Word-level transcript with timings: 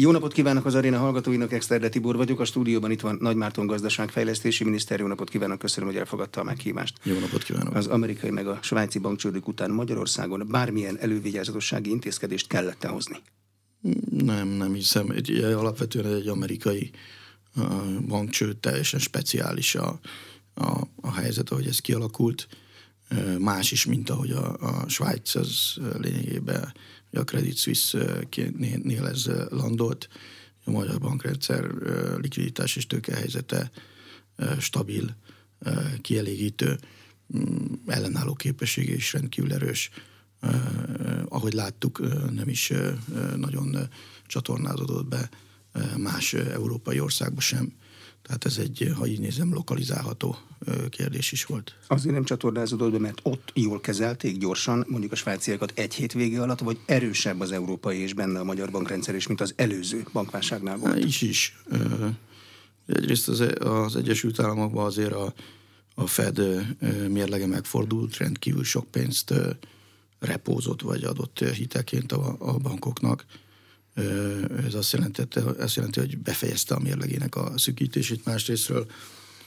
Jó 0.00 0.10
napot 0.10 0.32
kívánok 0.32 0.64
az 0.64 0.74
aréna 0.74 0.98
hallgatóinak, 0.98 1.52
Exterde 1.52 1.88
Tibor 1.88 2.16
vagyok, 2.16 2.40
a 2.40 2.44
stúdióban 2.44 2.90
itt 2.90 3.00
van 3.00 3.18
Nagy 3.20 3.36
Márton 3.36 3.66
gazdaságfejlesztési 3.66 4.64
miniszter. 4.64 5.00
Jó 5.00 5.06
napot 5.06 5.30
kívánok, 5.30 5.58
köszönöm, 5.58 5.88
hogy 5.88 5.98
elfogadta 5.98 6.40
a 6.40 6.44
meghívást. 6.44 6.98
Jó 7.02 7.18
napot 7.18 7.42
kívánok. 7.42 7.74
Az 7.74 7.86
amerikai 7.86 8.30
meg 8.30 8.46
a 8.46 8.58
svájci 8.62 8.98
bankcsődök 8.98 9.48
után 9.48 9.70
Magyarországon 9.70 10.46
bármilyen 10.48 10.98
elővigyázatossági 10.98 11.90
intézkedést 11.90 12.46
kellett 12.46 12.84
hozni? 12.84 13.16
Nem, 14.10 14.48
nem 14.48 14.74
hiszem. 14.74 15.10
Egy, 15.10 15.30
alapvetően 15.30 16.14
egy 16.14 16.28
amerikai 16.28 16.90
bankcsőd 18.06 18.56
teljesen 18.56 19.00
speciális 19.00 19.74
a, 19.74 20.00
a, 20.54 20.80
a 21.00 21.12
helyzet, 21.12 21.50
ahogy 21.50 21.66
ez 21.66 21.78
kialakult. 21.78 22.48
Más 23.38 23.72
is, 23.72 23.84
mint 23.84 24.10
ahogy 24.10 24.30
a, 24.30 24.56
a 24.60 24.88
Svájc 24.88 25.34
az 25.34 25.76
lényegében 25.98 26.72
a 27.12 27.24
Credit 27.24 27.56
Suisse-nél 27.56 29.06
ez 29.06 29.30
landolt. 29.48 30.08
A 30.64 30.70
magyar 30.70 30.98
bankrendszer 30.98 31.64
likviditás 32.20 32.76
és 32.76 32.86
tőkehelyzete 32.86 33.70
stabil, 34.58 35.16
kielégítő, 36.00 36.78
mm, 37.36 37.72
ellenálló 37.86 38.34
képessége 38.34 38.94
is 38.94 39.12
rendkívül 39.12 39.52
erős. 39.52 39.90
Ahogy 41.28 41.52
láttuk, 41.52 42.00
nem 42.32 42.48
is 42.48 42.72
nagyon 43.36 43.76
csatornázódott 44.26 45.08
be 45.08 45.28
más 45.96 46.32
európai 46.32 47.00
országba 47.00 47.40
sem. 47.40 47.72
Tehát 48.30 48.44
ez 48.44 48.58
egy, 48.58 48.92
ha 48.96 49.06
így 49.06 49.20
nézem, 49.20 49.52
lokalizálható 49.52 50.36
kérdés 50.90 51.32
is 51.32 51.44
volt. 51.44 51.74
Azért 51.86 52.14
nem 52.14 52.24
csatornázódott 52.24 52.90
be, 52.90 52.98
mert 52.98 53.20
ott 53.22 53.50
jól 53.54 53.80
kezelték 53.80 54.38
gyorsan, 54.38 54.84
mondjuk 54.88 55.12
a 55.12 55.14
svájciakat 55.16 55.72
egy 55.74 55.94
hét 55.94 56.12
vége 56.12 56.42
alatt, 56.42 56.58
vagy 56.58 56.78
erősebb 56.86 57.40
az 57.40 57.52
európai 57.52 57.98
és 57.98 58.14
benne 58.14 58.38
a 58.38 58.44
magyar 58.44 58.70
bankrendszer 58.70 59.14
is, 59.14 59.26
mint 59.26 59.40
az 59.40 59.52
előző 59.56 60.04
bankválságnál 60.12 60.76
volt? 60.76 60.92
Há, 60.92 60.98
is 60.98 61.22
is. 61.22 61.56
Egyrészt 62.86 63.28
az, 63.28 63.44
az 63.58 63.96
Egyesült 63.96 64.40
Államokban 64.40 64.84
azért 64.84 65.12
a, 65.12 65.34
a 65.94 66.06
Fed 66.06 66.40
mérlege 67.08 67.46
megfordult, 67.46 68.16
rendkívül 68.16 68.64
sok 68.64 68.90
pénzt 68.90 69.34
repózott 70.18 70.82
vagy 70.82 71.04
adott 71.04 71.38
hiteként 71.38 72.12
a, 72.12 72.36
a 72.38 72.58
bankoknak 72.58 73.24
ez 74.66 74.74
azt 74.74 74.92
jelentette, 74.92 75.42
azt 75.42 75.74
jelenti, 75.74 76.00
hogy 76.00 76.18
befejezte 76.18 76.74
a 76.74 76.78
mérlegének 76.78 77.36
a 77.36 77.52
szűkítését. 77.56 78.24
Másrésztről 78.24 78.86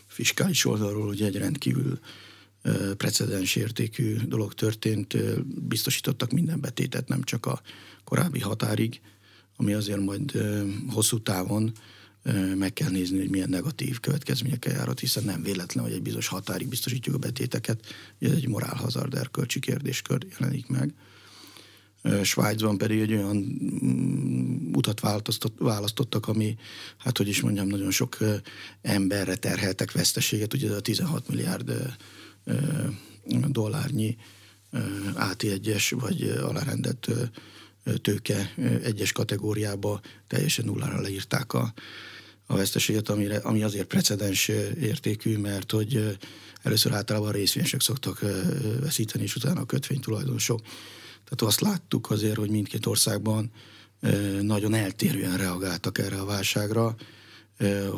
fiskális 0.08 0.66
oldalról 0.66 1.08
ugye 1.08 1.25
egy 1.25 1.38
rendkívül 1.38 1.99
precedens 2.97 3.55
értékű 3.55 4.16
dolog 4.16 4.53
történt, 4.53 5.17
biztosítottak 5.67 6.31
minden 6.31 6.61
betétet, 6.61 7.08
nem 7.08 7.23
csak 7.23 7.45
a 7.45 7.61
korábbi 8.03 8.39
határig, 8.39 9.02
ami 9.55 9.73
azért 9.73 9.99
majd 9.99 10.31
hosszú 10.88 11.21
távon 11.21 11.71
meg 12.55 12.73
kell 12.73 12.89
nézni, 12.89 13.17
hogy 13.17 13.30
milyen 13.30 13.49
negatív 13.49 13.99
következményekkel 13.99 14.73
járhat, 14.73 14.99
hiszen 14.99 15.23
nem 15.23 15.44
véletlen, 15.44 15.83
hogy 15.83 15.94
egy 15.94 16.02
bizonyos 16.02 16.27
határig 16.27 16.67
biztosítjuk 16.67 17.16
a 17.16 17.17
betéteket, 17.17 17.86
ez 18.19 18.31
egy 18.31 18.47
morálhazard 18.47 19.14
erkölcsi 19.14 19.59
kérdéskör 19.59 20.25
jelenik 20.39 20.67
meg. 20.67 20.94
Svájcban 22.23 22.78
pedig 22.78 23.00
egy 23.00 23.14
olyan 23.14 23.36
mm, 23.36 24.73
utat 24.73 25.02
választottak, 25.58 26.28
ami, 26.28 26.56
hát 26.98 27.18
hogy 27.18 27.28
is 27.28 27.42
mondjam, 27.42 27.68
nagyon 27.68 27.92
sok 27.92 28.18
emberre 28.82 29.36
terheltek 29.36 29.92
veszteséget, 29.92 30.54
ugye 30.54 30.73
a 30.73 30.80
16 30.80 31.28
milliárd 31.28 31.98
dollárnyi 33.48 34.18
AT1-es 35.14 35.95
vagy 36.00 36.22
alárendett 36.42 37.12
tőke 38.02 38.54
egyes 38.84 39.12
kategóriába 39.12 40.02
teljesen 40.28 40.66
nullára 40.66 41.02
leírták 41.02 41.54
a, 41.54 41.73
a 42.45 42.56
veszteséget, 42.56 43.10
amire, 43.10 43.38
ami 43.38 43.64
azért 43.64 43.88
precedens 43.88 44.48
értékű, 44.82 45.38
mert 45.38 45.72
hogy 45.72 46.17
először 46.62 46.94
általában 46.94 47.30
a 47.30 47.32
részvényesek 47.32 47.82
szoktak 47.82 48.26
veszíteni, 48.80 49.23
és 49.23 49.36
utána 49.36 49.61
a 49.61 49.66
kötvénytulajdonosok. 49.66 50.61
Tehát 51.23 51.42
azt 51.42 51.61
láttuk 51.61 52.11
azért, 52.11 52.38
hogy 52.38 52.50
mindkét 52.50 52.86
országban 52.86 53.52
nagyon 54.42 54.73
eltérően 54.73 55.38
reagáltak 55.38 55.98
erre 55.98 56.20
a 56.20 56.26
válságra. 56.26 56.95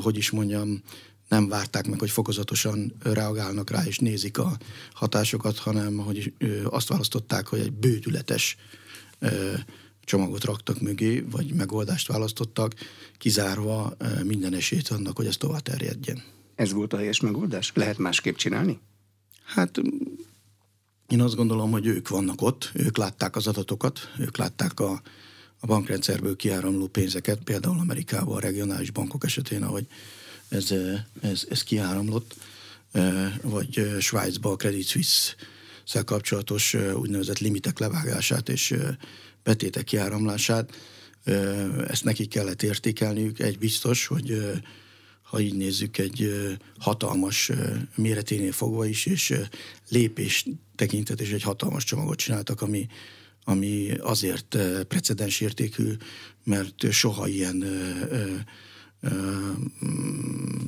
Hogy 0.02 0.18
is 0.18 0.30
mondjam, 0.30 0.82
nem 1.30 1.48
várták 1.48 1.88
meg, 1.88 2.00
hogy 2.00 2.10
fokozatosan 2.10 2.94
reagálnak 3.04 3.70
rá 3.70 3.86
és 3.86 4.00
nézik 4.00 4.38
a 4.38 4.58
hatásokat, 4.94 5.58
hanem 5.58 5.98
hogy 5.98 6.34
azt 6.64 6.88
választották, 6.88 7.48
hogy 7.48 7.60
egy 7.60 7.74
bődületes 7.74 8.58
csomagot 10.04 10.44
raktak 10.44 10.82
mögé, 10.82 11.20
vagy 11.20 11.54
megoldást 11.54 12.08
választottak, 12.08 12.74
kizárva 13.18 13.98
minden 14.24 14.54
esélyt 14.54 14.88
annak, 14.88 15.18
hogy 15.18 15.26
ez 15.26 15.38
tovább 15.38 15.62
terjedjen. 15.62 16.24
Ez 16.56 16.72
volt 16.72 16.94
a 16.94 16.98
helyes 16.98 17.20
megoldás? 17.20 17.72
Lehet 17.74 17.98
másképp 17.98 18.36
csinálni? 18.36 18.80
Hát 19.44 19.82
én 21.08 21.22
azt 21.22 21.36
gondolom, 21.36 21.72
hogy 21.72 21.86
ők 21.86 22.10
vannak 22.10 22.42
ott, 22.42 22.72
ők 22.74 22.98
látták 22.98 23.36
az 23.36 23.48
adatokat, 23.48 24.12
ők 24.20 24.38
látták 24.38 24.80
a, 24.80 25.02
a 25.60 25.66
bankrendszerből 25.66 26.36
kiáramló 26.36 26.88
pénzeket, 26.88 27.40
például 27.44 27.80
Amerikában 27.80 28.36
a 28.36 28.40
regionális 28.40 28.92
bankok 28.92 29.24
esetén, 29.24 29.64
ahogy 29.64 29.88
ez, 30.50 30.74
ez, 31.22 31.46
ez 31.50 31.64
kiáramlott, 31.64 32.36
vagy 33.42 33.96
Svájcban 34.00 34.54
a 34.54 34.56
Credit 34.56 34.88
Suisse-szel 34.88 36.04
kapcsolatos 36.04 36.74
úgynevezett 36.74 37.40
limitek 37.40 37.80
levágását 37.80 38.50
és 38.50 38.76
betétek 39.44 39.84
kiáramlását. 39.84 40.76
Ezt 41.88 42.04
nekik 42.04 42.30
kellett 42.30 42.64
értékelniük. 42.64 43.40
Egy 43.40 43.58
biztos, 43.58 44.08
hogy 44.08 44.52
ha 45.26 45.40
így 45.40 45.56
nézzük, 45.56 45.98
egy 45.98 46.32
hatalmas 46.80 47.52
méreténél 47.96 48.52
fogva 48.52 48.86
is, 48.86 49.06
és 49.06 49.34
lépés 49.90 50.46
tekintet 50.76 51.22
és 51.22 51.32
egy 51.32 51.42
hatalmas 51.42 51.84
csomagot 51.84 52.18
csináltak, 52.18 52.62
ami, 52.62 52.88
ami 53.44 53.92
azért 53.92 54.58
precedens 54.88 55.42
értékű, 55.42 55.94
mert 56.44 56.92
soha 56.92 57.28
ilyen 57.28 57.64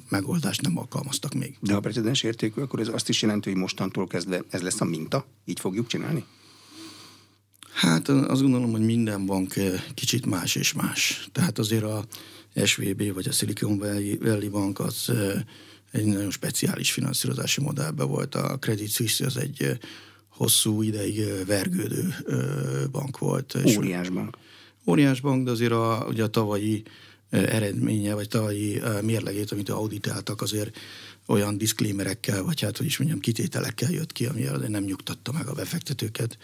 megoldást 0.10 0.62
nem 0.62 0.78
alkalmaztak 0.78 1.34
még. 1.34 1.58
De 1.60 1.74
ha 1.74 1.80
precedens 1.80 2.24
értékű, 2.24 2.62
akkor 2.62 2.80
ez 2.80 2.88
azt 2.88 3.10
is 3.10 3.22
jelenti, 3.22 3.50
hogy 3.50 3.60
mostantól 3.60 4.08
kezdve 4.08 4.44
ez 4.50 4.62
lesz 4.62 4.82
a 4.82 4.86
minta? 4.86 5.28
Így 5.46 5.60
fogjuk 5.60 5.88
csinálni? 5.88 6.26
Hát 7.74 8.08
azt 8.10 8.42
gondolom, 8.42 8.72
hogy 8.72 8.86
minden 8.86 9.26
bank 9.26 9.54
kicsit 9.94 10.26
más 10.26 10.56
és 10.56 10.74
más. 10.74 11.28
Tehát 11.32 11.60
azért 11.60 11.84
a 11.84 12.06
SVB 12.66 13.14
vagy 13.14 13.28
a 13.28 13.32
Silicon 13.32 13.78
Valley 14.20 14.50
Bank 14.50 14.80
az 14.80 15.12
egy 15.92 16.06
nagyon 16.06 16.32
speciális 16.32 16.92
finanszírozási 16.92 17.62
modellben 17.62 18.08
volt. 18.08 18.36
A 18.36 18.58
Credit 18.58 18.90
Suisse 18.90 19.26
az 19.26 19.38
egy 19.38 19.78
hosszú 20.30 20.82
ideig 20.82 21.46
vergődő 21.46 22.16
bank 22.92 23.18
volt. 23.18 23.58
Óriás 23.78 24.10
bank. 24.10 24.38
Óriás 24.86 25.22
bank, 25.22 25.46
de 25.46 25.52
azért 25.52 25.72
a, 25.72 26.06
ugye 26.10 26.24
a 26.24 26.28
tavalyi 26.28 26.84
eredménye, 27.30 28.14
vagy 28.14 28.28
tavalyi 28.28 28.82
mérlegét, 29.02 29.52
amit 29.52 29.70
auditáltak, 29.70 30.42
azért 30.42 30.78
olyan 31.26 31.58
diszklémerekkel, 31.58 32.44
vagy 32.44 32.62
hát, 32.62 32.78
hogy 32.78 32.86
is 32.86 32.98
mondjam, 32.98 33.20
kitételekkel 33.20 33.92
jött 33.92 34.12
ki, 34.12 34.26
ami 34.26 34.42
nem 34.68 34.84
nyugtatta 34.84 35.32
meg 35.32 35.48
a 35.48 35.54
befektetőket. 35.54 36.38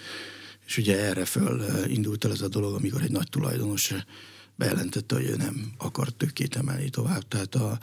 És 0.66 0.78
ugye 0.78 1.00
erre 1.00 1.25
föl 1.25 1.63
indult 1.88 2.25
el 2.25 2.31
ez 2.31 2.41
a 2.41 2.47
dolog, 2.47 2.73
amikor 2.73 3.02
egy 3.02 3.12
nagy 3.12 3.29
tulajdonos 3.29 3.94
bejelentette, 4.56 5.16
hogy 5.16 5.25
ő 5.25 5.36
nem 5.36 5.72
akar 5.78 6.09
tőkét 6.09 6.56
emelni 6.56 6.90
tovább. 6.90 7.28
Tehát, 7.28 7.56
a, 7.56 7.80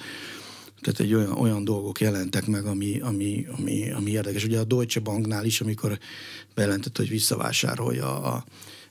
tehát 0.80 1.00
egy 1.00 1.14
olyan, 1.14 1.32
olyan 1.32 1.64
dolgok 1.64 2.00
jelentek 2.00 2.46
meg, 2.46 2.64
ami, 2.64 3.00
ami, 3.00 3.46
ami, 3.58 3.90
ami 3.90 4.10
érdekes. 4.10 4.44
Ugye 4.44 4.58
a 4.58 4.64
Deutsche 4.64 5.00
Banknál 5.00 5.44
is, 5.44 5.60
amikor 5.60 5.98
bejelentette, 6.54 7.00
hogy 7.02 7.10
visszavásárolja 7.10 8.22
a, 8.22 8.44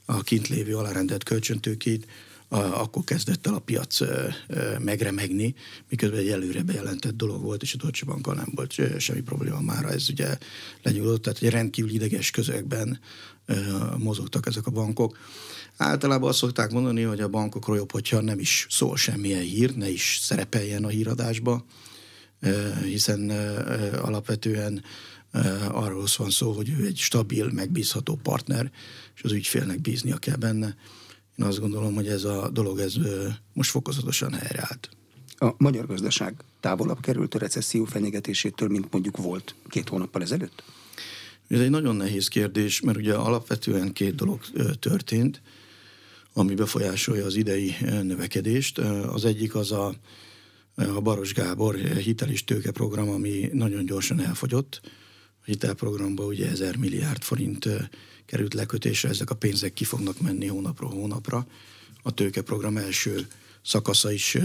a 0.05 0.21
kint 0.21 0.47
lévő 0.47 0.77
alárendelt 0.77 1.23
kölcsöntőkét, 1.23 2.07
akkor 2.49 3.03
kezdett 3.03 3.47
el 3.47 3.53
a 3.53 3.59
piac 3.59 3.99
megremegni, 4.79 5.55
miközben 5.89 6.19
egy 6.19 6.29
előre 6.29 6.61
bejelentett 6.61 7.15
dolog 7.15 7.41
volt, 7.41 7.61
és 7.61 7.73
a 7.73 7.77
Deutsche 7.77 8.05
Bankkal 8.05 8.35
nem 8.35 8.51
volt 8.55 8.75
semmi 8.97 9.21
probléma 9.21 9.61
már, 9.61 9.85
ez 9.85 10.09
ugye 10.09 10.37
lenyugodott, 10.83 11.21
tehát 11.21 11.41
egy 11.41 11.49
rendkívül 11.49 11.91
ideges 11.91 12.31
közegben 12.31 12.99
mozogtak 13.97 14.45
ezek 14.45 14.67
a 14.67 14.71
bankok. 14.71 15.17
Általában 15.77 16.29
azt 16.29 16.37
szokták 16.37 16.71
mondani, 16.71 17.01
hogy 17.01 17.21
a 17.21 17.27
bankokról 17.27 17.77
jobb, 17.77 17.91
hogyha 17.91 18.21
nem 18.21 18.39
is 18.39 18.67
szól 18.69 18.97
semmilyen 18.97 19.41
hír, 19.41 19.75
ne 19.75 19.89
is 19.89 20.19
szerepeljen 20.21 20.83
a 20.83 20.87
híradásba, 20.87 21.65
hiszen 22.83 23.29
alapvetően 24.01 24.83
arról 25.71 26.05
van 26.17 26.29
szó, 26.29 26.51
hogy 26.51 26.69
ő 26.69 26.85
egy 26.85 26.97
stabil, 26.97 27.49
megbízható 27.51 28.19
partner, 28.23 28.71
és 29.15 29.23
az 29.23 29.31
ügyfélnek 29.31 29.81
bíznia 29.81 30.17
kell 30.17 30.35
benne. 30.35 30.75
Én 31.39 31.45
azt 31.45 31.59
gondolom, 31.59 31.93
hogy 31.95 32.07
ez 32.07 32.23
a 32.23 32.49
dolog 32.49 32.79
ez 32.79 32.95
most 33.53 33.69
fokozatosan 33.69 34.33
helyreállt. 34.33 34.89
A 35.37 35.53
magyar 35.57 35.85
gazdaság 35.85 36.35
távolabb 36.59 36.99
került 36.99 37.35
a 37.35 37.37
recesszió 37.37 37.85
fenyegetésétől, 37.85 38.69
mint 38.69 38.91
mondjuk 38.91 39.17
volt 39.17 39.55
két 39.69 39.89
hónappal 39.89 40.21
ezelőtt? 40.21 40.63
Ez 41.47 41.59
egy 41.59 41.69
nagyon 41.69 41.95
nehéz 41.95 42.27
kérdés, 42.27 42.81
mert 42.81 42.97
ugye 42.97 43.13
alapvetően 43.13 43.93
két 43.93 44.15
dolog 44.15 44.41
történt. 44.79 45.41
ami 46.33 46.55
befolyásolja 46.55 47.25
az 47.25 47.35
idei 47.35 47.75
növekedést. 47.81 48.77
Az 49.07 49.25
egyik 49.25 49.55
az 49.55 49.71
a, 49.71 49.93
a 50.75 51.01
Baros 51.01 51.33
Gábor 51.33 51.75
hitel 51.75 52.29
és 52.29 52.43
tőke 52.43 52.71
program, 52.71 53.09
ami 53.09 53.49
nagyon 53.53 53.85
gyorsan 53.85 54.19
elfogyott. 54.19 54.81
A 55.41 55.45
hitelprogramba 55.45 56.25
ugye 56.25 56.49
1000 56.49 56.77
milliárd 56.77 57.23
forint 57.23 57.69
került 58.29 58.53
lekötésre, 58.53 59.09
ezek 59.09 59.29
a 59.29 59.35
pénzek 59.35 59.73
ki 59.73 59.83
fognak 59.83 60.21
menni 60.21 60.47
hónapról 60.47 60.89
hónapra. 60.89 61.47
A 62.01 62.11
tőkeprogram 62.11 62.77
első 62.77 63.27
szakasza 63.61 64.11
is 64.11 64.37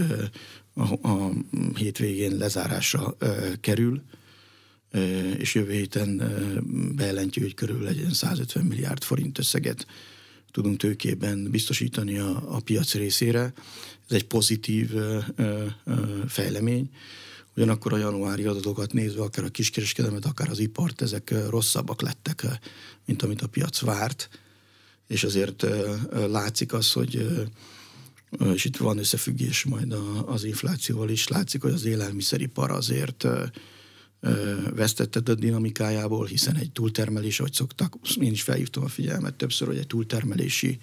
a, 1.01 1.29
hétvégén 1.75 2.37
lezárásra 2.37 3.17
kerül, 3.61 4.01
és 5.37 5.55
jövő 5.55 5.71
héten 5.71 6.21
bejelentjük, 6.95 7.43
hogy 7.43 7.53
körül 7.53 7.87
egy 7.87 8.07
150 8.11 8.65
milliárd 8.65 9.03
forint 9.03 9.37
összeget 9.37 9.87
tudunk 10.51 10.77
tőkében 10.77 11.51
biztosítani 11.51 12.17
a, 12.17 12.55
a 12.55 12.59
piac 12.59 12.93
részére. 12.93 13.53
Ez 14.09 14.15
egy 14.15 14.25
pozitív 14.25 14.91
fejlemény. 16.27 16.89
Ugyanakkor 17.55 17.93
a 17.93 17.97
januári 17.97 18.45
adatokat 18.45 18.93
nézve, 18.93 19.21
akár 19.21 19.45
a 19.45 19.49
kiskereskedelmet, 19.49 20.25
akár 20.25 20.49
az 20.49 20.59
ipart, 20.59 21.01
ezek 21.01 21.33
rosszabbak 21.49 22.01
lettek, 22.01 22.45
mint 23.05 23.21
amit 23.21 23.41
a 23.41 23.47
piac 23.47 23.79
várt, 23.79 24.29
és 25.07 25.23
azért 25.23 25.65
látszik 26.27 26.73
az, 26.73 26.91
hogy 26.91 27.43
és 28.53 28.65
itt 28.65 28.77
van 28.77 28.97
összefüggés 28.97 29.63
majd 29.63 29.95
az 30.25 30.43
inflációval 30.43 31.09
is, 31.09 31.27
látszik, 31.27 31.61
hogy 31.61 31.73
az 31.73 31.85
élelmiszeripar 31.85 32.71
azért 32.71 33.27
vesztette 34.75 35.31
a 35.31 35.35
dinamikájából, 35.35 36.25
hiszen 36.25 36.55
egy 36.55 36.71
túltermelés, 36.71 37.39
ahogy 37.39 37.53
szoktak, 37.53 37.95
én 38.21 38.31
is 38.31 38.41
felhívtam 38.41 38.83
a 38.83 38.87
figyelmet 38.87 39.33
többször, 39.33 39.67
hogy 39.67 39.77
egy 39.77 39.87
túltermelési 39.87 40.79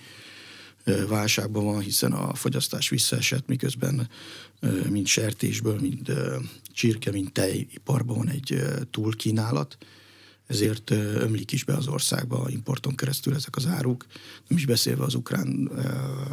válságban 1.09 1.65
van, 1.65 1.81
hiszen 1.81 2.13
a 2.13 2.35
fogyasztás 2.35 2.89
visszaesett, 2.89 3.47
miközben 3.47 4.09
mind 4.89 5.07
sertésből, 5.07 5.81
mind 5.81 6.13
csirke, 6.73 7.11
mind 7.11 7.33
tejiparban 7.33 8.17
van 8.17 8.29
egy 8.29 8.63
túlkínálat, 8.91 9.77
ezért 10.47 10.91
ömlik 10.91 11.53
is 11.53 11.65
be 11.65 11.75
az 11.75 11.87
országba 11.87 12.47
importon 12.49 12.95
keresztül 12.95 13.35
ezek 13.35 13.57
az 13.57 13.67
áruk, 13.67 14.07
nem 14.49 14.59
is 14.59 14.67
beszélve 14.67 15.05
az 15.05 15.15
ukrán 15.15 15.71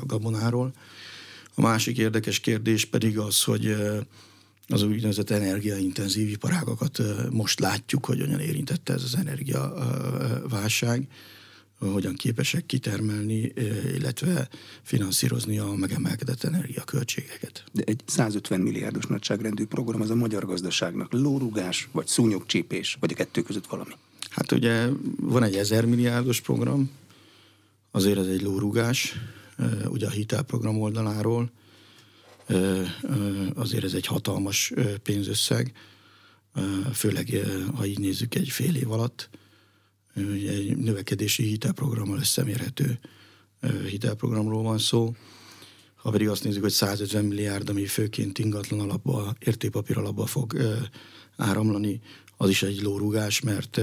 gabonáról. 0.06 0.74
A 1.54 1.62
másik 1.62 1.98
érdekes 1.98 2.40
kérdés 2.40 2.86
pedig 2.86 3.18
az, 3.18 3.44
hogy 3.44 3.75
az 4.68 4.81
úgynevezett 4.81 5.30
energiaintenzív 5.30 6.30
iparágakat 6.30 7.01
most 7.31 7.60
látjuk, 7.60 8.06
hogy 8.06 8.19
hogyan 8.19 8.40
érintette 8.40 8.94
ez 8.94 9.04
az 9.04 9.16
energiaválság, 9.16 11.07
hogyan 11.79 12.15
képesek 12.15 12.65
kitermelni, 12.65 13.53
illetve 13.95 14.49
finanszírozni 14.81 15.59
a 15.59 15.73
megemelkedett 15.73 16.43
energiaköltségeket. 16.43 17.63
De 17.71 17.83
egy 17.85 18.01
150 18.05 18.59
milliárdos 18.59 19.05
nagyságrendű 19.05 19.65
program 19.65 20.01
az 20.01 20.09
a 20.09 20.15
magyar 20.15 20.45
gazdaságnak 20.45 21.13
lórugás, 21.13 21.89
vagy 21.91 22.07
szúnyogcsípés, 22.07 22.97
vagy 22.99 23.11
a 23.11 23.15
kettő 23.15 23.41
között 23.41 23.65
valami? 23.65 23.93
Hát 24.29 24.51
ugye 24.51 24.87
van 25.19 25.43
egy 25.43 25.55
1000 25.55 25.85
milliárdos 25.85 26.41
program, 26.41 26.89
azért 27.91 28.17
ez 28.17 28.27
egy 28.27 28.41
lórugás, 28.41 29.15
ugye 29.87 30.07
a 30.07 30.09
hitelprogram 30.09 30.81
oldaláról, 30.81 31.51
azért 33.53 33.83
ez 33.83 33.93
egy 33.93 34.05
hatalmas 34.05 34.73
pénzösszeg, 35.03 35.73
főleg 36.93 37.47
ha 37.75 37.85
így 37.85 37.99
nézzük 37.99 38.35
egy 38.35 38.49
fél 38.49 38.75
év 38.75 38.91
alatt. 38.91 39.29
Egy 40.15 40.77
növekedési 40.77 41.44
hitelprogrammal 41.44 42.17
összemérhető 42.17 43.00
hitelprogramról 43.89 44.63
van 44.63 44.77
szó. 44.77 45.15
Ha 45.95 46.09
pedig 46.09 46.29
azt 46.29 46.44
nézzük, 46.44 46.61
hogy 46.61 46.71
150 46.71 47.25
milliárd, 47.25 47.69
ami 47.69 47.85
főként 47.85 48.39
ingatlan 48.39 48.79
alapba, 48.79 49.35
értékpapír 49.39 49.97
alapba 49.97 50.25
fog 50.25 50.57
áramlani, 51.35 52.01
az 52.38 52.50
is 52.50 52.63
egy 52.63 52.81
lórugás, 52.81 53.39
mert 53.39 53.77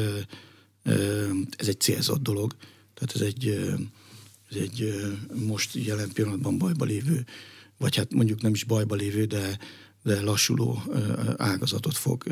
ez 1.57 1.69
egy 1.69 1.81
célzott 1.81 2.23
dolog. 2.23 2.57
Tehát 2.95 3.15
ez 3.15 3.21
egy, 3.21 3.49
ez 4.51 4.57
egy 4.57 4.95
most 5.47 5.75
jelen 5.75 6.13
pillanatban 6.13 6.59
bajba 6.59 6.85
lévő 6.85 7.25
vagy 7.79 7.97
hát 7.97 8.13
mondjuk 8.15 8.43
nem 8.43 8.53
is 8.53 8.65
bajba 8.65 8.95
lévő, 8.95 9.25
de, 9.25 9.59
de 10.03 10.21
lassuló 10.21 10.83
ágazatot 11.37 11.97
fog 11.97 12.25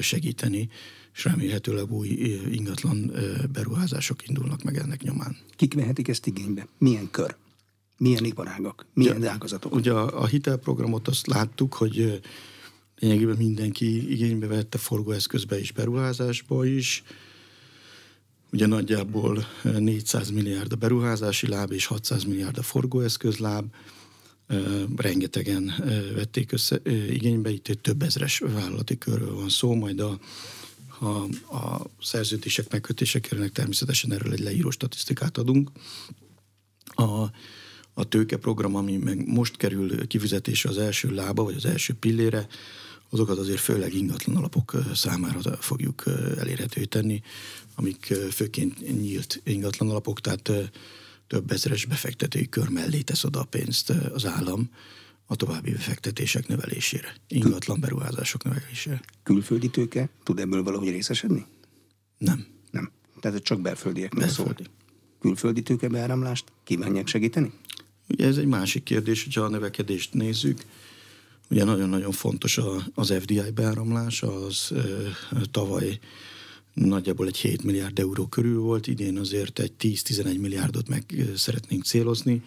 segíteni, 0.00 0.68
és 1.14 1.24
remélhetőleg 1.24 1.92
új 1.92 2.08
ingatlan 2.50 3.12
beruházások 3.52 4.28
indulnak 4.28 4.62
meg 4.62 4.76
ennek 4.76 5.02
nyomán. 5.02 5.36
Kik 5.56 5.74
vehetik 5.74 6.08
ezt 6.08 6.26
igénybe? 6.26 6.66
Milyen 6.78 7.10
kör? 7.10 7.36
Milyen 7.96 8.24
iparágak? 8.24 8.86
Milyen 8.94 9.16
ugye, 9.16 9.30
ágazatok? 9.30 9.74
Ugye 9.74 9.92
a, 9.92 10.22
a 10.22 10.26
hitelprogramot 10.26 11.08
azt 11.08 11.26
láttuk, 11.26 11.74
hogy 11.74 12.20
lényegében 12.98 13.36
mindenki 13.36 14.10
igénybe 14.10 14.46
vette 14.46 14.78
forgóeszközbe 14.78 15.58
és 15.58 15.72
beruházásba 15.72 16.64
is. 16.64 17.02
Ugye 18.52 18.66
nagyjából 18.66 19.46
400 19.62 20.30
milliárd 20.30 20.72
a 20.72 20.76
beruházási 20.76 21.48
láb 21.48 21.72
és 21.72 21.86
600 21.86 22.24
milliárd 22.24 22.58
a 22.58 22.62
forgóeszközláb 22.62 23.74
rengetegen 24.96 25.74
vették 26.14 26.52
össze 26.52 26.80
igénybe, 27.10 27.50
itt 27.50 27.68
egy 27.68 27.78
több 27.78 28.02
ezres 28.02 28.38
vállalati 28.38 28.98
körről 28.98 29.34
van 29.34 29.48
szó, 29.48 29.74
majd 29.74 30.00
a, 30.00 30.18
a, 30.98 31.06
a 31.56 31.86
szerződések 32.02 32.70
megkötése 32.70 33.20
kerülnek, 33.20 33.52
természetesen 33.52 34.12
erről 34.12 34.32
egy 34.32 34.40
leíró 34.40 34.70
statisztikát 34.70 35.38
adunk. 35.38 35.70
A, 36.84 37.30
a 37.94 38.04
tőkeprogram, 38.08 38.74
ami 38.74 38.96
meg 38.96 39.26
most 39.26 39.56
kerül 39.56 40.06
kifizetése 40.06 40.68
az 40.68 40.78
első 40.78 41.14
lába, 41.14 41.44
vagy 41.44 41.54
az 41.56 41.64
első 41.64 41.94
pillére, 41.94 42.46
azokat 43.10 43.38
azért 43.38 43.60
főleg 43.60 43.94
ingatlan 43.94 44.36
alapok 44.36 44.74
számára 44.94 45.56
fogjuk 45.56 46.04
elérhető 46.38 46.84
tenni, 46.84 47.22
amik 47.74 48.14
főként 48.30 49.00
nyílt 49.00 49.40
ingatlan 49.44 49.90
alapok, 49.90 50.20
tehát 50.20 50.52
több 51.30 51.50
ezeres 51.50 51.84
befektetői 51.84 52.48
kör 52.48 52.68
mellé 52.68 53.00
tesz 53.00 53.24
oda 53.24 53.40
a 53.40 53.44
pénzt 53.44 53.90
az 53.90 54.26
állam 54.26 54.70
a 55.26 55.36
további 55.36 55.70
befektetések 55.70 56.46
növelésére, 56.48 57.14
ingatlan 57.28 57.80
beruházások 57.80 58.44
növelésére. 58.44 59.00
Külföldi 59.22 59.70
tőke 59.70 60.08
tud 60.22 60.38
ebből 60.38 60.62
valahogy 60.62 60.88
részesedni? 60.90 61.46
Nem. 62.18 62.46
Nem. 62.70 62.90
Tehát 63.20 63.42
csak 63.42 63.60
belföldiek 63.60 64.14
belföldi. 64.14 64.62
szól. 64.62 64.72
Külföldi 65.20 65.62
tőkebeáramlást 65.62 66.44
kívánják 66.64 67.06
segíteni? 67.06 67.52
Ugye 68.08 68.26
ez 68.26 68.36
egy 68.36 68.46
másik 68.46 68.82
kérdés, 68.82 69.24
hogyha 69.24 69.40
a 69.40 69.48
növekedést 69.48 70.14
nézzük. 70.14 70.64
Ugye 71.50 71.64
nagyon-nagyon 71.64 72.12
fontos 72.12 72.60
az 72.94 73.14
FDI 73.20 73.50
beáramlás, 73.54 74.22
az 74.22 74.72
tavaly 75.50 75.98
nagyjából 76.74 77.26
egy 77.26 77.36
7 77.36 77.62
milliárd 77.62 77.98
euró 77.98 78.26
körül 78.26 78.60
volt, 78.60 78.86
idén 78.86 79.18
azért 79.18 79.58
egy 79.58 79.72
10-11 79.80 80.40
milliárdot 80.40 80.88
meg 80.88 81.04
szeretnénk 81.36 81.84
célozni. 81.84 82.42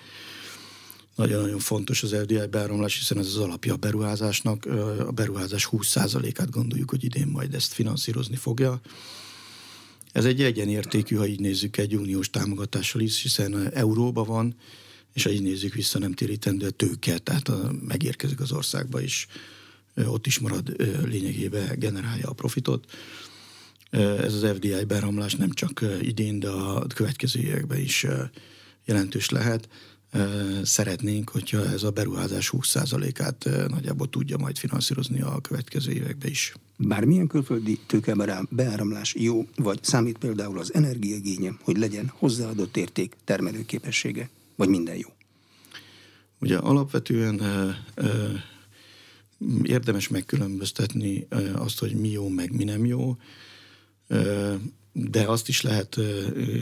Nagyon-nagyon 1.16 1.60
fontos 1.60 2.04
az 2.04 2.16
FDI 2.22 2.40
beáramlás, 2.52 2.98
hiszen 2.98 3.18
ez 3.18 3.28
az 3.28 3.38
alapja 3.38 3.74
a 3.74 3.78
beruházásnak. 3.78 4.66
A 5.08 5.12
beruházás 5.12 5.70
20%-át 5.72 6.50
gondoljuk, 6.50 6.90
hogy 6.90 7.04
idén 7.04 7.28
majd 7.28 7.54
ezt 7.54 7.74
finanszírozni 7.74 8.36
fogja. 8.36 8.82
Ez 10.12 10.26
egy 10.26 10.42
egyenértékű, 10.42 11.16
ha 11.16 11.28
így 11.28 11.40
nézzük, 11.40 11.78
egy 11.78 11.96
uniós 11.96 12.30
támogatással 12.30 13.02
is, 13.02 13.22
hiszen 13.22 13.74
euróba 13.74 14.24
van, 14.24 14.56
és 15.14 15.24
ha 15.24 15.30
így 15.30 15.42
nézzük 15.42 15.74
vissza, 15.74 16.00
nem 16.00 16.14
térítendő 16.14 16.66
a 16.66 16.70
tőke, 16.70 17.18
tehát 17.18 17.50
a, 17.50 17.72
megérkezik 17.88 18.40
az 18.40 18.52
országba 18.52 19.02
is, 19.02 19.28
ott 20.06 20.26
is 20.26 20.40
marad 20.40 20.76
lényegében 21.06 21.80
generálja 21.80 22.30
a 22.30 22.34
profitot 22.34 22.86
ez 23.94 24.34
az 24.34 24.46
FDI 24.56 24.84
beramlás 24.88 25.36
nem 25.36 25.52
csak 25.52 25.86
idén, 26.02 26.40
de 26.40 26.50
a 26.50 26.88
következő 26.96 27.40
években 27.40 27.80
is 27.80 28.06
jelentős 28.86 29.30
lehet. 29.30 29.70
Szeretnénk, 30.64 31.30
hogyha 31.30 31.66
ez 31.66 31.84
a 31.84 31.92
beruházás 31.92 32.54
20%-át 32.58 33.70
nagyjából 33.70 34.10
tudja 34.10 34.38
majd 34.38 34.58
finanszírozni 34.58 35.22
a 35.22 35.42
következő 35.42 35.92
években 35.92 36.30
is. 36.30 36.54
Bármilyen 36.78 37.28
külföldi 37.28 37.80
tőke 37.88 38.46
beáramlás 38.50 39.16
jó, 39.18 39.48
vagy 39.56 39.84
számít 39.84 40.18
például 40.18 40.60
az 40.60 40.74
energiagénye, 40.74 41.52
hogy 41.62 41.78
legyen 41.78 42.12
hozzáadott 42.16 42.78
érték, 42.78 43.16
termelőképessége, 43.24 44.30
vagy 44.56 44.70
minden 44.70 44.96
jó? 44.96 45.10
Ugye 46.40 46.58
alapvetően 46.58 47.42
érdemes 49.64 50.08
megkülönböztetni 50.08 51.28
azt, 51.54 51.80
hogy 51.80 51.96
mi 51.96 52.10
jó, 52.10 52.30
meg 52.30 52.56
mi 52.56 52.64
nem 52.64 52.86
jó 52.86 53.18
de 54.94 55.22
azt 55.22 55.48
is 55.48 55.62
lehet 55.62 56.00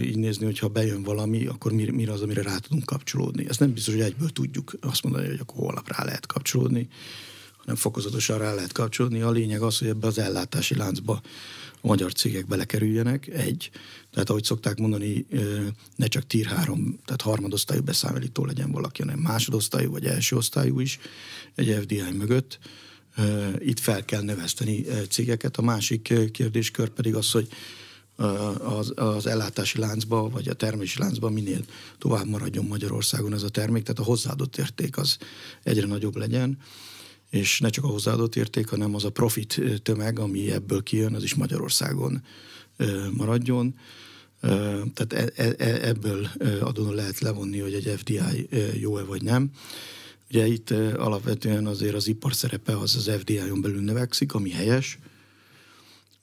így 0.04 0.18
nézni, 0.18 0.46
hogy 0.46 0.60
ha 0.60 0.68
bejön 0.68 1.04
valami, 1.04 1.46
akkor 1.46 1.72
mire 1.72 2.12
az, 2.12 2.22
amire 2.22 2.42
rá 2.42 2.58
tudunk 2.58 2.86
kapcsolódni. 2.86 3.48
Ez 3.50 3.58
nem 3.58 3.74
biztos, 3.74 3.94
hogy 3.94 4.04
egyből 4.04 4.30
tudjuk 4.30 4.74
azt 4.82 5.04
mondani, 5.04 5.28
hogy 5.28 5.40
akkor 5.40 5.58
holnap 5.58 5.88
rá 5.88 6.04
lehet 6.04 6.26
kapcsolódni, 6.26 6.88
hanem 7.58 7.76
fokozatosan 7.76 8.38
rá 8.38 8.54
lehet 8.54 8.72
kapcsolódni. 8.72 9.22
A 9.22 9.32
lényeg 9.32 9.62
az, 9.62 9.78
hogy 9.78 9.88
ebbe 9.88 10.08
az 10.08 10.18
ellátási 10.18 10.76
láncba 10.76 11.22
a 11.84 11.88
magyar 11.88 12.14
cégek 12.14 12.48
belekerüljenek, 12.48 13.28
egy. 13.28 13.70
Tehát 14.12 14.30
ahogy 14.30 14.44
szokták 14.44 14.78
mondani, 14.78 15.26
ne 15.96 16.08
csak 16.08 16.28
tier 16.28 16.46
3, 16.46 17.00
tehát 17.06 17.22
harmadosztályú 17.22 17.82
beszámolító 17.82 18.46
legyen 18.46 18.72
valaki, 18.72 19.02
hanem 19.02 19.20
másodosztályú 19.20 19.92
vagy 19.92 20.06
első 20.06 20.36
osztályú 20.36 20.80
is 20.80 21.00
egy 21.56 21.78
FDI 21.82 22.02
mögött. 22.14 22.60
Itt 23.60 23.80
fel 23.80 24.06
kell 24.06 24.22
növeszteni 24.22 24.86
cégeket. 25.10 25.58
A 25.58 25.62
másik 25.62 26.14
kérdéskör 26.32 26.90
pedig 26.90 27.16
az, 27.16 27.32
hogy 27.32 27.48
az, 28.60 28.94
az 28.96 29.26
ellátási 29.26 29.80
láncba, 29.80 30.30
vagy 30.30 30.48
a 30.48 30.54
termési 30.54 31.00
láncba 31.00 31.30
minél 31.30 31.62
tovább 31.98 32.28
maradjon 32.28 32.66
Magyarországon 32.66 33.34
ez 33.34 33.44
a 33.44 33.50
termék, 33.50 33.84
tehát 33.84 34.00
a 34.00 34.04
hozzáadott 34.04 34.58
érték 34.58 34.98
az 34.98 35.18
egyre 35.64 35.88
nagyobb 35.88 36.16
legyen, 36.16 36.58
és 37.30 37.60
ne 37.60 37.70
csak 37.70 37.84
a 37.84 37.88
hozzáadott 37.88 38.36
érték, 38.36 38.68
hanem 38.68 38.96
az 38.96 39.06
a 39.06 39.10
profit 39.10 39.62
tömeg, 39.84 40.20
ami 40.20 40.52
ebből 40.52 40.84
kijön, 40.84 41.16
az 41.16 41.24
is 41.24 41.36
Magyarországon 41.36 42.24
maradjon. 43.12 43.76
Tehát 44.94 45.14
e, 45.14 45.32
e, 45.36 45.54
e, 45.58 45.88
ebből 45.88 46.28
adódóan 46.62 46.96
lehet 46.96 47.20
levonni, 47.20 47.60
hogy 47.60 47.74
egy 47.74 47.94
FDI 47.98 48.20
jó-e 48.80 49.04
vagy 49.04 49.22
nem. 49.22 49.52
Ugye 50.34 50.48
itt 50.48 50.70
alapvetően 50.96 51.66
azért 51.66 51.96
az 51.96 52.08
ipar 52.08 52.34
szerepe 52.34 52.78
az 52.78 52.96
az 52.96 53.12
FDI-on 53.20 53.62
belül 53.62 53.82
növekszik, 53.82 54.34
ami 54.34 54.50
helyes, 54.50 55.00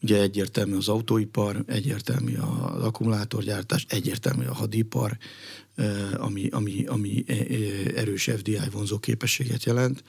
Ugye 0.03 0.21
egyértelmű 0.21 0.77
az 0.77 0.89
autóipar, 0.89 1.65
egyértelmű 1.67 2.37
az 2.37 2.83
akkumulátorgyártás, 2.83 3.87
egyértelmű 3.89 4.45
a 4.45 4.55
hadipar, 4.55 5.17
ami, 6.17 6.49
ami, 6.51 6.85
ami 6.87 7.25
erős 7.95 8.31
FDI 8.37 8.59
vonzó 8.73 8.99
képességet 8.99 9.65
jelent. 9.65 10.03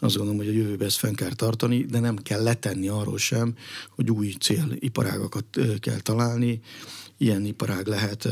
Azt 0.00 0.16
gondolom, 0.16 0.40
hogy 0.40 0.48
a 0.48 0.58
jövőben 0.58 0.86
ezt 0.86 0.96
fenn 0.96 1.14
kell 1.14 1.34
tartani, 1.34 1.84
de 1.84 1.98
nem 1.98 2.16
kell 2.16 2.42
letenni 2.42 2.88
arról 2.88 3.18
sem, 3.18 3.54
hogy 3.88 4.10
új 4.10 4.34
céliparágakat 4.40 5.44
kell 5.80 6.00
találni. 6.00 6.60
Ilyen 7.16 7.44
iparág 7.44 7.86
lehet 7.86 8.28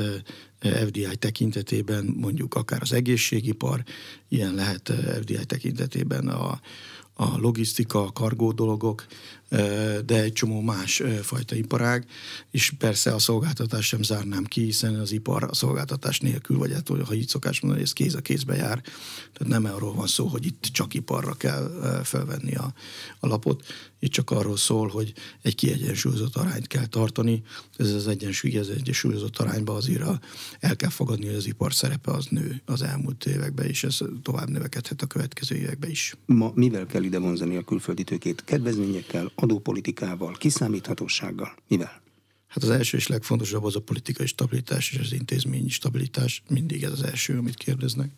FDI 0.60 1.16
tekintetében 1.18 2.04
mondjuk 2.16 2.54
akár 2.54 2.82
az 2.82 2.92
egészségipar, 2.92 3.82
ilyen 4.28 4.54
lehet 4.54 4.92
FDI 5.20 5.44
tekintetében 5.44 6.28
a, 6.28 6.60
a 7.14 7.38
logisztika, 7.38 8.02
a 8.04 8.12
kargó 8.12 8.52
dolgok, 8.52 9.06
de 10.04 10.22
egy 10.22 10.32
csomó 10.32 10.60
más 10.60 11.02
fajta 11.22 11.54
iparág, 11.54 12.06
és 12.50 12.72
persze 12.78 13.14
a 13.14 13.18
szolgáltatás 13.18 13.86
sem 13.86 14.02
zárnám 14.02 14.44
ki, 14.44 14.62
hiszen 14.62 14.94
az 14.94 15.12
ipar 15.12 15.44
a 15.44 15.54
szolgáltatás 15.54 16.20
nélkül, 16.20 16.58
vagy 16.58 16.72
hát, 16.72 16.88
ha 16.88 17.14
így 17.14 17.28
szokás 17.28 17.60
mondani, 17.60 17.82
ez 17.82 17.92
kéz 17.92 18.14
a 18.14 18.20
kézbe 18.20 18.54
jár. 18.54 18.80
Tehát 19.32 19.62
nem 19.62 19.64
arról 19.64 19.94
van 19.94 20.06
szó, 20.06 20.26
hogy 20.26 20.46
itt 20.46 20.68
csak 20.72 20.94
iparra 20.94 21.34
kell 21.34 22.00
felvenni 22.04 22.54
a, 22.54 22.74
a 23.20 23.26
lapot, 23.26 23.64
itt 24.02 24.10
csak 24.10 24.30
arról 24.30 24.56
szól, 24.56 24.88
hogy 24.88 25.12
egy 25.42 25.54
kiegyensúlyozott 25.54 26.36
arányt 26.36 26.66
kell 26.66 26.86
tartani. 26.86 27.42
Ez 27.76 27.90
az 27.90 28.08
egyensúly, 28.08 28.56
ez 28.56 28.68
egyensúlyozott 28.68 29.38
arányba 29.38 29.74
azért 29.74 30.02
el 30.60 30.76
kell 30.76 30.90
fogadni, 30.90 31.26
hogy 31.26 31.34
az 31.34 31.46
ipar 31.46 31.74
szerepe 31.74 32.10
az 32.10 32.26
nő 32.30 32.62
az 32.64 32.82
elmúlt 32.82 33.26
években, 33.26 33.66
és 33.66 33.84
ez 33.84 33.98
tovább 34.22 34.48
növekedhet 34.48 35.02
a 35.02 35.06
következő 35.06 35.56
években 35.56 35.90
is. 35.90 36.14
Ma 36.26 36.52
mivel 36.54 36.86
kell 36.86 37.02
ide 37.02 37.18
vonzani 37.18 37.56
a 37.56 37.62
külföldi 37.62 38.04
tőkét? 38.04 38.44
Kedvezményekkel, 38.44 39.32
adópolitikával, 39.42 40.32
kiszámíthatósággal? 40.32 41.54
Mivel? 41.68 42.02
Hát 42.46 42.62
az 42.62 42.70
első 42.70 42.96
és 42.96 43.06
legfontosabb 43.06 43.64
az 43.64 43.76
a 43.76 43.80
politikai 43.80 44.26
stabilitás 44.26 44.92
és 44.92 44.98
az 44.98 45.12
intézményi 45.12 45.68
stabilitás. 45.68 46.42
Mindig 46.48 46.82
ez 46.82 46.92
az 46.92 47.02
első, 47.02 47.38
amit 47.38 47.54
kérdeznek. 47.54 48.10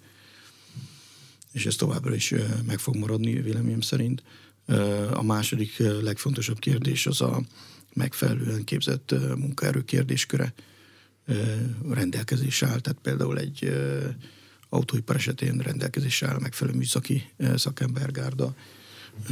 És 1.53 1.67
ez 1.67 1.75
továbbra 1.75 2.15
is 2.15 2.35
meg 2.67 2.79
fog 2.79 2.97
maradni, 2.97 3.41
véleményem 3.41 3.81
szerint. 3.81 4.23
A 5.13 5.23
második 5.23 5.77
legfontosabb 5.79 6.59
kérdés 6.59 7.07
az 7.07 7.21
a 7.21 7.43
megfelelően 7.95 8.65
képzett 8.65 9.15
munkaerő 9.37 9.85
kérdésköre 9.85 10.55
rendelkezés 11.91 12.63
áll. 12.63 12.81
Tehát 12.81 12.99
például 13.03 13.39
egy 13.39 13.73
autóipar 14.69 15.17
esetén 15.17 15.59
rendelkezés 15.59 16.23
áll 16.23 16.39
megfelelő 16.39 16.77
műszaki 16.77 17.33
szakembergárda, 17.55 18.55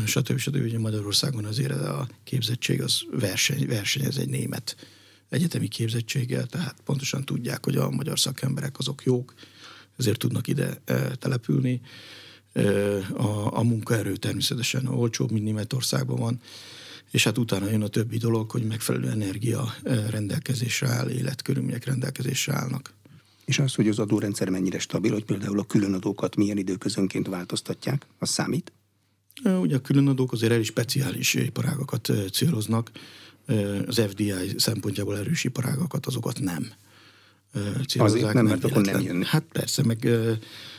stb. 0.06 0.38
stb. 0.38 0.62
Ugye 0.62 0.78
Magyarországon 0.78 1.44
azért 1.44 1.72
a 1.72 2.08
képzettség 2.24 2.82
az 2.82 3.02
verseny, 3.10 3.66
versenyez 3.66 4.18
egy 4.18 4.28
német 4.28 4.76
egyetemi 5.28 5.68
képzettséggel, 5.68 6.46
tehát 6.46 6.80
pontosan 6.84 7.24
tudják, 7.24 7.64
hogy 7.64 7.76
a 7.76 7.90
magyar 7.90 8.18
szakemberek 8.18 8.78
azok 8.78 9.04
jók, 9.04 9.34
ezért 9.96 10.18
tudnak 10.18 10.48
ide 10.48 10.82
települni. 11.18 11.80
A, 13.12 13.58
a 13.58 13.62
munkaerő 13.62 14.16
természetesen 14.16 14.86
olcsóbb, 14.86 15.30
mint 15.30 15.44
Németországban 15.44 16.18
van, 16.18 16.40
és 17.10 17.24
hát 17.24 17.38
utána 17.38 17.70
jön 17.70 17.82
a 17.82 17.88
többi 17.88 18.16
dolog, 18.16 18.50
hogy 18.50 18.64
megfelelő 18.64 19.08
energia 19.10 19.74
rendelkezésre 20.10 20.88
áll, 20.88 21.08
életkörülmények 21.08 21.84
rendelkezésre 21.84 22.54
állnak. 22.54 22.94
És 23.44 23.58
az, 23.58 23.74
hogy 23.74 23.88
az 23.88 23.98
adórendszer 23.98 24.48
mennyire 24.48 24.78
stabil, 24.78 25.12
hogy 25.12 25.24
például 25.24 25.58
a 25.58 25.64
különadókat 25.64 26.36
milyen 26.36 26.58
időközönként 26.58 27.26
változtatják, 27.26 28.06
az 28.18 28.28
számít? 28.30 28.72
Ugye 29.44 29.76
a 29.76 29.80
különadók 29.80 30.32
azért 30.32 30.52
elég 30.52 30.64
speciális 30.64 31.34
iparágakat 31.34 32.12
céloznak, 32.32 32.90
az 33.86 34.02
FDI 34.08 34.32
szempontjából 34.56 35.18
erős 35.18 35.44
iparágakat, 35.44 36.06
azokat 36.06 36.40
nem 36.40 36.72
célozzák. 37.88 38.00
Azért 38.00 38.32
nem, 38.32 38.44
mert 38.44 38.64
akkor 38.64 38.82
nem 38.82 39.00
jön. 39.00 39.24
Hát 39.24 39.44
persze, 39.52 39.82
meg 39.84 40.08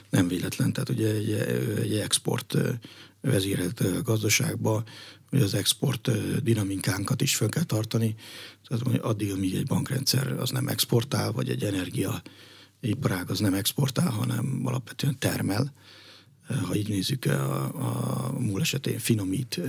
nem 0.10 0.28
véletlen, 0.28 0.74
tehát 0.74 0.90
ugye 0.90 1.14
egy, 1.14 1.32
egy 1.82 1.94
export 1.94 2.58
vezérelt 3.22 4.04
gazdaságba, 4.04 4.84
hogy 5.30 5.42
az 5.42 5.54
export 5.54 6.12
dinamikánkat 6.44 7.22
is 7.22 7.36
fel 7.36 7.50
kell 7.50 7.64
tartani, 7.64 8.16
tehát 8.68 8.98
addig, 8.98 9.32
amíg 9.32 9.56
egy 9.56 9.66
bankrendszer 9.66 10.32
az 10.32 10.50
nem 10.50 10.68
exportál, 10.68 11.32
vagy 11.32 11.50
egy 11.50 11.64
energia 11.64 12.22
iparág 12.80 13.30
az 13.30 13.40
nem 13.40 13.54
exportál, 13.54 14.10
hanem 14.10 14.62
alapvetően 14.64 15.20
termel, 15.20 15.74
ha 16.48 16.76
így 16.76 16.90
nézzük, 16.90 17.26
a, 17.26 17.64
a 18.28 18.40
múl 18.40 18.62
esetén 18.62 19.00
finomít, 19.00 19.60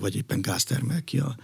vagy 0.00 0.16
éppen 0.16 0.42
gáz 0.42 0.64
termel 0.64 1.02
ki 1.04 1.18
a, 1.18 1.36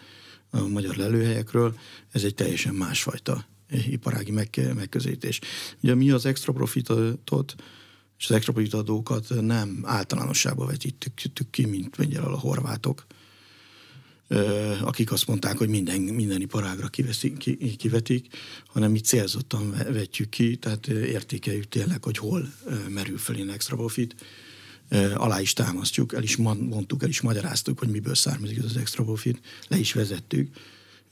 a 0.51 0.67
magyar 0.67 0.97
lelőhelyekről, 0.97 1.79
ez 2.13 2.25
egy 2.25 2.35
teljesen 2.35 2.75
másfajta 2.75 3.47
iparági 3.71 4.31
meg, 4.31 4.73
megközelítés. 4.75 5.41
Ugye 5.83 5.95
mi 5.95 6.11
az 6.11 6.27
extra 6.27 6.53
profitot 6.53 7.55
és 8.19 8.29
az 8.29 8.35
extra 8.35 8.53
profit 8.53 8.75
adókat 8.75 9.27
nem 9.41 9.81
általánosságban 9.85 10.67
vetítettük 10.67 11.51
ki, 11.51 11.67
mint 11.67 11.97
mondja 11.97 12.27
a 12.27 12.39
horvátok, 12.39 13.07
akik 14.81 15.13
azt 15.13 15.27
mondták, 15.27 15.59
hogy 15.59 15.69
minden, 15.69 16.01
minden 16.01 16.41
iparágra 16.41 16.89
kiveszik, 16.89 17.59
kivetik, 17.77 18.27
hanem 18.67 18.91
mi 18.91 18.99
célzottan 18.99 19.71
vetjük 19.71 20.29
ki, 20.29 20.57
tehát 20.57 20.87
értékeljük 20.87 21.69
tényleg, 21.69 22.05
hogy 22.05 22.19
hol 22.19 22.53
merül 22.89 23.19
fel 23.19 23.35
ilyen 23.35 23.51
extra 23.51 23.77
profit. 23.77 24.15
Alá 25.15 25.41
is 25.41 25.53
támasztjuk, 25.53 26.13
el 26.13 26.23
is 26.23 26.37
mondtuk, 26.37 27.03
el 27.03 27.09
is 27.09 27.21
magyaráztuk, 27.21 27.79
hogy 27.79 27.89
miből 27.89 28.15
származik 28.15 28.65
az 28.65 28.77
extra 28.77 29.05
profit, 29.05 29.41
le 29.69 29.79
is 29.79 29.93
vezettük, 29.93 30.57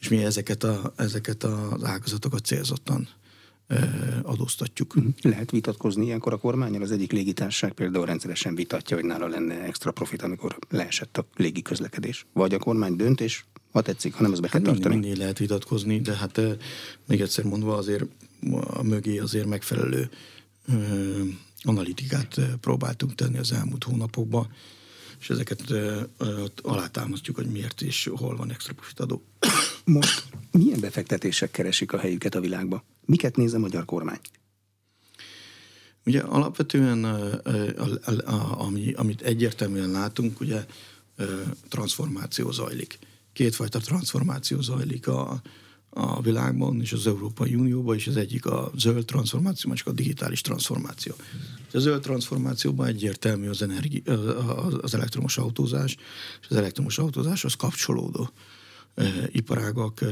és 0.01 0.09
mi 0.09 0.25
ezeket, 0.25 0.65
a, 0.65 0.93
ezeket 0.97 1.45
az 1.45 1.85
ágazatokat 1.85 2.45
célzottan 2.45 3.09
adóztatjuk. 4.23 4.95
Mhm. 4.95 5.09
Lehet 5.21 5.51
vitatkozni 5.51 6.05
ilyenkor 6.05 6.33
a 6.33 6.37
kormányon? 6.37 6.83
Az 6.83 6.91
egyik 6.91 7.13
légitársaság 7.13 7.73
például 7.73 8.07
rendszeresen 8.07 8.55
vitatja, 8.55 8.97
hogy 8.97 9.05
nála 9.05 9.27
lenne 9.27 9.63
extra 9.63 9.91
profit, 9.91 10.23
amikor 10.23 10.59
leesett 10.69 11.17
a 11.17 11.27
légi 11.37 11.63
közlekedés. 11.63 12.27
Vagy 12.33 12.55
a 12.55 12.59
kormány 12.59 12.97
dönt, 12.97 13.21
és 13.21 13.45
ha 13.73 13.83
tetszik, 13.83 14.15
hanem 14.15 14.33
ezt 14.33 14.41
be 14.41 14.49
kell 14.49 14.61
hát 14.61 14.71
tartani. 14.73 14.95
Mindig 14.95 15.19
lehet 15.19 15.39
vitatkozni, 15.39 16.01
de 16.01 16.15
hát 16.15 16.41
még 17.07 17.21
egyszer 17.21 17.45
mondva 17.45 17.77
azért 17.77 18.05
a 18.67 18.83
mögé 18.83 19.19
azért 19.19 19.47
megfelelő 19.47 20.11
analitikát 21.63 22.41
próbáltunk 22.61 23.15
tenni 23.15 23.39
az 23.39 23.53
elmúlt 23.53 23.85
hónapokban, 23.85 24.49
és 25.21 25.31
ezeket 25.31 25.63
alátámasztjuk, 26.63 27.37
hogy 27.37 27.47
miért 27.47 27.83
és 27.83 28.11
hol 28.15 28.37
van 28.37 28.51
extra 28.51 28.75
profit 28.75 29.01
adó. 29.01 29.23
Most 29.87 30.25
milyen 30.51 30.81
befektetések 30.81 31.51
keresik 31.51 31.93
a 31.93 31.99
helyüket 31.99 32.35
a 32.35 32.41
világba? 32.41 32.85
Miket 33.05 33.37
néz 33.37 33.55
a 33.55 33.59
magyar 33.59 33.85
kormány? 33.85 34.21
Ugye 36.07 36.21
alapvetően, 36.21 37.05
ami, 38.57 38.93
amit 38.93 39.23
egyértelműen 39.23 39.91
látunk, 39.91 40.41
ugye 40.41 40.67
transformáció 41.69 42.51
zajlik. 42.51 42.99
Kétfajta 43.33 43.79
transformáció 43.79 44.61
zajlik 44.61 45.09
a, 45.09 45.43
a 45.91 46.23
világban 46.23 46.81
és 46.81 46.93
az 46.93 47.07
Európai 47.07 47.55
Unióban, 47.55 47.97
és 47.97 48.07
az 48.07 48.17
egyik 48.17 48.47
a 48.47 48.71
zöld 48.77 49.05
transformáció, 49.05 49.71
másik 49.71 49.87
a 49.87 49.93
digitális 49.93 50.41
transformáció. 50.41 51.15
A 51.73 51.79
zöld 51.79 52.03
transformációban 52.03 52.87
egyértelmű 52.87 53.49
az, 53.49 53.63
energi, 53.63 54.03
az 54.81 54.95
elektromos 54.95 55.39
autózás, 55.39 55.97
és 56.41 56.47
az 56.49 56.57
elektromos 56.57 56.99
autózáshoz 56.99 57.55
kapcsolódó 57.55 58.31
iparágak, 59.33 60.05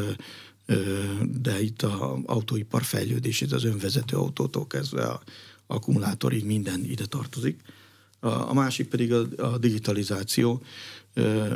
de 1.40 1.62
itt 1.62 1.82
az 1.82 1.92
autóipar 2.24 2.82
fejlődését 2.82 3.52
az 3.52 3.64
önvezető 3.64 4.16
autótól 4.16 4.66
kezdve 4.66 5.04
a 5.04 5.22
akkumulátorig 5.66 6.44
minden 6.44 6.84
ide 6.84 7.06
tartozik. 7.06 7.60
A, 8.20 8.54
másik 8.54 8.88
pedig 8.88 9.12
a, 9.12 9.26
a 9.36 9.58
digitalizáció, 9.58 10.62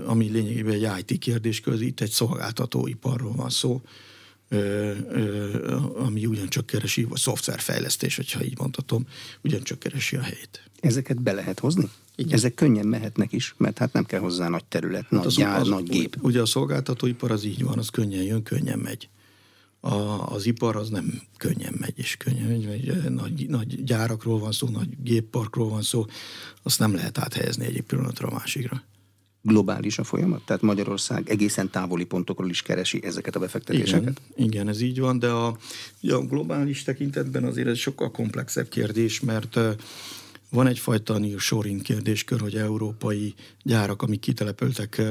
ami 0.06 0.28
lényegében 0.28 0.72
egy 0.72 1.10
IT 1.10 1.18
kérdéskör, 1.18 1.82
itt 1.82 2.00
egy 2.00 2.10
szolgáltatóiparról 2.10 3.32
van 3.32 3.50
szó, 3.50 3.82
ami 5.96 6.26
ugyancsak 6.26 6.66
keresi, 6.66 7.04
vagy 7.04 7.18
szoftverfejlesztés, 7.18 8.16
hogyha 8.16 8.44
így 8.44 8.58
mondhatom, 8.58 9.06
ugyancsak 9.42 9.78
keresi 9.78 10.16
a 10.16 10.20
helyét. 10.20 10.70
Ezeket 10.80 11.22
be 11.22 11.32
lehet 11.32 11.58
hozni? 11.58 11.88
Igen. 12.16 12.32
Ezek 12.32 12.54
könnyen 12.54 12.86
mehetnek 12.86 13.32
is, 13.32 13.54
mert 13.56 13.78
hát 13.78 13.92
nem 13.92 14.04
kell 14.04 14.20
hozzá 14.20 14.48
nagy 14.48 14.64
terület, 14.64 15.02
hát 15.02 15.10
nagy 15.10 15.26
az, 15.26 15.34
gyár, 15.34 15.60
az, 15.60 15.68
nagy 15.68 15.88
gép. 15.88 16.16
Ugye 16.20 16.40
a 16.40 16.46
szolgáltatóipar 16.46 17.30
az 17.30 17.44
így 17.44 17.64
van, 17.64 17.78
az 17.78 17.88
könnyen 17.88 18.22
jön, 18.22 18.42
könnyen 18.42 18.78
megy. 18.78 19.08
A, 19.80 19.94
az 20.32 20.46
ipar 20.46 20.76
az 20.76 20.88
nem 20.88 21.22
könnyen 21.36 21.74
megy, 21.80 21.98
és 21.98 22.16
könnyen 22.16 22.46
megy. 22.46 23.10
Nagy, 23.10 23.48
nagy 23.48 23.84
gyárakról 23.84 24.38
van 24.38 24.52
szó, 24.52 24.68
nagy 24.68 24.88
gépparkról 25.02 25.68
van 25.68 25.82
szó, 25.82 26.06
azt 26.62 26.78
nem 26.78 26.94
lehet 26.94 27.18
áthelyezni 27.18 27.64
egyik 27.64 27.82
pillanatra 27.82 28.28
a 28.28 28.32
másikra 28.32 28.82
globális 29.48 29.98
a 29.98 30.04
folyamat? 30.04 30.42
Tehát 30.44 30.62
Magyarország 30.62 31.30
egészen 31.30 31.70
távoli 31.70 32.04
pontokról 32.04 32.50
is 32.50 32.62
keresi 32.62 33.00
ezeket 33.04 33.36
a 33.36 33.38
befektetéseket? 33.38 34.20
Igen, 34.34 34.48
igen 34.48 34.68
ez 34.68 34.80
így 34.80 35.00
van, 35.00 35.18
de 35.18 35.28
a, 35.28 35.46
a 36.02 36.18
globális 36.28 36.82
tekintetben 36.82 37.44
azért 37.44 37.68
ez 37.68 37.78
sokkal 37.78 38.10
komplexebb 38.10 38.68
kérdés, 38.68 39.20
mert 39.20 39.58
van 40.50 40.66
egyfajta 40.66 41.18
nearshoring 41.18 41.82
kérdéskör, 41.82 42.40
hogy 42.40 42.54
európai 42.54 43.34
gyárak, 43.62 44.02
amik 44.02 44.20
kitelepültek 44.20 45.02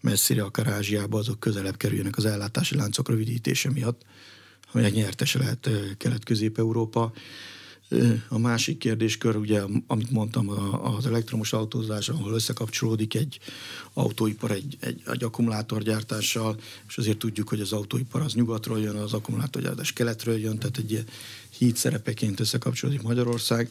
messzire, 0.00 0.42
akár 0.42 0.66
Ázsiába, 0.66 1.18
azok 1.18 1.40
közelebb 1.40 1.76
kerüljenek 1.76 2.16
az 2.16 2.24
ellátási 2.24 2.76
láncok 2.76 3.08
rövidítése 3.08 3.70
miatt, 3.70 4.02
amelyek 4.72 4.92
nyertese 4.92 5.38
lehet 5.38 5.70
Kelet-Közép-Európa. 5.98 7.12
A 8.28 8.38
másik 8.38 8.78
kérdéskör, 8.78 9.36
ugye, 9.36 9.62
amit 9.86 10.10
mondtam, 10.10 10.48
az 10.96 11.06
elektromos 11.06 11.52
autózás, 11.52 12.08
ahol 12.08 12.32
összekapcsolódik 12.32 13.14
egy 13.14 13.38
autóipar 13.92 14.50
egy, 14.50 14.76
egy, 14.80 15.02
egy 15.06 15.24
akkumulátorgyártással, 15.24 16.56
és 16.88 16.98
azért 16.98 17.18
tudjuk, 17.18 17.48
hogy 17.48 17.60
az 17.60 17.72
autóipar 17.72 18.20
az 18.20 18.34
nyugatról 18.34 18.80
jön, 18.80 18.96
az 18.96 19.12
akkumulátorgyártás 19.12 19.92
keletről 19.92 20.38
jön, 20.38 20.58
tehát 20.58 20.78
egy 20.78 21.04
híd 21.58 21.76
szerepeként 21.76 22.40
összekapcsolódik 22.40 23.02
Magyarország. 23.02 23.70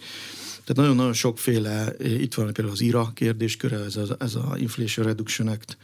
Tehát 0.50 0.76
nagyon-nagyon 0.76 1.14
sokféle, 1.14 1.96
itt 2.00 2.34
van 2.34 2.46
például 2.46 2.76
az 2.76 2.82
IRA 2.82 3.12
kérdésköre, 3.14 3.78
ez, 3.78 3.96
a, 3.96 4.16
ez 4.20 4.36
a 4.36 4.56
Inflation 4.58 5.06
Reduction 5.06 5.48
Act, 5.48 5.78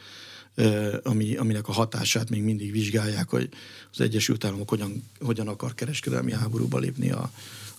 ami, 1.04 1.36
aminek 1.36 1.68
a 1.68 1.72
hatását 1.72 2.30
még 2.30 2.42
mindig 2.42 2.72
vizsgálják, 2.72 3.30
hogy 3.30 3.50
az 3.92 4.02
Egyesült 4.02 4.44
Államok 4.44 4.70
hogyan, 4.70 5.04
hogyan 5.20 5.48
akar 5.48 5.74
kereskedelmi 5.74 6.32
háborúba 6.32 6.78
lépni 6.78 7.12
a, 7.12 7.32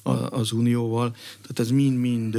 a, 0.03 0.11
az 0.11 0.53
Unióval. 0.53 1.11
Tehát 1.41 1.59
ez 1.59 1.71
mind-mind 1.71 2.39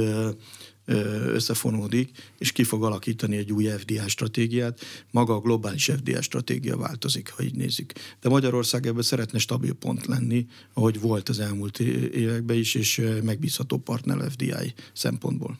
összefonódik, 1.26 2.10
és 2.38 2.52
ki 2.52 2.64
fog 2.64 2.84
alakítani 2.84 3.36
egy 3.36 3.52
új 3.52 3.64
FDI 3.64 4.00
stratégiát. 4.06 4.80
Maga 5.10 5.34
a 5.34 5.40
globális 5.40 5.84
FDI 5.84 6.16
stratégia 6.20 6.76
változik, 6.76 7.30
ha 7.30 7.42
így 7.42 7.54
nézzük. 7.54 7.92
De 8.20 8.28
Magyarország 8.28 8.86
ebben 8.86 9.02
szeretne 9.02 9.38
stabil 9.38 9.72
pont 9.72 10.06
lenni, 10.06 10.46
ahogy 10.72 11.00
volt 11.00 11.28
az 11.28 11.38
elmúlt 11.38 11.78
években 11.80 12.56
is, 12.56 12.74
és 12.74 13.02
megbízható 13.22 13.78
partner 13.78 14.30
FDI 14.30 14.74
szempontból. 14.92 15.58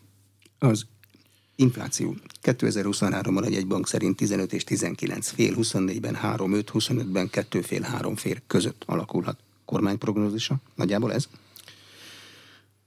Az 0.58 0.86
infláció. 1.56 2.16
2023-ban 2.42 3.54
egy 3.54 3.66
bank 3.66 3.88
szerint 3.88 4.16
15 4.16 4.52
és 4.52 4.64
19 4.64 5.28
fél, 5.28 5.54
24-ben 5.56 6.14
3, 6.14 6.52
5, 6.52 6.70
25-ben 6.74 7.30
2 7.30 7.60
fél, 7.60 7.82
3 7.82 8.16
fél 8.16 8.42
között 8.46 8.82
alakulhat. 8.86 9.38
Kormányprognózisa? 9.64 10.56
Nagyjából 10.74 11.12
ez? 11.12 11.28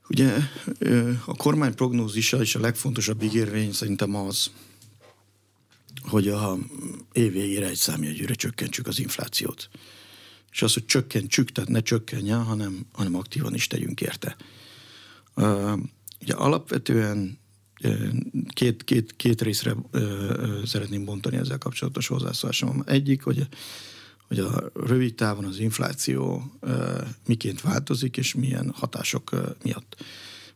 Ugye 0.10 0.38
a 1.26 1.36
kormány 1.36 1.76
prognózisa 1.76 2.42
és 2.42 2.56
a 2.56 2.60
legfontosabb 2.60 3.24
ígérvény 3.24 3.72
szerintem 3.72 4.16
az, 4.16 4.52
hogy 6.04 6.28
a 6.28 6.58
év 7.12 7.32
végére 7.32 7.68
egy 7.68 7.78
számjegyűre 7.78 8.34
csökkentsük 8.34 8.88
az 8.88 9.00
inflációt. 9.00 9.70
És 10.52 10.62
az, 10.62 10.74
hogy 10.74 10.86
csökkentsük, 10.86 11.52
tehát 11.52 11.70
ne 11.70 11.80
csökkenjen, 11.80 12.44
hanem, 12.44 12.86
hanem 12.92 13.16
aktívan 13.16 13.54
is 13.54 13.68
tegyünk 13.68 14.02
érte. 14.02 14.36
Ugye 16.22 16.34
alapvetően 16.34 17.40
két, 18.54 18.84
két, 18.84 19.16
két 19.16 19.42
részre 19.42 19.76
szeretném 20.66 21.06
bontani 21.06 21.38
ezzel 21.38 21.58
kapcsolatos 21.58 22.08
hozzászólásom. 22.08 22.84
Egyik, 22.86 23.24
hogy 23.24 23.48
hogy 24.28 24.40
a 24.40 24.72
rövid 24.74 25.16
távon 25.16 25.46
az 25.46 25.60
infláció 25.60 26.52
miként 27.28 27.62
változik, 27.62 28.18
és 28.18 28.34
milyen 28.34 28.72
hatások 28.76 29.56
miatt. 29.64 30.04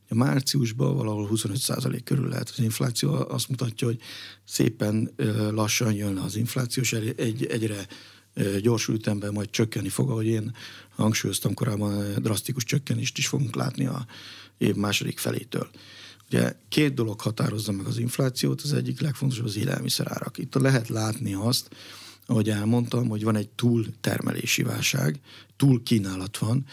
A 0.09 0.15
márciusban 0.15 0.95
valahol 0.95 1.29
25% 1.33 2.01
körül 2.03 2.27
lehet 2.27 2.49
az 2.49 2.59
infláció, 2.59 3.13
azt 3.13 3.49
mutatja, 3.49 3.87
hogy 3.87 3.99
szépen 4.43 5.11
lassan 5.51 5.93
jön 5.93 6.17
az 6.17 6.35
infláció, 6.35 6.83
és 6.83 6.93
egy, 6.93 7.45
egyre 7.45 7.87
gyors 8.61 8.87
ütemben 8.87 9.33
majd 9.33 9.49
csökkenni 9.49 9.89
fog, 9.89 10.09
ahogy 10.09 10.25
én 10.25 10.53
hangsúlyoztam 10.95 11.53
korábban, 11.53 12.13
drasztikus 12.21 12.63
csökkenést 12.63 13.17
is 13.17 13.27
fogunk 13.27 13.55
látni 13.55 13.85
a 13.85 14.05
év 14.57 14.75
második 14.75 15.19
felétől. 15.19 15.69
Ugye 16.31 16.53
két 16.69 16.93
dolog 16.93 17.21
határozza 17.21 17.71
meg 17.71 17.85
az 17.85 17.97
inflációt, 17.97 18.61
az 18.61 18.73
egyik 18.73 19.01
legfontosabb 19.01 19.45
az 19.45 19.57
élelmiszerárak. 19.57 20.37
Itt 20.37 20.53
lehet 20.53 20.87
látni 20.87 21.33
azt, 21.33 21.69
ahogy 22.25 22.49
elmondtam, 22.49 23.07
hogy 23.07 23.23
van 23.23 23.35
egy 23.35 23.49
túltermelési 23.49 24.63
válság, 24.63 25.19
túl 25.57 25.83
kínálat 25.83 26.37
van, 26.37 26.65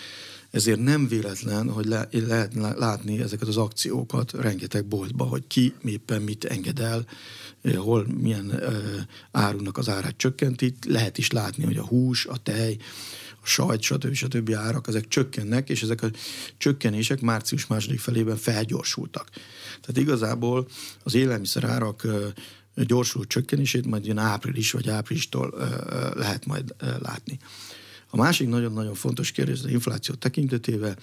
ezért 0.51 0.81
nem 0.81 1.09
véletlen, 1.09 1.71
hogy 1.71 1.87
le, 1.87 2.09
lehet 2.11 2.55
látni 2.55 3.21
ezeket 3.21 3.49
az 3.49 3.57
akciókat 3.57 4.33
rengeteg 4.33 4.85
boltba, 4.85 5.25
hogy 5.25 5.47
ki 5.47 5.75
éppen 5.85 6.23
mit 6.23 6.45
enged 6.45 6.79
el, 6.79 7.07
hol 7.75 8.07
milyen 8.21 8.47
uh, 8.47 8.85
árunak 9.31 9.79
az 9.79 9.89
árát 9.89 10.17
csökkenti. 10.17 10.75
Lehet 10.87 11.19
is 11.19 11.31
látni, 11.31 11.65
hogy 11.65 11.77
a 11.77 11.87
hús, 11.87 12.27
a 12.27 12.37
tej, 12.37 12.77
sajt, 13.47 13.83
stb. 13.83 14.15
stb. 14.15 14.55
árak, 14.55 14.89
ezek 14.89 15.09
csökkennek, 15.09 15.69
és 15.69 15.83
ezek 15.83 16.03
a 16.03 16.11
csökkenések 16.59 17.21
március 17.21 17.67
második 17.67 18.01
felében 18.01 18.37
felgyorsultak. 18.37 19.29
Tehát 19.81 19.97
igazából 19.97 20.69
az 21.03 21.15
élelmiszer 21.15 21.65
árak 21.65 22.07
gyorsult 22.75 23.29
csökkenését 23.29 23.87
majd 23.87 24.05
ilyen 24.05 24.19
április 24.19 24.71
vagy 24.71 24.89
áprilistól 24.89 25.55
lehet 26.15 26.47
majd 26.47 26.75
látni. 26.99 27.39
A 28.11 28.17
másik 28.17 28.49
nagyon-nagyon 28.49 28.95
fontos 28.95 29.31
kérdés 29.31 29.59
az 29.59 29.71
infláció 29.71 30.15
tekintetében, 30.15 30.99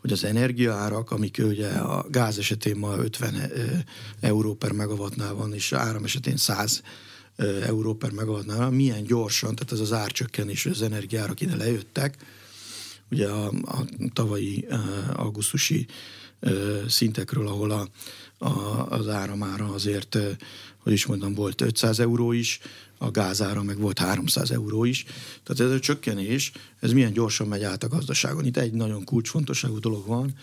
hogy 0.00 0.12
az 0.12 0.24
energiaárak, 0.24 1.10
amik 1.10 1.42
ugye 1.44 1.68
a 1.68 2.06
gáz 2.10 2.38
esetén 2.38 2.76
ma 2.76 2.96
50 2.96 3.52
euró 4.20 4.54
per 4.54 4.72
megawattnál 4.72 5.34
van, 5.34 5.54
és 5.54 5.72
áram 5.72 6.04
esetén 6.04 6.36
100 6.36 6.82
euró 7.36 7.94
per 7.94 8.10
megawattnál, 8.10 8.70
milyen 8.70 9.04
gyorsan, 9.04 9.54
tehát 9.54 9.72
ez 9.72 9.80
az 9.80 9.92
árcsökkenés, 9.92 10.66
az 10.66 10.82
energiárak 10.82 11.40
ide 11.40 11.56
lejöttek, 11.56 12.16
ugye 13.10 13.28
a, 13.28 13.46
a 13.46 13.84
tavalyi 14.12 14.66
augusztusi 15.12 15.86
szintekről, 16.88 17.46
ahol 17.46 17.70
a, 17.70 17.88
a, 18.38 18.86
az 18.88 19.08
áramára 19.08 19.72
azért 19.72 20.18
hogy 20.84 20.92
is 20.92 21.06
mondom, 21.06 21.34
volt 21.34 21.60
500 21.60 21.98
euró 21.98 22.32
is, 22.32 22.60
a 22.98 23.10
gázára 23.10 23.62
meg 23.62 23.78
volt 23.78 23.98
300 23.98 24.50
euró 24.50 24.84
is. 24.84 25.04
Tehát 25.42 25.72
ez 25.72 25.78
a 25.78 25.80
csökkenés, 25.80 26.52
ez 26.80 26.92
milyen 26.92 27.12
gyorsan 27.12 27.48
megy 27.48 27.62
át 27.62 27.84
a 27.84 27.88
gazdaságon. 27.88 28.46
Itt 28.46 28.56
egy 28.56 28.72
nagyon 28.72 29.04
kulcsfontosságú 29.04 29.78
dolog 29.78 30.06
van, 30.06 30.34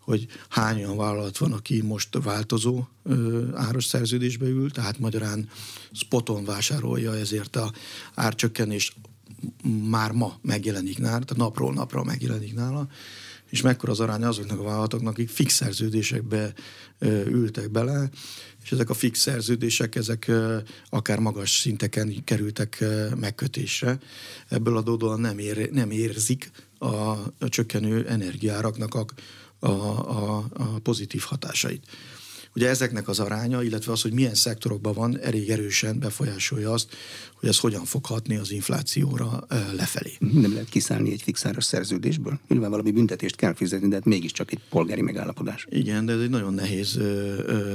hogy 0.00 0.26
hány 0.48 0.76
olyan 0.76 0.96
vállalat 0.96 1.38
van, 1.38 1.52
aki 1.52 1.82
most 1.82 2.08
változó 2.22 2.84
ö, 3.02 3.44
áros 3.54 3.84
szerződésbe 3.84 4.46
ül, 4.46 4.70
tehát 4.70 4.98
magyarán 4.98 5.48
spoton 5.92 6.44
vásárolja, 6.44 7.16
ezért 7.16 7.56
a 7.56 7.72
árcsökkenés 8.14 8.96
már 9.88 10.12
ma 10.12 10.38
megjelenik 10.42 10.98
nála, 10.98 11.24
tehát 11.24 11.36
napról 11.36 11.72
napra 11.72 12.04
megjelenik 12.04 12.54
nála, 12.54 12.88
és 13.50 13.60
mekkora 13.60 13.92
az 13.92 14.00
aránya 14.00 14.28
azoknak 14.28 14.58
a 14.58 14.62
vállalatoknak, 14.62 15.12
akik 15.12 15.28
fix 15.28 15.54
szerződésekbe 15.54 16.52
ö, 16.98 17.26
ültek 17.26 17.70
bele, 17.70 18.10
és 18.62 18.72
ezek 18.72 18.90
a 18.90 18.94
fix 18.94 19.18
szerződések, 19.18 19.94
ezek 19.94 20.30
akár 20.90 21.18
magas 21.18 21.50
szinteken 21.50 22.24
kerültek 22.24 22.84
megkötésre. 23.16 23.98
Ebből 24.48 24.76
adódóan 24.76 25.20
nem, 25.20 25.38
ér, 25.38 25.70
nem 25.70 25.90
érzik 25.90 26.50
a, 26.78 26.86
a 27.38 27.48
csökkenő 27.48 28.06
energiáraknak 28.06 28.94
a, 28.94 29.04
a, 29.60 29.68
a, 29.68 30.44
a 30.52 30.64
pozitív 30.82 31.20
hatásait. 31.20 31.86
Ugye 32.54 32.68
ezeknek 32.68 33.08
az 33.08 33.20
aránya, 33.20 33.62
illetve 33.62 33.92
az, 33.92 34.02
hogy 34.02 34.12
milyen 34.12 34.34
szektorokban 34.34 34.94
van, 34.94 35.20
elég 35.20 35.50
erősen 35.50 35.98
befolyásolja 35.98 36.72
azt, 36.72 36.96
hogy 37.34 37.48
ez 37.48 37.58
hogyan 37.58 37.84
fog 37.84 38.06
hatni 38.06 38.36
az 38.36 38.50
inflációra 38.50 39.46
lefelé. 39.76 40.12
Nem 40.18 40.52
lehet 40.52 40.68
kiszállni 40.68 41.12
egy 41.12 41.22
fixáros 41.22 41.64
szerződésből? 41.64 42.40
Nyilván 42.48 42.70
valami 42.70 42.90
büntetést 42.90 43.36
kell 43.36 43.54
fizetni, 43.54 43.88
de 43.88 43.94
hát 43.94 44.04
mégiscsak 44.04 44.52
egy 44.52 44.60
polgári 44.68 45.00
megállapodás. 45.00 45.66
Igen, 45.70 46.06
de 46.06 46.12
ez 46.12 46.20
egy 46.20 46.30
nagyon 46.30 46.54
nehéz 46.54 46.98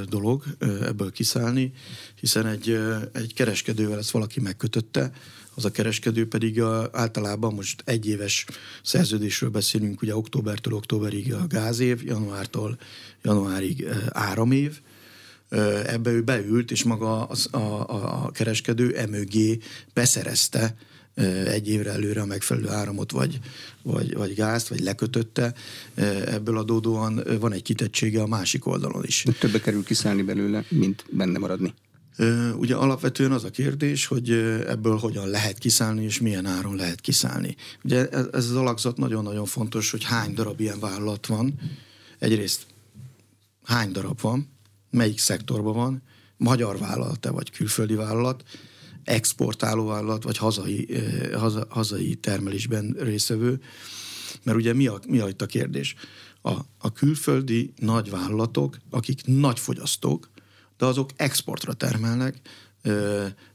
dolog 0.09 0.43
ebből 0.59 1.11
kiszállni, 1.11 1.71
hiszen 2.19 2.45
egy, 2.45 2.79
egy 3.13 3.33
kereskedővel 3.33 3.97
ezt 3.97 4.11
valaki 4.11 4.39
megkötötte, 4.39 5.11
az 5.55 5.65
a 5.65 5.71
kereskedő 5.71 6.27
pedig 6.27 6.61
a, 6.61 6.89
általában 6.91 7.53
most 7.53 7.81
egy 7.85 8.07
éves 8.07 8.45
szerződésről 8.83 9.49
beszélünk, 9.49 10.01
ugye 10.01 10.15
októbertől 10.15 10.73
októberig 10.73 11.33
a 11.33 11.47
gázév, 11.47 12.03
januártól 12.03 12.77
januárig 13.21 13.87
áramév, 14.09 14.79
ebbe 15.85 16.11
ő 16.11 16.21
beült, 16.21 16.71
és 16.71 16.83
maga 16.83 17.23
a, 17.23 17.57
a, 17.57 18.25
a 18.25 18.31
kereskedő 18.31 18.97
emögé 18.97 19.57
beszerezte 19.93 20.75
egy 21.45 21.69
évre 21.69 21.91
előre 21.91 22.21
a 22.21 22.25
megfelelő 22.25 22.69
áramot, 22.69 23.11
vagy, 23.11 23.39
vagy, 23.81 24.13
vagy 24.13 24.33
gázt, 24.33 24.67
vagy 24.67 24.79
lekötötte. 24.79 25.53
Ebből 26.25 26.57
adódóan 26.57 27.23
van 27.39 27.53
egy 27.53 27.61
kitettsége 27.61 28.21
a 28.21 28.27
másik 28.27 28.65
oldalon 28.65 29.03
is. 29.03 29.25
Többe 29.39 29.59
kerül 29.59 29.83
kiszállni 29.83 30.21
belőle, 30.21 30.65
mint 30.69 31.05
benne 31.09 31.39
maradni. 31.39 31.73
Ugye 32.57 32.75
alapvetően 32.75 33.31
az 33.31 33.43
a 33.43 33.49
kérdés, 33.49 34.05
hogy 34.05 34.31
ebből 34.67 34.97
hogyan 34.97 35.27
lehet 35.27 35.57
kiszállni, 35.57 36.03
és 36.03 36.19
milyen 36.19 36.45
áron 36.45 36.75
lehet 36.75 37.01
kiszállni. 37.01 37.55
Ugye 37.83 38.09
ez 38.09 38.49
az 38.49 38.55
alakzat 38.55 38.97
nagyon-nagyon 38.97 39.45
fontos, 39.45 39.91
hogy 39.91 40.03
hány 40.03 40.33
darab 40.33 40.59
ilyen 40.59 40.79
vállalat 40.79 41.25
van. 41.25 41.59
Egyrészt 42.19 42.65
hány 43.63 43.91
darab 43.91 44.21
van, 44.21 44.49
melyik 44.89 45.19
szektorban 45.19 45.73
van, 45.73 46.01
magyar 46.37 46.77
vállalat-e 46.77 47.29
vagy 47.29 47.51
külföldi 47.51 47.93
vállalat, 47.93 48.43
exportáló 49.03 49.85
vállalat, 49.85 50.23
vagy 50.23 50.37
hazai, 50.37 50.87
haza, 51.33 51.65
hazai 51.69 52.15
termelésben 52.15 52.95
részevő. 52.99 53.61
Mert 54.43 54.57
ugye 54.57 54.73
mi 54.73 54.87
a, 54.87 54.99
mi 55.07 55.19
a 55.19 55.27
itt 55.27 55.41
a 55.41 55.45
kérdés? 55.45 55.95
A, 56.41 56.51
a 56.77 56.91
külföldi 56.93 57.73
nagy 57.77 58.09
vállalatok, 58.09 58.77
akik 58.89 59.25
nagy 59.25 59.59
fogyasztók, 59.59 60.29
de 60.77 60.85
azok 60.85 61.09
exportra 61.15 61.73
termelnek, 61.73 62.35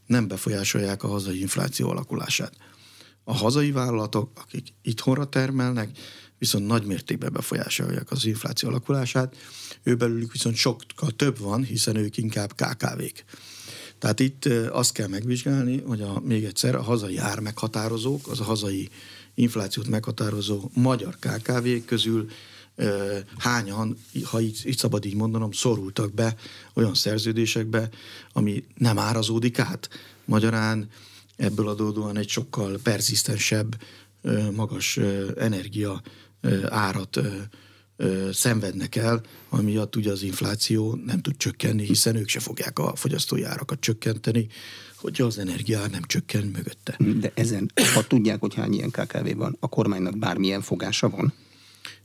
nem 0.05 0.27
befolyásolják 0.27 1.03
a 1.03 1.07
hazai 1.07 1.39
infláció 1.39 1.89
alakulását. 1.89 2.53
A 3.23 3.33
hazai 3.33 3.71
vállalatok, 3.71 4.31
akik 4.35 4.67
itthonra 4.81 5.25
termelnek, 5.25 5.97
viszont 6.37 6.67
nagy 6.67 6.85
mértékben 6.85 7.33
befolyásolják 7.33 8.11
az 8.11 8.25
infláció 8.25 8.69
alakulását, 8.69 9.35
ő 9.83 9.95
belőlük 9.95 10.31
viszont 10.31 10.55
sokkal 10.55 11.11
több 11.11 11.37
van, 11.37 11.63
hiszen 11.63 11.95
ők 11.95 12.17
inkább 12.17 12.53
KKV-k. 12.53 13.23
Tehát 13.99 14.19
itt 14.19 14.45
azt 14.71 14.93
kell 14.93 15.07
megvizsgálni, 15.07 15.81
hogy 15.81 16.01
a, 16.01 16.19
még 16.25 16.43
egyszer 16.43 16.75
a 16.75 16.81
hazai 16.81 17.17
ár 17.17 17.39
meghatározók, 17.39 18.27
az 18.27 18.39
a 18.39 18.43
hazai 18.43 18.89
inflációt 19.33 19.87
meghatározó 19.87 20.69
magyar 20.73 21.17
KKV 21.19 21.67
közül 21.85 22.29
hányan, 23.37 23.97
ha 24.23 24.41
így, 24.41 24.61
így 24.65 24.77
szabad 24.77 25.05
így 25.05 25.15
mondanom, 25.15 25.51
szorultak 25.51 26.13
be 26.13 26.35
olyan 26.73 26.93
szerződésekbe, 26.93 27.89
ami 28.33 28.63
nem 28.77 28.97
árazódik 28.97 29.59
át. 29.59 29.89
Magyarán 30.25 30.89
ebből 31.35 31.67
adódóan 31.67 32.17
egy 32.17 32.29
sokkal 32.29 32.79
perzisztensebb, 32.83 33.81
magas 34.55 34.99
energia 35.37 36.01
árat 36.69 37.19
szenvednek 38.31 38.95
el, 38.95 39.21
ami 39.49 39.63
miatt 39.63 39.95
ugye 39.95 40.11
az 40.11 40.21
infláció 40.21 40.99
nem 41.05 41.21
tud 41.21 41.37
csökkenni, 41.37 41.85
hiszen 41.85 42.15
ők 42.15 42.27
se 42.27 42.39
fogják 42.39 42.79
a 42.79 42.95
fogyasztói 42.95 43.43
árakat 43.43 43.79
csökkenteni, 43.79 44.47
hogy 44.95 45.21
az 45.21 45.37
energiár 45.37 45.89
nem 45.89 46.01
csökken 46.03 46.45
mögötte. 46.45 46.97
De 47.19 47.31
ezen, 47.33 47.71
ha 47.93 48.07
tudják, 48.07 48.39
hogy 48.39 48.53
hány 48.53 48.73
ilyen 48.73 48.89
KKV 48.91 49.35
van, 49.35 49.57
a 49.59 49.67
kormánynak 49.67 50.17
bármilyen 50.17 50.61
fogása 50.61 51.09
van? 51.09 51.33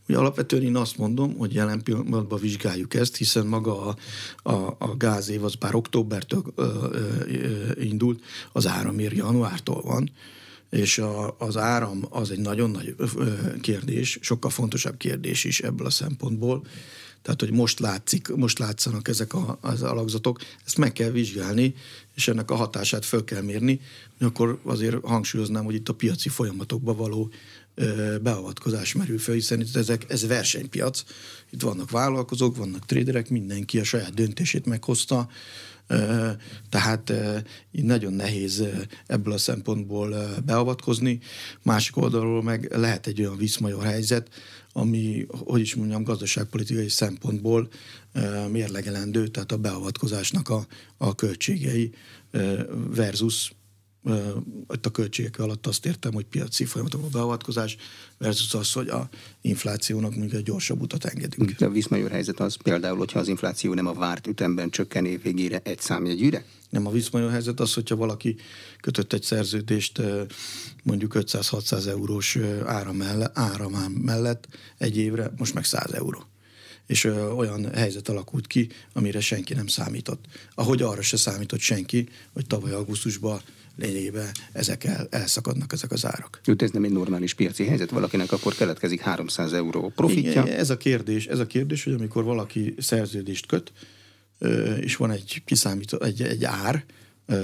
Ugye 0.09 0.19
alapvetően 0.19 0.62
én 0.62 0.77
azt 0.77 0.99
mondom, 0.99 1.37
hogy 1.37 1.55
jelen 1.55 1.83
pillanatban 1.83 2.40
vizsgáljuk 2.40 2.95
ezt, 2.95 3.16
hiszen 3.16 3.47
maga 3.47 3.87
a, 3.87 3.97
a, 4.51 4.77
a 4.79 4.97
gázév 4.97 5.45
az 5.45 5.55
bár 5.55 5.75
októbertől 5.75 6.42
ö, 6.55 6.87
ö, 7.27 7.81
indult, 7.81 8.23
az 8.53 8.66
áramér 8.66 9.12
januártól 9.12 9.83
van, 9.83 10.11
és 10.71 10.99
a, 10.99 11.37
az 11.38 11.57
áram 11.57 12.07
az 12.11 12.31
egy 12.31 12.38
nagyon 12.38 12.71
nagy 12.71 12.95
kérdés, 13.61 14.19
sokkal 14.21 14.51
fontosabb 14.51 14.97
kérdés 14.97 15.45
is 15.45 15.61
ebből 15.61 15.87
a 15.87 15.90
szempontból. 15.90 16.62
Tehát, 17.27 17.41
hogy 17.41 17.53
most 17.53 17.79
látszik, 17.79 18.29
most 18.29 18.59
látszanak 18.59 19.09
ezek 19.09 19.35
a, 19.35 19.59
az 19.61 19.83
alakzatok, 19.83 20.41
ezt 20.65 20.77
meg 20.77 20.93
kell 20.93 21.11
vizsgálni, 21.11 21.75
és 22.15 22.29
ennek 22.29 22.51
a 22.51 22.55
hatását 22.55 23.05
föl 23.05 23.25
kell 23.25 23.43
mérni, 23.43 23.81
akkor 24.21 24.61
azért 24.65 25.05
hangsúlyoznám, 25.05 25.65
hogy 25.65 25.75
itt 25.75 25.89
a 25.89 25.95
piaci 25.95 26.29
folyamatokba 26.29 26.95
való 26.95 27.31
beavatkozás 28.23 28.95
merül 28.95 29.19
fel, 29.19 29.35
hiszen 29.35 29.61
itt 29.61 29.77
ezek, 29.77 30.05
ez 30.09 30.27
versenypiac. 30.27 31.05
Itt 31.51 31.62
vannak 31.62 31.91
vállalkozók, 31.91 32.57
vannak 32.57 32.87
traderek, 32.87 33.29
mindenki 33.29 33.79
a 33.79 33.85
saját 33.85 34.15
döntését 34.15 34.67
meghozta, 34.67 35.29
tehát 36.69 37.12
így 37.73 37.85
nagyon 37.85 38.12
nehéz 38.12 38.62
ebből 39.07 39.33
a 39.33 39.39
szempontból 39.39 40.35
beavatkozni. 40.45 41.21
Másik 41.62 41.97
oldalról 41.97 42.43
meg 42.43 42.77
lehet 42.77 43.07
egy 43.07 43.21
olyan 43.21 43.37
viszmajor 43.37 43.85
helyzet, 43.85 44.29
ami, 44.77 45.27
hogy 45.29 45.61
is 45.61 45.75
mondjam, 45.75 46.03
gazdaságpolitikai 46.03 46.89
szempontból 46.89 47.69
mérlegelendő, 48.51 49.29
tehát 49.29 49.53
a 49.53 49.57
beavatkozásnak 49.57 50.49
a, 50.49 50.67
a 50.97 51.15
költségei 51.15 51.93
versus 52.91 53.51
itt 53.51 53.66
a 54.83 54.90
költségek 54.92 55.38
alatt 55.38 55.66
azt 55.66 55.87
értem, 55.87 56.12
hogy 56.12 56.25
piaci 56.25 56.64
folyamatokba 56.64 57.09
beavatkozás 57.09 57.77
versus 58.19 58.55
az, 58.55 58.73
hogy 58.73 58.88
a 58.88 59.09
inflációnak 59.40 60.11
mondjuk 60.11 60.33
egy 60.33 60.42
gyorsabb 60.42 60.81
utat 60.81 61.05
engedünk. 61.05 61.51
De 61.51 61.66
a 61.66 61.71
viszmajor 61.71 62.11
helyzet 62.11 62.40
az 62.40 62.57
például, 62.62 62.99
hogyha 62.99 63.19
az 63.19 63.29
infláció 63.29 63.75
nem 63.75 63.87
a 63.87 63.92
várt 63.92 64.27
ütemben 64.27 64.71
csökken 64.71 65.05
év 65.05 65.23
végére 65.23 65.61
egy 65.64 65.81
számjegyűre? 65.81 66.45
Nem 66.71 66.87
a 66.87 66.90
viszmajor 66.90 67.31
helyzet 67.31 67.61
az, 67.61 67.75
hogyha 67.75 67.97
valaki 67.97 68.37
kötött 68.81 69.12
egy 69.12 69.23
szerződést 69.23 70.03
mondjuk 70.83 71.12
500-600 71.14 71.87
eurós 71.87 72.38
áram 72.64 72.97
mellett, 72.97 73.38
áramám 73.38 73.92
mellett 73.92 74.49
egy 74.79 74.97
évre, 74.97 75.33
most 75.37 75.55
meg 75.55 75.64
100 75.64 75.92
euró 75.92 76.27
és 76.87 77.05
ö, 77.05 77.31
olyan 77.31 77.75
helyzet 77.75 78.09
alakult 78.09 78.47
ki, 78.47 78.69
amire 78.92 79.21
senki 79.21 79.55
nem 79.55 79.66
számított. 79.66 80.25
Ahogy 80.55 80.83
arra 80.83 81.03
se 81.03 81.16
számított 81.16 81.61
senki, 81.61 82.09
hogy 82.33 82.47
tavaly 82.47 82.73
augusztusban 82.73 83.40
lényegében 83.77 84.31
ezek 84.53 84.85
el, 84.85 85.07
elszakadnak 85.11 85.73
ezek 85.73 85.93
az 85.93 86.07
árak. 86.07 86.41
Jut, 86.45 86.62
ez 86.62 86.71
nem 86.71 86.85
egy 86.85 86.91
normális 86.91 87.35
piaci 87.35 87.65
helyzet, 87.65 87.91
valakinek 87.91 88.33
akkor 88.33 88.55
keletkezik 88.55 89.01
300 89.01 89.53
euró 89.53 89.93
profitja. 89.95 90.31
Igen, 90.31 90.47
ez 90.47 90.71
a 90.71 90.77
kérdés, 90.77 91.27
ez 91.27 91.39
a 91.39 91.47
kérdés, 91.47 91.85
hogy 91.85 91.93
amikor 91.93 92.25
valaki 92.25 92.75
szerződést 92.79 93.47
köt, 93.47 93.73
és 94.81 94.97
van 94.97 95.11
egy 95.11 95.43
kiszámító, 95.45 96.01
egy, 96.01 96.23
egy 96.23 96.45
ár 96.45 96.85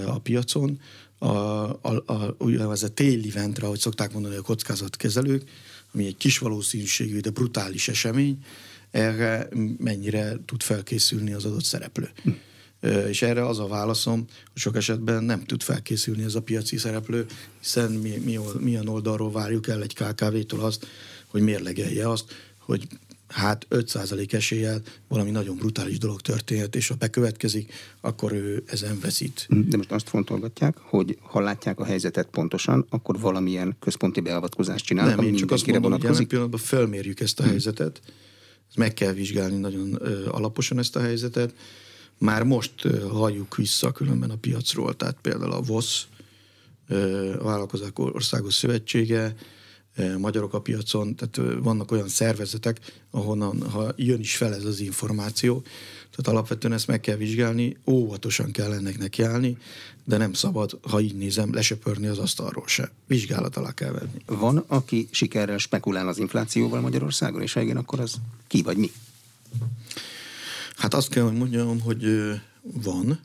a 0.06 0.18
piacon, 0.18 0.80
a, 1.18 1.26
a, 1.26 2.02
a 2.06 2.34
úgynevezett 2.38 2.94
téli 2.94 3.30
eventre, 3.30 3.66
ahogy 3.66 3.78
szokták 3.78 4.12
mondani 4.12 4.36
a 4.36 4.42
kockázatkezelők, 4.42 5.42
ami 5.94 6.06
egy 6.06 6.16
kis 6.16 6.38
valószínűségű, 6.38 7.20
de 7.20 7.30
brutális 7.30 7.88
esemény, 7.88 8.38
erre 8.90 9.48
mennyire 9.78 10.36
tud 10.44 10.62
felkészülni 10.62 11.32
az 11.32 11.44
adott 11.44 11.64
szereplő. 11.64 12.10
Hm. 12.22 12.30
És 13.08 13.22
erre 13.22 13.46
az 13.46 13.58
a 13.58 13.66
válaszom, 13.66 14.16
hogy 14.52 14.60
sok 14.60 14.76
esetben 14.76 15.24
nem 15.24 15.44
tud 15.44 15.62
felkészülni 15.62 16.22
ez 16.22 16.34
a 16.34 16.42
piaci 16.42 16.76
szereplő, 16.76 17.26
hiszen 17.60 17.92
mi, 17.92 18.16
mi, 18.24 18.38
milyen 18.58 18.88
oldalról 18.88 19.32
várjuk 19.32 19.68
el 19.68 19.82
egy 19.82 19.94
KKV-tól 19.94 20.60
azt, 20.60 20.86
hogy 21.26 21.42
mérlegelje 21.42 22.08
azt, 22.08 22.24
hogy 22.58 22.86
hát 23.32 23.66
5% 23.70 24.32
eséllyel 24.32 24.80
valami 25.08 25.30
nagyon 25.30 25.56
brutális 25.56 25.98
dolog 25.98 26.20
történhet, 26.20 26.76
és 26.76 26.88
ha 26.88 26.94
bekövetkezik, 26.94 27.72
akkor 28.00 28.32
ő 28.32 28.62
ezen 28.66 28.98
veszít. 29.00 29.46
De 29.68 29.76
most 29.76 29.92
azt 29.92 30.08
fontolgatják, 30.08 30.76
hogy 30.78 31.18
ha 31.20 31.40
látják 31.40 31.80
a 31.80 31.84
helyzetet 31.84 32.26
pontosan, 32.26 32.86
akkor 32.88 33.20
valamilyen 33.20 33.76
központi 33.80 34.20
beavatkozást 34.20 34.84
csinálnak, 34.84 35.16
Nem, 35.16 35.24
én 35.24 35.34
csak 35.34 35.50
azt 35.50 35.66
mondom, 35.66 35.82
vonatkozik. 35.82 36.16
hogy 36.16 36.26
pillanatban 36.26 36.60
felmérjük 36.60 37.20
ezt 37.20 37.38
a 37.38 37.42
hmm. 37.42 37.50
helyzetet, 37.50 38.00
meg 38.76 38.94
kell 38.94 39.12
vizsgálni 39.12 39.56
nagyon 39.56 39.94
alaposan 40.30 40.78
ezt 40.78 40.96
a 40.96 41.00
helyzetet, 41.00 41.54
már 42.22 42.42
most 42.42 42.72
halljuk 43.10 43.56
vissza 43.56 43.92
különben 43.92 44.30
a 44.30 44.36
piacról, 44.36 44.96
tehát 44.96 45.16
például 45.22 45.52
a 45.52 45.60
VOSZ, 45.60 46.06
a 47.38 47.42
Vállalkozók 47.42 47.98
Országos 47.98 48.54
Szövetsége, 48.54 49.34
magyarok 50.18 50.54
a 50.54 50.60
piacon, 50.60 51.16
tehát 51.16 51.58
vannak 51.62 51.90
olyan 51.90 52.08
szervezetek, 52.08 52.80
ahonnan 53.10 53.70
ha 53.70 53.92
jön 53.96 54.20
is 54.20 54.36
fel 54.36 54.54
ez 54.54 54.64
az 54.64 54.80
információ, 54.80 55.60
tehát 56.10 56.38
alapvetően 56.38 56.72
ezt 56.72 56.86
meg 56.86 57.00
kell 57.00 57.16
vizsgálni, 57.16 57.76
óvatosan 57.86 58.50
kell 58.50 58.72
ennek 58.72 58.98
nekiállni, 58.98 59.56
de 60.04 60.16
nem 60.16 60.32
szabad, 60.32 60.78
ha 60.82 61.00
így 61.00 61.14
nézem, 61.14 61.54
lesöpörni 61.54 62.06
az 62.06 62.18
asztalról 62.18 62.66
se. 62.66 62.90
Vizsgálat 63.06 63.56
alá 63.56 63.72
kell 63.72 63.92
venni. 63.92 64.22
Van, 64.26 64.64
aki 64.66 65.08
sikerrel 65.10 65.58
spekulál 65.58 66.08
az 66.08 66.18
inflációval 66.18 66.80
Magyarországon, 66.80 67.42
és 67.42 67.52
ha 67.52 67.60
igen, 67.60 67.76
akkor 67.76 68.00
az 68.00 68.14
ki 68.46 68.62
vagy 68.62 68.76
mi? 68.76 68.90
Hát 70.82 70.94
azt 70.94 71.08
kell, 71.08 71.22
hogy 71.22 71.36
mondjam, 71.36 71.80
hogy 71.80 72.04
van. 72.62 73.20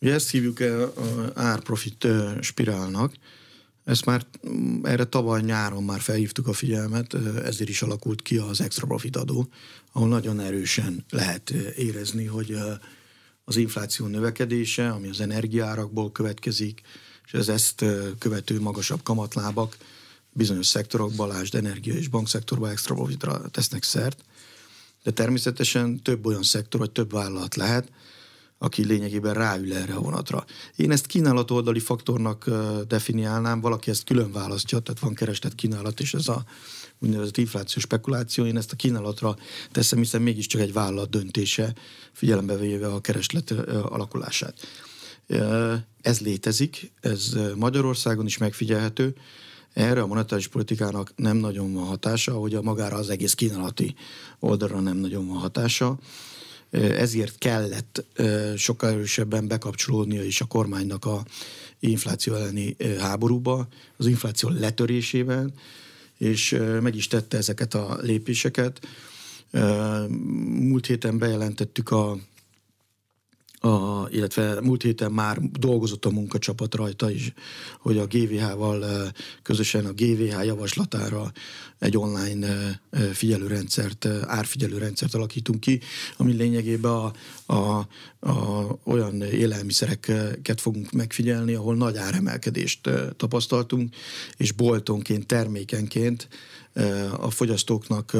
Ugye 0.00 0.14
ezt 0.14 0.30
hívjuk 0.30 0.60
el 0.60 0.92
árprofit 1.34 2.06
spirálnak. 2.40 3.14
Ezt 3.84 4.04
már 4.04 4.26
mm, 4.48 4.84
erre 4.84 5.04
tavaly 5.04 5.40
nyáron 5.40 5.82
már 5.82 6.00
felhívtuk 6.00 6.46
a 6.46 6.52
figyelmet, 6.52 7.14
ezért 7.44 7.68
is 7.68 7.82
alakult 7.82 8.22
ki 8.22 8.36
az 8.36 8.60
extra 8.60 8.86
profit 8.86 9.16
adó, 9.16 9.48
ahol 9.92 10.08
nagyon 10.08 10.40
erősen 10.40 11.04
lehet 11.10 11.50
érezni, 11.76 12.24
hogy 12.24 12.56
az 13.44 13.56
infláció 13.56 14.06
növekedése, 14.06 14.90
ami 14.90 15.08
az 15.08 15.20
energiárakból 15.20 16.12
következik, 16.12 16.80
és 17.26 17.32
az 17.32 17.48
ezt 17.48 17.84
követő 18.18 18.60
magasabb 18.60 19.02
kamatlábak 19.02 19.76
bizonyos 20.32 20.66
szektorokban, 20.66 21.28
lásd 21.28 21.54
energia 21.54 21.94
és 21.94 22.08
bankszektorban 22.08 22.70
extra 22.70 22.94
profitra 22.94 23.48
tesznek 23.48 23.82
szert 23.82 24.24
de 25.02 25.10
természetesen 25.10 26.02
több 26.02 26.26
olyan 26.26 26.42
szektor, 26.42 26.80
vagy 26.80 26.90
több 26.90 27.12
vállalat 27.12 27.54
lehet, 27.54 27.88
aki 28.58 28.84
lényegében 28.84 29.34
ráül 29.34 29.74
erre 29.74 29.94
a 29.94 30.00
vonatra. 30.00 30.44
Én 30.76 30.90
ezt 30.90 31.06
kínálatoldali 31.06 31.80
faktornak 31.80 32.50
definiálnám, 32.88 33.60
valaki 33.60 33.90
ezt 33.90 34.04
külön 34.04 34.32
választja, 34.32 34.78
tehát 34.78 35.00
van 35.00 35.14
kereslet 35.14 35.54
kínálat, 35.54 36.00
és 36.00 36.14
ez 36.14 36.28
a 36.28 36.44
úgynevezett 36.98 37.36
inflációs 37.36 37.82
spekuláció, 37.82 38.44
én 38.44 38.56
ezt 38.56 38.72
a 38.72 38.76
kínálatra 38.76 39.36
teszem, 39.70 39.98
hiszen 39.98 40.22
mégiscsak 40.22 40.60
egy 40.60 40.72
vállalat 40.72 41.10
döntése, 41.10 41.74
figyelembe 42.12 42.56
véve 42.56 42.86
a 42.86 43.00
kereslet 43.00 43.50
alakulását. 43.68 44.54
Ez 46.00 46.20
létezik, 46.20 46.92
ez 47.00 47.36
Magyarországon 47.56 48.26
is 48.26 48.38
megfigyelhető, 48.38 49.14
erre 49.72 50.00
a 50.02 50.06
monetáris 50.06 50.48
politikának 50.48 51.12
nem 51.16 51.36
nagyon 51.36 51.72
van 51.72 51.84
hatása, 51.84 52.32
hogy 52.32 52.54
a 52.54 52.62
magára 52.62 52.96
az 52.96 53.10
egész 53.10 53.34
kínálati 53.34 53.94
oldalra 54.38 54.80
nem 54.80 54.96
nagyon 54.96 55.26
van 55.26 55.36
hatása. 55.36 55.98
Ezért 56.70 57.38
kellett 57.38 58.04
sokkal 58.56 58.90
erősebben 58.90 59.48
bekapcsolódnia 59.48 60.24
is 60.24 60.40
a 60.40 60.44
kormánynak 60.44 61.04
a 61.04 61.24
infláció 61.78 62.34
elleni 62.34 62.76
háborúba, 62.98 63.68
az 63.96 64.06
infláció 64.06 64.48
letörésében, 64.48 65.52
és 66.18 66.56
meg 66.80 66.94
is 66.94 67.06
tette 67.06 67.36
ezeket 67.36 67.74
a 67.74 67.98
lépéseket. 68.00 68.80
Múlt 70.48 70.86
héten 70.86 71.18
bejelentettük 71.18 71.90
a 71.90 72.18
a, 73.60 74.06
illetve 74.10 74.60
múlt 74.60 74.82
héten 74.82 75.12
már 75.12 75.38
dolgozott 75.40 76.04
a 76.04 76.10
munkacsapat 76.10 76.74
rajta 76.74 77.10
is, 77.10 77.32
hogy 77.78 77.98
a 77.98 78.06
GVH-val 78.06 78.84
közösen 79.42 79.86
a 79.86 79.92
GVH 79.92 80.44
javaslatára 80.44 81.32
egy 81.78 81.96
online 81.96 82.80
figyelőrendszert, 83.12 84.06
árfigyelőrendszert 84.26 85.14
alakítunk 85.14 85.60
ki, 85.60 85.80
ami 86.16 86.32
lényegében 86.32 86.92
a, 86.92 87.12
a, 87.54 87.86
a, 88.20 88.64
olyan 88.84 89.22
élelmiszereket 89.22 90.60
fogunk 90.60 90.92
megfigyelni, 90.92 91.54
ahol 91.54 91.74
nagy 91.74 91.96
áremelkedést 91.96 92.90
tapasztaltunk, 93.16 93.94
és 94.36 94.52
boltonként, 94.52 95.26
termékenként 95.26 96.28
a 97.16 97.30
fogyasztóknak 97.30 98.16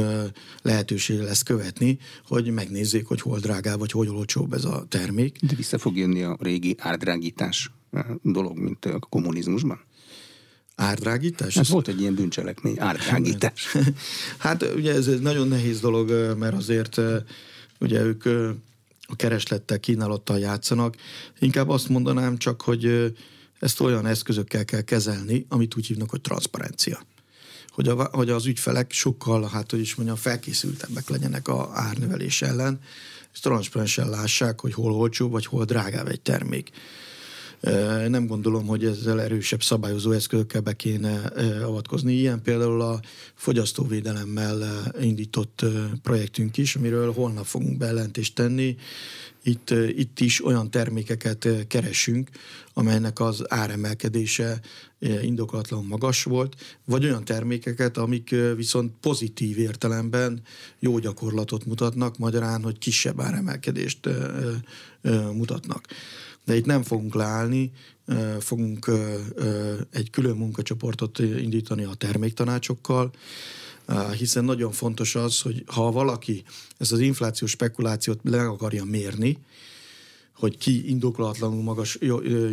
lehetősége 0.62 1.22
lesz 1.22 1.42
követni, 1.42 1.98
hogy 2.26 2.50
megnézzék, 2.50 3.06
hogy 3.06 3.20
hol 3.20 3.38
drágább, 3.38 3.78
vagy 3.78 3.90
hol 3.90 4.08
olcsóbb 4.08 4.52
ez 4.52 4.64
a 4.64 4.84
termék. 4.88 5.38
De 5.40 5.54
vissza 5.54 5.78
fog 5.78 5.96
jönni 5.96 6.22
a 6.22 6.36
régi 6.40 6.76
árdrágítás 6.78 7.70
dolog, 8.22 8.58
mint 8.58 8.84
a 8.84 8.98
kommunizmusban? 8.98 9.80
Árdrágítás? 10.74 11.56
Hát 11.56 11.68
volt 11.68 11.88
egy 11.88 12.00
ilyen 12.00 12.14
bűncselekmény, 12.14 12.74
árdrágítás. 12.78 13.76
hát 14.38 14.62
ugye 14.74 14.92
ez 14.92 15.06
egy 15.06 15.20
nagyon 15.20 15.48
nehéz 15.48 15.80
dolog, 15.80 16.36
mert 16.38 16.54
azért 16.54 17.00
ugye 17.80 18.02
ők 18.02 18.24
a 19.10 19.16
kereslettel, 19.16 19.80
kínálattal 19.80 20.38
játszanak. 20.38 20.96
Inkább 21.38 21.68
azt 21.68 21.88
mondanám 21.88 22.36
csak, 22.36 22.62
hogy 22.62 23.14
ezt 23.60 23.80
olyan 23.80 24.06
eszközökkel 24.06 24.64
kell 24.64 24.80
kezelni, 24.80 25.46
amit 25.48 25.76
úgy 25.76 25.86
hívnak, 25.86 26.10
hogy 26.10 26.20
transzparencia 26.20 27.00
hogy, 27.70 27.88
a, 27.88 28.08
hogy 28.12 28.30
az 28.30 28.46
ügyfelek 28.46 28.92
sokkal, 28.92 29.48
hát 29.48 29.70
hogy 29.70 29.80
is 29.80 29.94
mondjam, 29.94 30.18
felkészültebbek 30.18 31.08
legyenek 31.08 31.48
a 31.48 31.70
árnövelés 31.74 32.42
ellen, 32.42 32.80
és 33.32 33.40
transzparensen 33.40 34.08
lássák, 34.08 34.60
hogy 34.60 34.74
hol 34.74 34.92
olcsó, 34.92 35.28
vagy 35.28 35.46
hol 35.46 35.64
drágább 35.64 36.08
egy 36.08 36.20
termék. 36.20 36.70
Nem 38.08 38.26
gondolom, 38.26 38.66
hogy 38.66 38.84
ezzel 38.84 39.20
erősebb 39.20 39.62
szabályozó 39.62 40.10
eszközökkel 40.10 40.60
be 40.60 40.72
kéne 40.72 41.16
avatkozni. 41.64 42.12
Ilyen 42.12 42.42
például 42.42 42.80
a 42.80 43.00
fogyasztóvédelemmel 43.34 44.92
indított 45.00 45.64
projektünk 46.02 46.56
is, 46.56 46.76
amiről 46.76 47.12
holnap 47.12 47.44
fogunk 47.44 47.78
bejelentést 47.78 48.34
tenni. 48.34 48.76
Itt, 49.42 49.70
itt 49.70 50.20
is 50.20 50.44
olyan 50.44 50.70
termékeket 50.70 51.48
keresünk, 51.66 52.28
amelynek 52.74 53.20
az 53.20 53.44
áremelkedése 53.48 54.60
indokolatlan 55.22 55.84
magas 55.84 56.22
volt, 56.22 56.56
vagy 56.84 57.04
olyan 57.04 57.24
termékeket, 57.24 57.96
amik 57.96 58.34
viszont 58.56 58.92
pozitív 59.00 59.58
értelemben 59.58 60.42
jó 60.78 60.98
gyakorlatot 60.98 61.64
mutatnak, 61.64 62.18
magyarán, 62.18 62.62
hogy 62.62 62.78
kisebb 62.78 63.20
áremelkedést 63.20 64.08
mutatnak 65.32 65.86
de 66.44 66.56
itt 66.56 66.64
nem 66.64 66.82
fogunk 66.82 67.14
leállni, 67.14 67.72
fogunk 68.38 68.90
egy 69.90 70.10
külön 70.10 70.36
munkacsoportot 70.36 71.18
indítani 71.18 71.84
a 71.84 71.94
terméktanácsokkal, 71.94 73.10
hiszen 74.18 74.44
nagyon 74.44 74.72
fontos 74.72 75.14
az, 75.14 75.40
hogy 75.40 75.64
ha 75.66 75.90
valaki 75.90 76.42
ezt 76.78 76.92
az 76.92 77.00
inflációs 77.00 77.50
spekulációt 77.50 78.20
le 78.22 78.42
akarja 78.42 78.84
mérni, 78.84 79.38
hogy 80.34 80.58
ki 80.58 80.88
indokolatlanul 80.88 81.62
magas, 81.62 81.98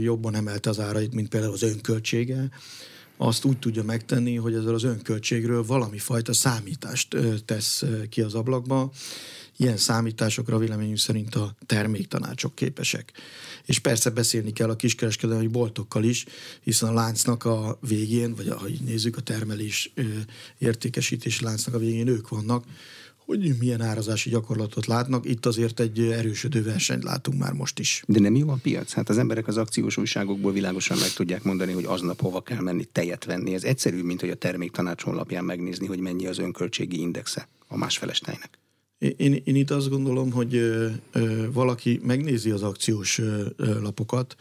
jobban 0.02 0.36
emelte 0.36 0.70
az 0.70 0.80
árait, 0.80 1.14
mint 1.14 1.30
például 1.30 1.54
az 1.54 1.64
önköltsége, 1.64 2.50
azt 3.18 3.46
úgy 3.46 3.60
tudja 3.60 3.84
megtenni, 3.84 4.36
hogy 4.36 4.54
ezzel 4.54 4.74
az 4.74 4.84
önköltségről 4.84 5.66
valami 5.66 5.98
fajta 5.98 6.34
számítást 6.34 7.18
tesz 7.46 7.84
ki 8.10 8.22
az 8.22 8.34
ablakba. 8.34 8.92
Ilyen 9.58 9.78
számításokra 9.78 10.58
véleményünk 10.58 10.98
szerint 10.98 11.36
a 11.36 11.56
terméktanácsok 11.66 12.56
képesek. 12.56 13.12
És 13.68 13.80
persze 13.80 14.10
beszélni 14.10 14.52
kell 14.52 14.70
a 14.70 14.76
kiskereskedelmi 14.76 15.48
boltokkal 15.48 16.04
is, 16.04 16.26
hiszen 16.64 16.90
a 16.90 16.94
láncnak 16.94 17.46
a 17.46 17.78
végén, 17.88 18.36
vagy 18.36 18.54
így 18.70 18.82
nézzük, 18.82 19.18
a 19.18 19.22
termelés 19.22 19.94
értékesítési 20.58 21.44
láncnak 21.44 21.76
a 21.76 21.80
végén 21.80 22.08
ők 22.08 22.30
vannak, 22.30 22.66
hogy 23.28 23.56
milyen 23.60 23.82
árazási 23.82 24.30
gyakorlatot 24.30 24.86
látnak. 24.86 25.30
Itt 25.30 25.46
azért 25.46 25.80
egy 25.80 26.00
erősödő 26.00 26.64
versenyt 26.64 27.04
látunk 27.04 27.40
már 27.40 27.54
most 27.54 27.80
is. 27.80 28.04
De 28.08 28.20
nem 28.20 28.36
jó 28.36 28.50
a 28.50 28.60
piac? 28.62 28.94
Hát 28.94 29.10
az 29.10 29.18
emberek 29.18 29.48
az 29.48 29.58
akciós 29.58 29.98
újságokból 29.98 30.52
világosan 30.52 30.98
meg 30.98 31.14
tudják 31.14 31.44
mondani, 31.44 31.72
hogy 31.72 31.86
aznap 31.86 32.22
hova 32.22 32.42
kell 32.42 32.62
menni 32.62 32.86
tejet 32.86 33.26
venni. 33.26 33.54
Ez 33.54 33.64
egyszerű, 33.64 34.02
mint 34.02 34.20
hogy 34.20 34.30
a 34.30 34.36
terméktanács 34.36 35.04
honlapján 35.04 35.46
megnézni, 35.46 35.88
hogy 35.88 36.00
mennyi 36.00 36.28
az 36.28 36.38
önköltségi 36.38 37.00
indexe 37.00 37.48
a 37.68 37.78
másfeles 37.78 38.20
tejnek. 38.20 38.60
Én, 39.00 39.42
én 39.44 39.56
itt 39.56 39.72
azt 39.72 39.90
gondolom, 39.90 40.32
hogy 40.32 40.56
ö, 40.56 40.88
ö, 41.12 41.52
valaki 41.52 42.00
megnézi 42.04 42.50
az 42.50 42.64
akciós 42.64 43.20
ö, 43.20 43.46
lapokat, 43.58 44.36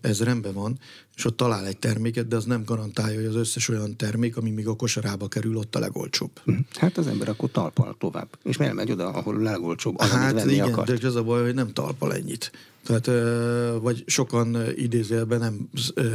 ez 0.00 0.22
rendben 0.22 0.54
van, 0.54 0.78
és 1.16 1.24
ott 1.24 1.36
talál 1.36 1.66
egy 1.66 1.78
terméket, 1.78 2.28
de 2.28 2.36
az 2.36 2.44
nem 2.44 2.64
garantálja, 2.64 3.16
hogy 3.16 3.28
az 3.28 3.34
összes 3.34 3.68
olyan 3.68 3.96
termék, 3.96 4.36
ami 4.36 4.50
még 4.50 4.66
a 4.66 4.74
kosarába 4.76 5.28
kerül, 5.28 5.56
ott 5.56 5.76
a 5.76 5.78
legolcsóbb. 5.78 6.30
Hm. 6.44 6.52
Hát 6.70 6.98
az 6.98 7.06
ember 7.06 7.28
akkor 7.28 7.50
talpal 7.50 7.96
tovább, 7.98 8.28
és 8.42 8.56
miért 8.56 8.74
megy 8.74 8.90
oda, 8.90 9.08
ahol 9.08 9.36
a 9.36 9.42
legolcsóbb, 9.42 9.98
az, 9.98 10.10
hát 10.10 10.32
venni 10.32 10.52
igen, 10.52 10.72
akart. 10.72 11.00
de 11.00 11.06
az 11.06 11.14
a 11.14 11.22
baj, 11.22 11.42
hogy 11.42 11.54
nem 11.54 11.72
talpal 11.72 12.14
ennyit. 12.14 12.52
Tehát, 12.84 13.06
vagy 13.80 14.04
sokan 14.06 14.56
idézőjelben 14.76 15.38
nem, 15.38 15.68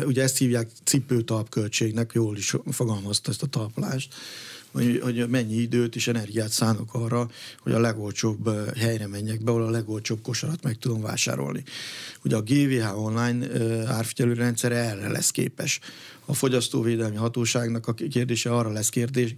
ugye 0.06 0.24
ezt 0.24 0.38
hívják 0.38 0.70
cipőtalp 0.84 1.50
költségnek, 1.50 2.12
jól 2.14 2.38
is 2.38 2.56
fogalmazta 2.72 3.32
ezt 3.32 3.44
a 3.44 3.48
talpalást, 3.48 4.14
hogy, 4.72 5.00
hogy 5.04 5.30
mennyi 5.30 5.56
időt 5.56 5.96
és 5.96 6.08
energiát 6.08 6.50
szánok 6.50 6.94
arra, 6.94 7.30
hogy 7.60 7.72
a 7.72 7.80
legolcsóbb 7.80 8.50
helyre 8.78 9.08
menjek 9.08 9.44
be, 9.44 9.52
ahol 9.52 9.64
a 9.64 9.70
legolcsóbb 9.70 10.22
kosarat 10.22 10.64
meg 10.64 10.78
tudom 10.78 11.02
vásárolni. 11.02 11.64
Ugye 12.24 12.36
a 12.36 12.42
GVH 12.42 12.98
online 12.98 13.48
árfigyelő 13.88 14.34
rendszer 14.34 14.72
erre 14.72 15.10
lesz 15.10 15.32
képes. 15.32 15.80
A 16.26 16.34
fogyasztóvédelmi 16.34 17.16
hatóságnak 17.16 17.88
a 17.88 17.94
kérdése 17.94 18.56
arra 18.56 18.72
lesz 18.72 18.90
kérdés, 18.90 19.36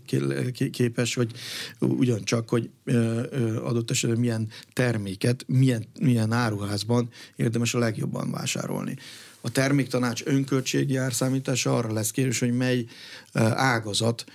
képes, 0.72 1.14
hogy 1.14 1.32
ugyancsak, 1.80 2.50
hogy 2.50 2.70
adott 3.64 3.92
esetben 3.92 4.20
milyen 4.20 4.48
terméket, 4.74 5.44
milyen, 5.48 5.86
milyen 6.00 6.32
áruházban 6.32 7.10
érdemes 7.36 7.74
a 7.74 7.80
legjobban 7.80 8.32
vásárolni. 8.32 8.98
A 9.46 9.52
terméktanács 9.52 10.22
önköltségi 10.26 10.96
árszámítása 10.98 11.78
arra 11.78 11.94
lesz 11.94 12.12
kérdés, 12.12 12.40
hogy 12.40 12.58
mely 12.58 12.86
ágazat 13.54 14.26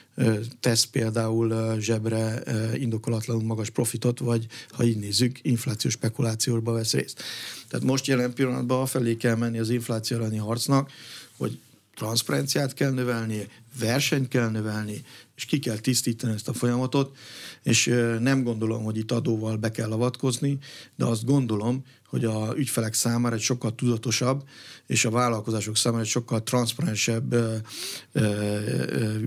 tesz 0.61 0.85
például 0.85 1.77
zsebre 1.81 2.43
indokolatlanul 2.75 3.43
magas 3.43 3.71
profitot, 3.71 4.19
vagy 4.19 4.47
ha 4.71 4.85
így 4.85 4.99
nézzük, 4.99 5.39
inflációs 5.43 5.93
spekulációba 5.93 6.73
vesz 6.73 6.93
részt. 6.93 7.23
Tehát 7.69 7.87
most 7.87 8.07
jelen 8.07 8.33
pillanatban 8.33 8.87
felé 8.87 9.17
kell 9.17 9.35
menni 9.35 9.59
az 9.59 9.71
infláció 9.71 10.17
elleni 10.17 10.37
harcnak, 10.37 10.91
hogy 11.37 11.59
transzparenciát 11.95 12.75
kell 12.75 12.91
növelni, 12.91 13.49
versenyt 13.79 14.29
kell 14.29 14.49
növelni, 14.49 15.03
és 15.37 15.45
ki 15.45 15.59
kell 15.59 15.79
tisztítani 15.79 16.33
ezt 16.33 16.49
a 16.49 16.53
folyamatot, 16.53 17.17
és 17.63 17.87
nem 18.21 18.43
gondolom, 18.43 18.85
hogy 18.85 18.97
itt 18.97 19.13
adóval 19.13 19.57
be 19.57 19.71
kell 19.71 19.93
avatkozni, 19.93 20.59
de 20.97 21.05
azt 21.05 21.25
gondolom, 21.25 21.85
hogy 22.07 22.25
a 22.25 22.55
ügyfelek 22.57 22.95
számára 22.95 23.35
egy 23.35 23.41
sokkal 23.41 23.75
tudatosabb, 23.75 24.45
és 24.87 25.05
a 25.05 25.11
vállalkozások 25.11 25.77
számára 25.77 26.03
egy 26.03 26.09
sokkal 26.09 26.43
transzparensebb 26.43 27.35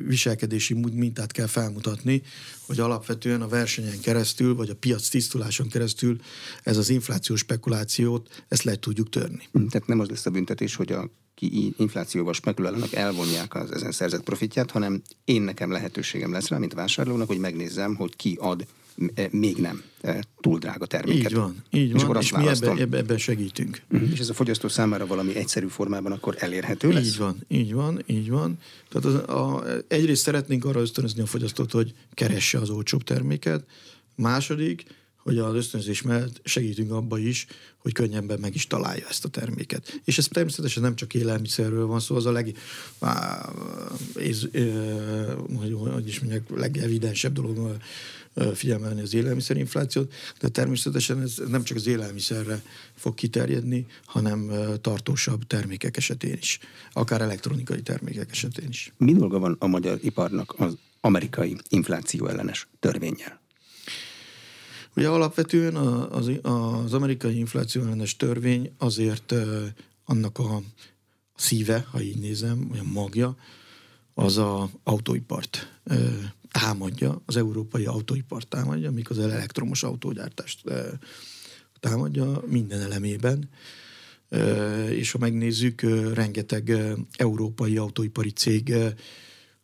viselkedési 0.07 0.73
mintát 0.73 1.31
kell 1.31 1.47
felmutatni, 1.47 2.21
hogy 2.65 2.79
alapvetően 2.79 3.41
a 3.41 3.47
versenyen 3.47 3.99
keresztül, 3.99 4.55
vagy 4.55 4.69
a 4.69 4.75
piac 4.75 5.09
tisztuláson 5.09 5.67
keresztül 5.67 6.19
ez 6.63 6.77
az 6.77 6.89
inflációs 6.89 7.39
spekulációt, 7.39 8.43
ezt 8.47 8.63
le 8.63 8.75
tudjuk 8.75 9.09
törni. 9.09 9.49
Tehát 9.51 9.87
nem 9.87 9.99
az 9.99 10.09
lesz 10.09 10.25
a 10.25 10.29
büntetés, 10.29 10.75
hogy 10.75 10.91
a 10.91 11.09
ki 11.35 11.73
inflációval 11.77 12.33
spekulálnak, 12.33 12.93
elvonják 12.93 13.55
az 13.55 13.71
ezen 13.71 13.91
szerzett 13.91 14.23
profitját, 14.23 14.71
hanem 14.71 15.01
én 15.25 15.41
nekem 15.41 15.71
lehetőségem 15.71 16.31
lesz 16.31 16.47
rá, 16.47 16.57
mint 16.57 16.73
vásárlónak, 16.73 17.27
hogy 17.27 17.39
megnézzem, 17.39 17.95
hogy 17.95 18.15
ki 18.15 18.37
ad 18.39 18.65
még 19.31 19.57
nem 19.57 19.83
túl 20.39 20.59
drága 20.59 20.85
terméket. 20.85 21.31
Így 21.31 21.37
van, 21.37 21.63
így 21.69 21.91
van, 21.91 22.17
és, 22.17 22.23
és 22.23 22.31
mi 22.31 22.47
ebben, 22.47 22.77
ebbe, 22.77 22.97
ebbe 22.97 23.17
segítünk. 23.17 23.81
Uh-huh. 23.91 24.11
És 24.11 24.19
ez 24.19 24.29
a 24.29 24.33
fogyasztó 24.33 24.67
számára 24.67 25.07
valami 25.07 25.35
egyszerű 25.35 25.67
formában 25.67 26.11
akkor 26.11 26.35
elérhető 26.39 26.91
lesz? 26.91 27.05
Így 27.05 27.17
van, 27.17 27.37
így 27.47 27.73
van, 27.73 28.03
így 28.05 28.29
van. 28.29 28.57
Tehát 28.89 29.05
az, 29.05 29.35
a, 29.35 29.63
egyrészt 29.87 30.21
szeretnénk 30.21 30.65
arra 30.65 30.79
ösztönözni 30.79 31.21
a 31.21 31.25
fogyasztót, 31.25 31.71
hogy 31.71 31.93
keresse 32.13 32.57
az 32.57 32.69
olcsóbb 32.69 33.03
terméket, 33.03 33.65
második, 34.15 34.83
hogy 35.23 35.37
az 35.37 35.55
ösztönzés 35.55 36.01
mellett 36.01 36.41
segítünk 36.43 36.91
abba 36.91 37.17
is, 37.17 37.45
hogy 37.77 37.93
könnyebben 37.93 38.39
meg 38.39 38.55
is 38.55 38.67
találja 38.67 39.07
ezt 39.07 39.25
a 39.25 39.29
terméket. 39.29 40.01
És 40.05 40.17
ez 40.17 40.27
természetesen 40.31 40.83
nem 40.83 40.95
csak 40.95 41.13
élelmiszerről 41.13 41.85
van 41.85 41.99
szó, 41.99 42.15
az 42.15 42.25
a 42.25 42.31
leg, 42.31 42.57
á, 42.99 43.49
ez, 44.15 44.41
hogy, 45.57 45.75
hogy 45.93 46.07
is 46.07 46.19
mondják, 46.19 46.49
legevidensebb 46.49 47.33
dolog 47.33 47.77
figyelmelni 48.53 49.01
az 49.01 49.13
élelmiszerinflációt, 49.13 50.13
de 50.39 50.47
természetesen 50.47 51.21
ez 51.21 51.41
nem 51.47 51.63
csak 51.63 51.77
az 51.77 51.87
élelmiszerre 51.87 52.63
fog 52.95 53.13
kiterjedni, 53.13 53.85
hanem 54.05 54.51
tartósabb 54.81 55.47
termékek 55.47 55.97
esetén 55.97 56.37
is, 56.41 56.59
akár 56.93 57.21
elektronikai 57.21 57.81
termékek 57.81 58.31
esetén 58.31 58.69
is. 58.69 58.93
Mi 58.97 59.13
dolga 59.13 59.39
van 59.39 59.55
a 59.59 59.67
magyar 59.67 59.99
iparnak 60.01 60.53
az 60.57 60.77
amerikai 61.01 61.57
infláció 61.69 62.27
ellenes 62.27 62.67
törvényel? 62.79 63.40
Ugye 64.95 65.07
alapvetően 65.07 65.75
az, 65.75 66.31
az 66.41 66.93
amerikai 66.93 67.37
infláció 67.37 67.81
ellenes 67.81 68.15
törvény 68.15 68.73
azért 68.77 69.33
annak 70.05 70.39
a 70.39 70.61
szíve, 71.35 71.87
ha 71.91 72.01
így 72.01 72.17
nézem, 72.17 72.71
a 72.79 72.91
magja, 72.93 73.35
az 74.13 74.37
a 74.37 74.69
autóipart 74.83 75.79
támadja, 76.51 77.21
az 77.25 77.35
európai 77.35 77.85
autóipart 77.85 78.47
támadja, 78.47 78.91
mikor 78.91 79.17
az 79.17 79.23
elektromos 79.23 79.83
autógyártást 79.83 80.61
támadja 81.79 82.43
minden 82.47 82.81
elemében. 82.81 83.49
És 84.89 85.11
ha 85.11 85.17
megnézzük, 85.17 85.81
rengeteg 86.13 86.77
európai 87.15 87.77
autóipari 87.77 88.29
cég 88.29 88.73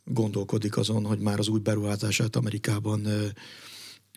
gondolkodik 0.04 0.78
azon, 0.78 1.06
hogy 1.06 1.20
már 1.20 1.40
az 1.40 1.48
új 1.48 1.60
beruházását 1.60 2.36
Amerikában 2.36 3.08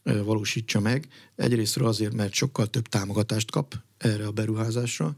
valósítsa 0.02 0.80
meg. 0.80 1.08
Egyrésztről 1.36 1.86
azért, 1.86 2.12
mert 2.12 2.32
sokkal 2.32 2.66
több 2.66 2.88
támogatást 2.88 3.50
kap 3.50 3.74
erre 3.98 4.26
a 4.26 4.30
beruházásra, 4.30 5.16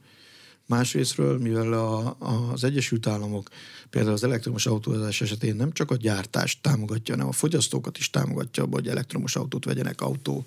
Másrésztről, 0.66 1.38
mivel 1.38 1.72
a, 1.72 2.16
az 2.52 2.64
Egyesült 2.64 3.06
Államok 3.06 3.48
például 3.90 4.14
az 4.14 4.24
elektromos 4.24 4.66
autózás 4.66 5.20
esetén 5.20 5.56
nem 5.56 5.72
csak 5.72 5.90
a 5.90 5.96
gyártást 5.96 6.62
támogatja, 6.62 7.14
hanem 7.14 7.28
a 7.28 7.32
fogyasztókat 7.32 7.98
is 7.98 8.10
támogatja, 8.10 8.66
hogy 8.70 8.88
elektromos 8.88 9.36
autót 9.36 9.64
vegyenek 9.64 10.00
autó 10.00 10.44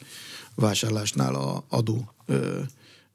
vásárlásnál 0.55 1.35
a 1.35 1.65
adó 1.69 2.13
ö, 2.25 2.61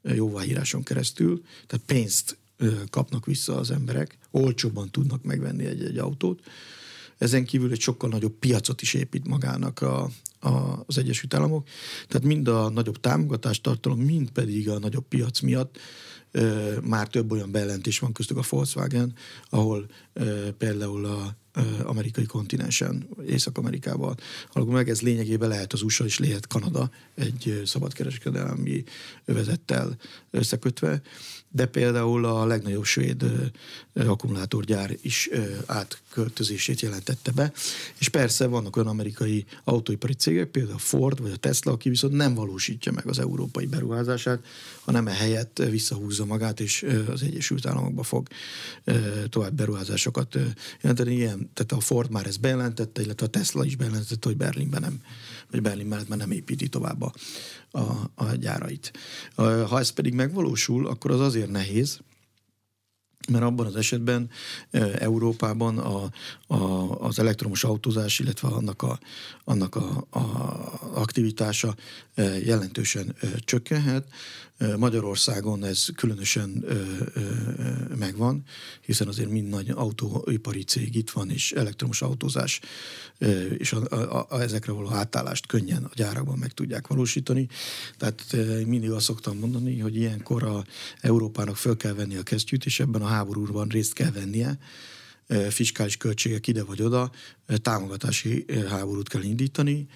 jóváíráson 0.03 0.83
keresztül, 0.83 1.41
tehát 1.67 1.85
pénzt 1.85 2.37
ö, 2.57 2.71
kapnak 2.89 3.25
vissza 3.25 3.57
az 3.57 3.71
emberek, 3.71 4.17
olcsóbban 4.31 4.89
tudnak 4.89 5.23
megvenni 5.23 5.65
egy-egy 5.65 5.97
autót. 5.97 6.39
Ezen 7.21 7.45
kívül 7.45 7.71
egy 7.71 7.79
sokkal 7.79 8.09
nagyobb 8.09 8.33
piacot 8.39 8.81
is 8.81 8.93
épít 8.93 9.27
magának 9.27 9.81
a, 9.81 10.09
a, 10.39 10.83
az 10.85 10.97
Egyesült 10.97 11.33
Államok. 11.33 11.67
Tehát 12.07 12.27
mind 12.27 12.47
a 12.47 12.69
nagyobb 12.69 12.99
támogatást 12.99 13.63
tartalom, 13.63 13.99
mind 13.99 14.29
pedig 14.29 14.69
a 14.69 14.79
nagyobb 14.79 15.07
piac 15.07 15.39
miatt 15.39 15.79
már 16.83 17.07
több 17.07 17.31
olyan 17.31 17.51
bejelentés 17.51 17.99
van 17.99 18.11
köztük 18.11 18.37
a 18.37 18.43
Volkswagen, 18.49 19.13
ahol 19.49 19.85
például 20.57 21.05
a 21.05 21.35
amerikai 21.83 22.25
kontinensen, 22.25 23.07
Észak-Amerikában 23.27 24.17
alakul 24.51 24.73
meg. 24.73 24.89
Ez 24.89 25.01
lényegében 25.01 25.49
lehet 25.49 25.73
az 25.73 25.81
USA 25.81 26.05
és 26.05 26.19
lehet 26.19 26.47
Kanada 26.47 26.89
egy 27.15 27.61
szabadkereskedelmi 27.65 28.83
övezettel 29.25 29.97
összekötve, 30.29 31.01
de 31.51 31.65
például 31.65 32.25
a 32.25 32.45
legnagyobb 32.45 32.83
svéd 32.83 33.25
akkumulátorgyár 33.93 34.97
is 35.01 35.29
átköltözését 35.65 36.81
jelentette 36.81 37.31
be, 37.31 37.51
és 37.97 38.09
persze 38.09 38.47
vannak 38.47 38.75
olyan 38.75 38.87
amerikai 38.87 39.45
autóipari 39.63 40.13
cégek, 40.13 40.47
például 40.47 40.75
a 40.75 40.79
Ford 40.79 41.21
vagy 41.21 41.31
a 41.31 41.35
Tesla, 41.35 41.71
aki 41.71 41.89
viszont 41.89 42.13
nem 42.13 42.33
valósítja 42.33 42.91
meg 42.91 43.07
az 43.07 43.19
európai 43.19 43.65
beruházását, 43.65 44.45
hanem 44.81 45.07
ehelyett 45.07 45.61
visszahúzza 45.69 46.25
magát, 46.25 46.59
és 46.59 46.85
az 47.07 47.21
Egyesült 47.23 47.65
Államokba 47.65 48.03
fog 48.03 48.27
tovább 49.29 49.53
beruházásokat 49.53 50.37
jelenteni. 50.81 51.15
Ilyen, 51.15 51.49
tehát 51.53 51.71
a 51.71 51.79
Ford 51.79 52.11
már 52.11 52.25
ezt 52.25 52.39
bejelentette, 52.39 53.01
illetve 53.01 53.25
a 53.25 53.29
Tesla 53.29 53.65
is 53.65 53.75
bejelentette, 53.75 54.27
hogy 54.27 54.37
Berlinben 54.37 54.81
nem, 54.81 55.01
vagy 55.51 55.61
Berlin 55.61 55.85
mellett 55.85 56.07
már 56.07 56.17
nem 56.17 56.31
építi 56.31 56.67
tovább 56.67 57.01
a, 57.01 57.13
a, 57.71 57.81
a 58.15 58.35
gyárait. 58.39 58.91
Ha 59.35 59.79
ez 59.79 59.89
pedig 59.89 60.13
megvalósul, 60.13 60.87
akkor 60.87 61.11
az 61.11 61.19
azért 61.19 61.49
nehéz, 61.49 61.99
mert 63.29 63.43
abban 63.43 63.65
az 63.65 63.75
esetben 63.75 64.29
Európában 64.97 65.77
a, 65.77 66.09
a, 66.47 66.89
az 66.99 67.19
elektromos 67.19 67.63
autózás, 67.63 68.19
illetve 68.19 68.47
annak 68.47 68.81
a, 68.81 68.99
annak 69.43 69.75
a, 69.75 70.07
a 70.09 70.21
aktivitása 70.93 71.75
jelentősen 72.43 73.15
csökkenhet. 73.39 74.07
Magyarországon 74.77 75.63
ez 75.63 75.85
különösen 75.95 76.65
megvan, 77.95 78.43
hiszen 78.81 79.07
azért 79.07 79.29
mind 79.29 79.49
nagy 79.49 79.69
autóipari 79.69 80.63
cég 80.63 80.95
itt 80.95 81.09
van, 81.09 81.29
és 81.29 81.51
elektromos 81.51 82.01
autózás, 82.01 82.59
és 83.57 83.73
a, 83.73 83.81
a, 83.89 84.25
a, 84.29 84.41
ezekre 84.41 84.71
való 84.71 84.91
átállást 84.91 85.47
könnyen 85.47 85.83
a 85.83 85.91
gyárakban 85.95 86.37
meg 86.37 86.51
tudják 86.51 86.87
valósítani. 86.87 87.47
Tehát 87.97 88.35
mindig 88.65 88.91
azt 88.91 89.05
szoktam 89.05 89.37
mondani, 89.37 89.79
hogy 89.79 89.95
ilyenkor 89.95 90.43
a 90.43 90.65
Európának 91.01 91.57
föl 91.57 91.77
kell 91.77 91.93
venni 91.93 92.15
a 92.15 92.23
kesztyűt, 92.23 92.65
és 92.65 92.79
ebben 92.79 93.01
a 93.01 93.07
háborúban 93.07 93.67
részt 93.67 93.93
kell 93.93 94.11
vennie, 94.11 94.57
fiskális 95.49 95.97
költségek 95.97 96.47
ide 96.47 96.63
vagy 96.63 96.81
oda, 96.81 97.11
támogatási 97.61 98.45
háborút 98.69 99.07
kell 99.07 99.23
indítani, 99.23 99.87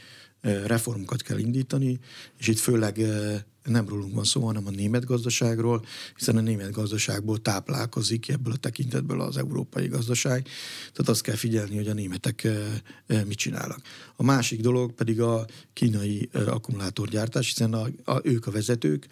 reformokat 0.42 1.22
kell 1.22 1.38
indítani, 1.38 2.00
és 2.38 2.48
itt 2.48 2.60
főleg 2.60 3.00
nem 3.66 3.88
rólunk 3.88 4.14
van 4.14 4.24
szó, 4.24 4.46
hanem 4.46 4.68
a 4.68 4.70
német 4.70 5.06
gazdaságról, 5.06 5.86
hiszen 6.16 6.38
a 6.38 6.42
német 6.42 6.72
gazdaságból 6.72 7.42
táplálkozik 7.42 8.30
ebből 8.30 8.54
a 8.54 8.58
tekintetből 8.58 9.22
az 9.22 9.38
európai 9.38 9.88
gazdaság. 9.88 10.48
Tehát 10.78 11.10
azt 11.10 11.22
kell 11.22 11.36
figyelni, 11.36 11.76
hogy 11.76 11.88
a 11.88 11.94
németek 11.94 12.48
mit 13.26 13.38
csinálnak. 13.38 13.82
A 14.16 14.24
másik 14.24 14.62
dolog 14.62 14.94
pedig 14.94 15.22
a 15.22 15.46
kínai 15.74 16.30
akkumulátorgyártás, 16.34 17.48
hiszen 17.48 17.74
a, 17.74 17.88
a, 18.04 18.20
ők 18.24 18.48
a 18.48 18.52
vezetők, 18.52 19.08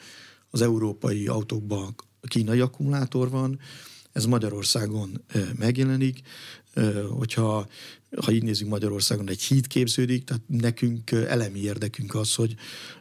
az 0.49 0.61
európai 0.61 1.27
autókban 1.27 1.95
kínai 2.27 2.59
akkumulátor 2.59 3.29
van, 3.29 3.59
ez 4.11 4.25
Magyarországon 4.25 5.23
megjelenik, 5.57 6.21
hogyha 7.09 7.67
ha 8.21 8.31
így 8.31 8.43
nézzük 8.43 8.67
Magyarországon, 8.67 9.29
egy 9.29 9.41
híd 9.41 9.67
képződik, 9.67 10.23
tehát 10.23 10.41
nekünk 10.47 11.11
elemi 11.11 11.59
érdekünk 11.59 12.15
az, 12.15 12.35
hogy 12.35 12.55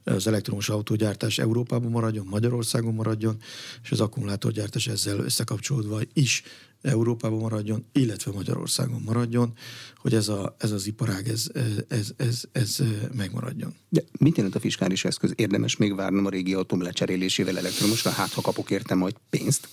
az 0.05 0.27
elektromos 0.27 0.69
autógyártás 0.69 1.39
Európában 1.39 1.91
maradjon, 1.91 2.27
Magyarországon 2.27 2.95
maradjon, 2.95 3.37
és 3.83 3.91
az 3.91 4.01
akkumulátorgyártás 4.01 4.87
ezzel 4.87 5.19
összekapcsolódva 5.19 6.01
is 6.13 6.43
Európában 6.83 7.39
maradjon, 7.39 7.87
illetve 7.93 8.33
Magyarországon 8.33 9.03
maradjon, 9.05 9.53
hogy 9.97 10.15
ez, 10.15 10.29
a, 10.29 10.57
ez 10.59 10.71
az 10.71 10.87
iparág, 10.87 11.29
ez, 11.29 11.47
ez, 11.89 12.13
ez, 12.17 12.43
ez 12.53 12.79
megmaradjon. 13.17 13.75
De 13.89 14.03
mit 14.19 14.37
jelent 14.37 14.55
a 14.55 14.61
fiskális 14.61 15.05
eszköz? 15.05 15.33
Érdemes 15.37 15.77
még 15.77 15.95
várnom 15.95 16.27
a 16.27 16.31
régi 16.31 16.55
autóm 16.55 16.83
lecserélésével 16.83 17.59
elektromosra, 17.59 18.11
hát 18.11 18.33
ha 18.33 18.41
kapok 18.41 18.71
érte 18.71 18.95
majd 18.95 19.15
pénzt? 19.31 19.69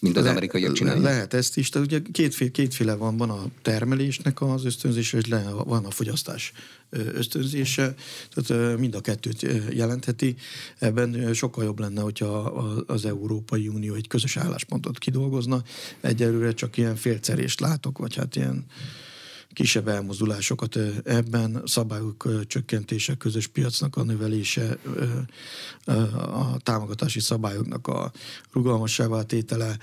Mint 0.00 0.16
az 0.16 0.24
Le, 0.24 0.30
amerikaiak 0.30 0.72
csinálják. 0.72 1.04
Lehet 1.04 1.34
ezt 1.34 1.56
is, 1.56 1.68
tehát 1.68 1.86
ugye 1.86 2.00
kétféle, 2.12 2.50
kétféle 2.50 2.94
van, 2.94 3.16
van 3.16 3.30
a 3.30 3.44
termelésnek 3.62 4.42
az 4.42 4.64
ösztönzése, 4.64 5.18
és 5.18 5.28
van 5.64 5.84
a 5.84 5.90
fogyasztás 5.90 6.52
ösztönzése, 6.90 7.94
tehát 8.34 8.78
mind 8.78 8.94
a 8.94 9.00
kettőt 9.00 9.46
jelentheti. 9.70 10.36
Ebben 10.78 11.34
sokkal 11.34 11.64
jobb 11.64 11.78
lenne, 11.78 12.00
hogyha 12.00 12.38
az 12.86 13.04
Európai 13.04 13.68
Unió 13.68 13.94
egy 13.94 14.08
közös 14.08 14.36
álláspontot 14.36 14.98
kidolgozna. 14.98 15.62
Egyelőre 16.00 16.52
csak 16.54 16.76
ilyen 16.76 16.96
félcerést 16.96 17.60
látok, 17.60 17.98
vagy 17.98 18.14
hát 18.14 18.36
ilyen 18.36 18.64
kisebb 19.52 19.88
elmozdulásokat 19.88 20.78
ebben, 21.04 21.62
szabályok 21.64 22.46
csökkentése, 22.46 23.14
közös 23.14 23.46
piacnak 23.46 23.96
a 23.96 24.02
növelése, 24.02 24.78
a 26.14 26.58
támogatási 26.58 27.20
szabályoknak 27.20 27.86
a 27.86 28.12
rugalmassává 28.52 29.22
tétele, 29.22 29.78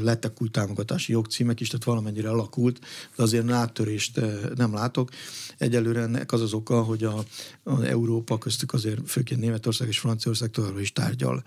lettek 0.00 0.42
új 0.42 0.48
támogatási 0.48 1.12
jogcímek 1.12 1.60
is, 1.60 1.68
tehát 1.68 1.84
valamennyire 1.84 2.30
alakult, 2.30 2.80
de 3.16 3.22
azért 3.22 3.50
áttörést 3.50 4.20
nem 4.54 4.74
látok. 4.74 5.10
Egyelőre 5.58 6.00
ennek 6.00 6.32
az 6.32 6.40
az 6.40 6.52
oka, 6.52 6.82
hogy 6.82 7.04
a, 7.04 7.24
a 7.62 7.82
Európa 7.82 8.38
köztük 8.38 8.72
azért 8.72 9.10
főként 9.10 9.40
Németország 9.40 9.88
és 9.88 9.98
Franciaország 9.98 10.50
továbbra 10.50 10.80
is 10.80 10.92
tárgyal 10.92 11.42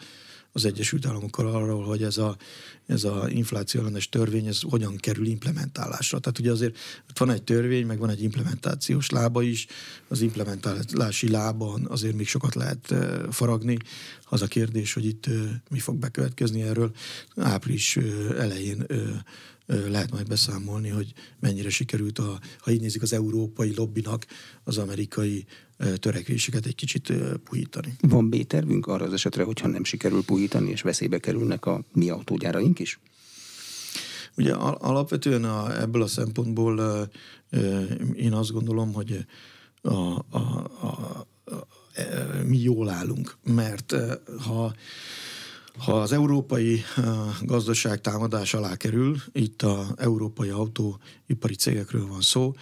az 0.51 0.65
Egyesült 0.65 1.05
Államokkal 1.05 1.47
arról, 1.47 1.83
hogy 1.83 2.03
ez 2.03 2.17
a, 2.17 2.37
ez 2.85 3.03
a 3.03 3.29
infláció 3.29 3.79
ellenes 3.79 4.09
törvény, 4.09 4.45
ez 4.47 4.61
hogyan 4.61 4.95
kerül 4.95 5.25
implementálásra. 5.25 6.19
Tehát 6.19 6.39
ugye 6.39 6.51
azért 6.51 6.77
van 7.17 7.29
egy 7.29 7.43
törvény, 7.43 7.85
meg 7.85 7.99
van 7.99 8.09
egy 8.09 8.23
implementációs 8.23 9.09
lába 9.09 9.41
is, 9.41 9.67
az 10.07 10.21
implementálási 10.21 11.29
lában 11.29 11.87
azért 11.89 12.15
még 12.15 12.27
sokat 12.27 12.55
lehet 12.55 12.93
faragni. 13.29 13.77
Az 14.25 14.41
a 14.41 14.47
kérdés, 14.47 14.93
hogy 14.93 15.05
itt 15.05 15.25
mi 15.69 15.79
fog 15.79 15.95
bekövetkezni 15.95 16.61
erről. 16.61 16.91
Április 17.35 17.97
elején 18.37 18.85
lehet 19.66 20.12
majd 20.12 20.28
beszámolni, 20.28 20.89
hogy 20.89 21.14
mennyire 21.39 21.70
sikerült, 21.70 22.20
a, 22.20 22.39
ha 22.59 22.72
így 22.72 22.82
nézik 22.82 23.01
az 23.01 23.14
európai 23.14 23.74
lobbinak 23.76 24.26
az 24.64 24.78
amerikai 24.78 25.45
törekvéseket 25.95 26.66
egy 26.66 26.76
kicsit 26.76 27.14
puhítani. 27.43 27.95
Van 27.99 28.30
B-tervünk 28.30 28.88
arra 28.88 29.05
az 29.05 29.14
esetre, 29.14 29.43
hogyha 29.43 29.68
nem 29.68 29.84
sikerül 29.84 30.24
puhítani, 30.24 30.70
és 30.70 30.82
veszélybe 30.82 31.20
kerülnek 31.20 31.66
a 31.66 31.84
mi 31.93 32.09
autógyáraink 32.09 32.80
is? 32.80 32.99
Ugye 34.38 34.53
alapvetően 34.53 35.43
a, 35.43 35.82
ebből 35.82 36.01
a 36.01 36.07
szempontból 36.07 37.09
én 38.16 38.34
azt 38.34 38.51
gondolom, 38.51 38.93
hogy 38.93 39.26
a, 39.82 39.89
a, 39.89 40.26
a, 40.30 40.88
a, 40.88 41.28
mi 42.45 42.57
jól 42.57 42.89
állunk, 42.89 43.38
mert 43.43 43.95
ha 44.45 44.74
ha 45.78 46.01
az 46.01 46.11
európai 46.11 46.84
gazdaság 47.41 48.01
támadás 48.01 48.53
alá 48.53 48.76
kerül, 48.76 49.17
itt 49.32 49.61
a 49.61 49.88
európai 49.97 50.49
autóipari 50.49 51.55
cégekről 51.57 52.07
van 52.07 52.22
szó, 52.22 52.53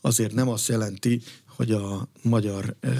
azért 0.00 0.32
nem 0.32 0.48
azt 0.48 0.68
jelenti, 0.68 1.22
hogy 1.62 1.72
a 1.72 2.08
magyar 2.22 2.76
e, 2.80 2.88
e, 2.88 2.96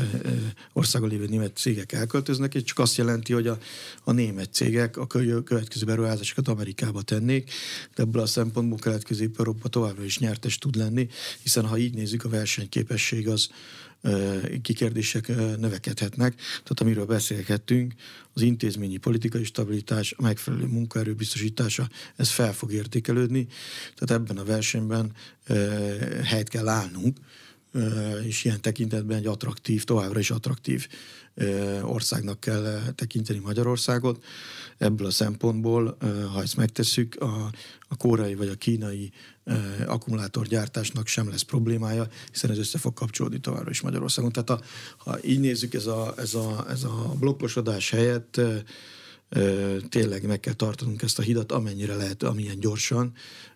országon 0.72 1.08
lévő 1.08 1.26
német 1.26 1.56
cégek 1.56 1.92
elköltöznek, 1.92 2.54
és 2.54 2.62
csak 2.62 2.78
azt 2.78 2.96
jelenti, 2.96 3.32
hogy 3.32 3.46
a, 3.46 3.58
a 4.04 4.12
német 4.12 4.52
cégek 4.52 4.96
a 4.96 5.06
következő 5.06 5.84
beruházásokat 5.84 6.48
Amerikába 6.48 7.02
tennék, 7.02 7.50
de 7.94 8.02
ebből 8.02 8.22
a 8.22 8.26
szempontból 8.26 8.78
kelet-közép-európa 8.78 9.68
továbbra 9.68 10.04
is 10.04 10.18
nyertes 10.18 10.58
tud 10.58 10.76
lenni, 10.76 11.08
hiszen 11.42 11.66
ha 11.66 11.76
így 11.76 11.94
nézzük, 11.94 12.24
a 12.24 12.28
versenyképesség 12.28 13.28
az 13.28 13.48
kikérdések 14.62 15.28
növekedhetnek. 15.58 16.34
Tehát 16.34 16.80
amiről 16.80 17.04
beszélgettünk, 17.04 17.94
az 18.32 18.42
intézményi 18.42 18.96
politikai 18.96 19.44
stabilitás, 19.44 20.14
a 20.16 20.22
megfelelő 20.22 20.66
munkaerő 20.66 21.14
biztosítása, 21.14 21.88
ez 22.16 22.30
fel 22.30 22.52
fog 22.52 22.72
értékelődni. 22.72 23.46
Tehát 23.94 24.22
ebben 24.22 24.38
a 24.38 24.44
versenyben 24.44 25.12
helyt 26.24 26.48
kell 26.48 26.68
állnunk, 26.68 27.18
és 28.24 28.44
ilyen 28.44 28.60
tekintetben 28.60 29.16
egy 29.16 29.26
attraktív, 29.26 29.84
továbbra 29.84 30.18
is 30.18 30.30
attraktív 30.30 30.88
országnak 31.82 32.40
kell 32.40 32.82
tekinteni 32.94 33.38
Magyarországot. 33.38 34.24
Ebből 34.78 35.06
a 35.06 35.10
szempontból, 35.10 35.96
ha 36.32 36.42
ezt 36.42 36.56
megtesszük, 36.56 37.16
a, 37.20 37.50
a 37.88 37.96
kórai 37.96 38.34
vagy 38.34 38.48
a 38.48 38.54
kínai 38.54 39.12
akkumulátorgyártásnak 39.86 41.06
sem 41.06 41.28
lesz 41.28 41.42
problémája, 41.42 42.08
hiszen 42.32 42.50
ez 42.50 42.58
össze 42.58 42.78
fog 42.78 42.92
kapcsolódni 42.92 43.40
továbbra 43.40 43.70
is 43.70 43.80
Magyarországon. 43.80 44.32
Tehát 44.32 44.50
a, 44.50 44.60
ha 44.96 45.24
így 45.24 45.40
nézzük, 45.40 45.74
ez 45.74 45.86
a, 45.86 46.14
ez 46.16 46.34
a, 46.34 46.66
ez 46.68 46.84
a 46.84 47.14
blokkosodás 47.18 47.90
helyett 47.90 48.40
tényleg 49.88 50.26
meg 50.26 50.40
kell 50.40 50.54
tartanunk 50.54 51.02
ezt 51.02 51.18
a 51.18 51.22
hidat, 51.22 51.52
amennyire 51.52 51.96
lehet, 51.96 52.22
amilyen 52.22 52.60
gyorsan, 52.60 53.12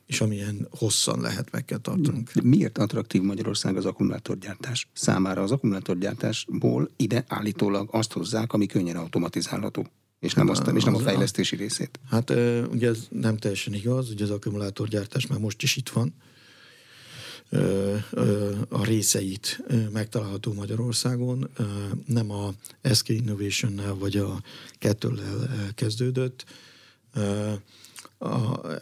és 0.06 0.20
amilyen 0.20 0.68
hosszan 0.70 1.20
lehet 1.20 1.50
meg 1.50 1.64
kell 1.64 1.78
tartanunk. 1.78 2.32
Miért 2.42 2.78
attraktív 2.78 3.22
Magyarország 3.22 3.76
az 3.76 3.84
akkumulátorgyártás 3.84 4.88
számára? 4.92 5.42
Az 5.42 5.50
akkumulátorgyártásból 5.50 6.90
ide 6.96 7.24
állítólag 7.28 7.88
azt 7.92 8.12
hozzák, 8.12 8.52
ami 8.52 8.66
könnyen 8.66 8.96
automatizálható. 8.96 9.86
És 10.18 10.34
nem, 10.34 10.48
azt, 10.48 10.66
és 10.74 10.84
nem 10.84 10.94
a 10.94 10.98
fejlesztési 10.98 11.56
részét. 11.56 12.00
Hát 12.10 12.30
ugye 12.70 12.88
ez 12.88 13.06
nem 13.10 13.36
teljesen 13.36 13.74
igaz, 13.74 14.10
ugye 14.10 14.24
az 14.24 14.30
akkumulátorgyártás 14.30 15.26
már 15.26 15.38
most 15.38 15.62
is 15.62 15.76
itt 15.76 15.88
van, 15.88 16.14
a 18.68 18.84
részeit 18.84 19.62
megtalálható 19.92 20.52
Magyarországon. 20.52 21.50
Nem 22.06 22.30
a 22.30 22.52
SK 22.92 23.08
innovation 23.08 23.98
vagy 23.98 24.16
a 24.16 24.42
kettőllel 24.78 25.48
kezdődött. 25.74 26.44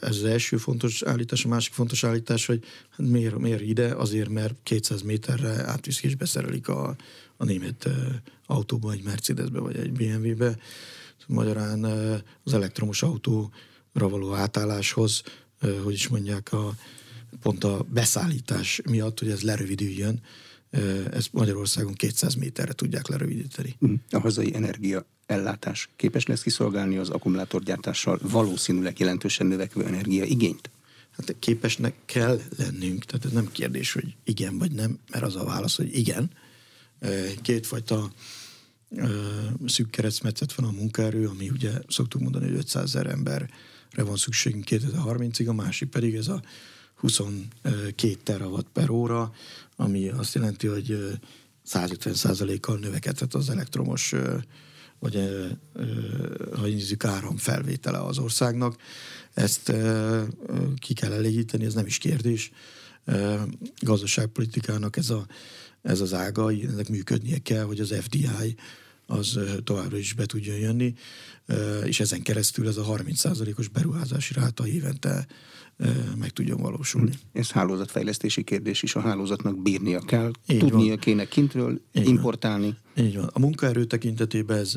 Ez 0.00 0.16
az 0.16 0.24
első 0.24 0.56
fontos 0.56 1.02
állítás, 1.02 1.44
a 1.44 1.48
másik 1.48 1.72
fontos 1.72 2.04
állítás, 2.04 2.46
hogy 2.46 2.64
hát 2.90 3.06
miért, 3.06 3.38
miért 3.38 3.60
ide? 3.60 3.94
Azért, 3.94 4.28
mert 4.28 4.54
200 4.62 5.02
méterre 5.02 5.66
átviszik 5.66 6.04
és 6.04 6.14
beszerelik 6.14 6.68
a, 6.68 6.96
a 7.36 7.44
német 7.44 7.88
autóba, 8.46 8.92
egy 8.92 9.02
Mercedesbe 9.02 9.58
vagy 9.58 9.76
egy 9.76 9.92
BMW-be. 9.92 10.58
Magyarán 11.26 11.84
az 12.44 12.54
elektromos 12.54 13.02
autóra 13.02 14.08
való 14.08 14.32
átálláshoz, 14.32 15.22
hogy 15.82 15.92
is 15.92 16.08
mondják, 16.08 16.52
a, 16.52 16.74
pont 17.42 17.64
a 17.64 17.86
beszállítás 17.92 18.80
miatt, 18.90 19.18
hogy 19.18 19.30
ez 19.30 19.40
lerövidüljön, 19.40 20.20
ezt 21.10 21.32
Magyarországon 21.32 21.92
200 21.92 22.34
méterre 22.34 22.72
tudják 22.72 23.08
lerövidíteni. 23.08 23.76
Hm. 23.78 23.94
A 24.10 24.18
hazai 24.18 24.54
energia 24.54 25.06
ellátás 25.26 25.88
képes 25.96 26.26
lesz 26.26 26.42
kiszolgálni 26.42 26.96
az 26.96 27.08
akkumulátorgyártással 27.08 28.18
valószínűleg 28.22 28.98
jelentősen 28.98 29.46
növekvő 29.46 29.84
energia 29.84 30.24
igényt? 30.24 30.70
Hát 31.16 31.36
képesnek 31.38 31.94
kell 32.04 32.40
lennünk, 32.56 33.04
tehát 33.04 33.24
ez 33.24 33.32
nem 33.32 33.48
kérdés, 33.52 33.92
hogy 33.92 34.14
igen 34.24 34.58
vagy 34.58 34.72
nem, 34.72 34.98
mert 35.10 35.24
az 35.24 35.36
a 35.36 35.44
válasz, 35.44 35.76
hogy 35.76 35.96
igen. 35.96 36.30
Kétfajta 37.42 38.12
szűk 39.66 39.90
keresztmetszet 39.90 40.54
van 40.54 40.66
a 40.66 40.70
munkaerő, 40.70 41.26
ami 41.26 41.50
ugye 41.50 41.70
szoktuk 41.88 42.20
mondani, 42.20 42.46
hogy 42.46 42.56
500 42.56 42.84
ezer 42.84 43.06
emberre 43.06 43.48
van 43.96 44.16
szükségünk 44.16 44.64
2030-ig, 44.68 45.48
a 45.48 45.52
másik 45.52 45.88
pedig 45.88 46.14
ez 46.14 46.28
a 46.28 46.42
22 47.04 48.14
terawatt 48.22 48.66
per 48.72 48.90
óra, 48.90 49.32
ami 49.76 50.08
azt 50.08 50.34
jelenti, 50.34 50.66
hogy 50.66 51.18
150 51.62 52.60
kal 52.60 52.78
növekedhet 52.78 53.34
az 53.34 53.50
elektromos 53.50 54.14
vagy 54.98 55.18
ha 56.54 56.66
nézzük 56.66 57.04
áram 57.04 57.36
felvétele 57.36 57.98
az 57.98 58.18
országnak. 58.18 58.76
Ezt 59.34 59.72
ki 60.78 60.94
kell 60.94 61.12
elégíteni, 61.12 61.64
ez 61.64 61.74
nem 61.74 61.86
is 61.86 61.98
kérdés. 61.98 62.50
Gazdaságpolitikának 63.78 64.96
ez, 64.96 65.10
a, 65.10 65.26
ez 65.82 66.00
az 66.00 66.14
ága, 66.14 66.50
ennek 66.50 66.88
működnie 66.88 67.38
kell, 67.38 67.64
hogy 67.64 67.80
az 67.80 67.94
FDI 68.00 68.28
az 69.06 69.38
továbbra 69.64 69.96
is 69.96 70.12
be 70.12 70.26
tudjon 70.26 70.56
jönni, 70.56 70.94
és 71.84 72.00
ezen 72.00 72.22
keresztül 72.22 72.68
ez 72.68 72.76
a 72.76 72.84
30%-os 72.84 73.68
beruházási 73.68 74.34
ráta 74.34 74.66
évente 74.66 75.26
meg 76.18 76.30
tudjon 76.30 76.60
valósulni. 76.60 77.10
Ez 77.32 77.50
hálózatfejlesztési 77.50 78.42
kérdés 78.42 78.82
is, 78.82 78.94
a 78.94 79.00
hálózatnak 79.00 79.62
bírnia 79.62 80.00
kell, 80.00 80.30
Így 80.46 80.58
tudnia 80.58 80.88
van. 80.88 80.98
kéne 80.98 81.24
kintről 81.24 81.80
Így 81.92 82.08
importálni. 82.08 82.76
Van. 82.94 83.04
Így 83.04 83.16
van. 83.16 83.30
A 83.32 83.38
munkaerő 83.38 83.84
tekintetében 83.84 84.58
ez 84.58 84.74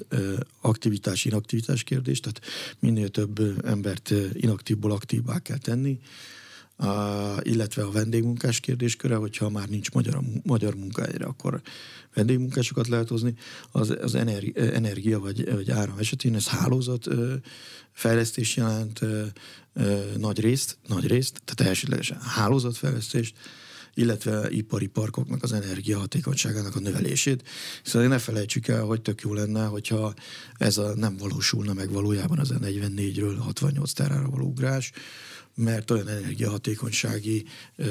aktivitás-inaktivitás 0.62 1.84
kérdés, 1.84 2.20
tehát 2.20 2.41
minél 2.80 3.10
több 3.10 3.66
embert 3.66 4.14
inaktívból 4.34 4.91
aktívvá 4.91 5.39
kell 5.39 5.58
tenni, 5.58 6.00
illetve 7.41 7.84
a 7.84 7.91
vendégmunkás 7.91 8.59
kérdésköre, 8.59 9.15
hogyha 9.15 9.49
már 9.49 9.67
nincs 9.67 9.91
magyar, 9.91 10.19
magyar 10.43 10.75
munkahelyre, 10.75 11.25
akkor 11.25 11.61
vendégmunkásokat 12.13 12.88
lehet 12.88 13.07
hozni. 13.07 13.34
Az, 13.71 13.95
az 14.01 14.15
energi, 14.15 14.53
energia 14.55 15.19
vagy, 15.19 15.53
vagy 15.53 15.71
áram 15.71 15.97
esetén 15.97 16.36
ez 16.36 16.47
hálózat 16.47 17.07
fejlesztés 17.91 18.55
jelent 18.55 18.99
nagy 20.17 20.39
részt, 20.39 20.78
nagy 20.88 21.07
részt, 21.07 21.41
tehát 21.45 21.71
elsődlegesen 21.71 22.21
hálózatfejlesztést, 22.21 23.36
illetve 23.93 24.49
ipari 24.49 24.88
parkoknak 24.88 25.43
az 25.43 25.53
energiahatékonyságának 25.53 26.75
a 26.75 26.80
növelését. 26.80 27.47
Szóval 27.84 28.07
ne 28.07 28.17
felejtsük 28.17 28.67
el, 28.67 28.84
hogy 28.84 29.01
tök 29.01 29.21
jó 29.21 29.34
lenne, 29.34 29.65
hogyha 29.65 30.13
ez 30.57 30.78
a, 30.78 30.95
nem 30.95 31.17
valósulna 31.17 31.73
meg 31.73 31.91
valójában 31.91 32.39
az 32.39 32.51
a 32.51 32.59
44-ről 32.59 33.36
68 33.39 33.91
terára 33.91 34.30
való 34.30 34.45
ugrás, 34.45 34.91
mert 35.58 35.91
olyan 35.91 36.08
energiahatékonysági 36.08 37.45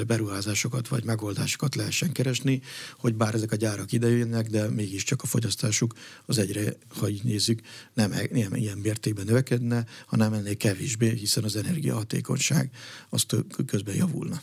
beruházásokat 0.07 0.87
vagy 0.87 1.03
megoldásokat 1.03 1.75
lehessen 1.75 2.11
keresni, 2.11 2.61
hogy 2.97 3.15
bár 3.15 3.33
ezek 3.33 3.51
a 3.51 3.55
gyárak 3.55 3.91
idejönnek, 3.91 4.49
de 4.49 4.69
mégiscsak 4.69 5.21
a 5.21 5.25
fogyasztásuk 5.25 5.93
az 6.25 6.37
egyre, 6.37 6.73
ha 6.87 7.09
így 7.09 7.23
nézzük, 7.23 7.61
nem, 7.93 8.13
nem 8.31 8.55
ilyen 8.55 8.77
mértékben 8.77 9.25
növekedne, 9.25 9.85
hanem 10.05 10.33
ennél 10.33 10.57
kevésbé, 10.57 11.09
hiszen 11.09 11.43
az 11.43 11.55
energiahatékonyság 11.55 12.69
az 13.09 13.25
közben 13.65 13.95
javulna. 13.95 14.41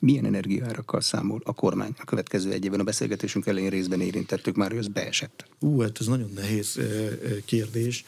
Milyen 0.00 0.24
energiárakkal 0.24 1.00
számol 1.00 1.40
a 1.44 1.52
kormány 1.52 1.94
a 1.98 2.04
következő 2.04 2.52
egy 2.52 2.64
évben? 2.64 2.80
A 2.80 2.84
beszélgetésünk 2.84 3.46
elején 3.46 3.70
részben 3.70 4.00
érintettük 4.00 4.56
már, 4.56 4.70
hogy 4.70 4.78
ez 4.78 4.88
beesett. 4.88 5.48
Ú, 5.58 5.80
hát 5.80 6.00
ez 6.00 6.06
nagyon 6.06 6.30
nehéz 6.34 6.78
kérdés. 7.44 8.04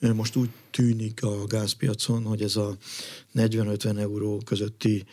Most 0.00 0.36
úgy 0.36 0.50
tűnik 0.70 1.22
a 1.22 1.44
gázpiacon, 1.46 2.22
hogy 2.24 2.42
ez 2.42 2.56
a 2.56 2.76
40-50 3.34 3.98
euró 3.98 4.40
közötti 4.44 5.04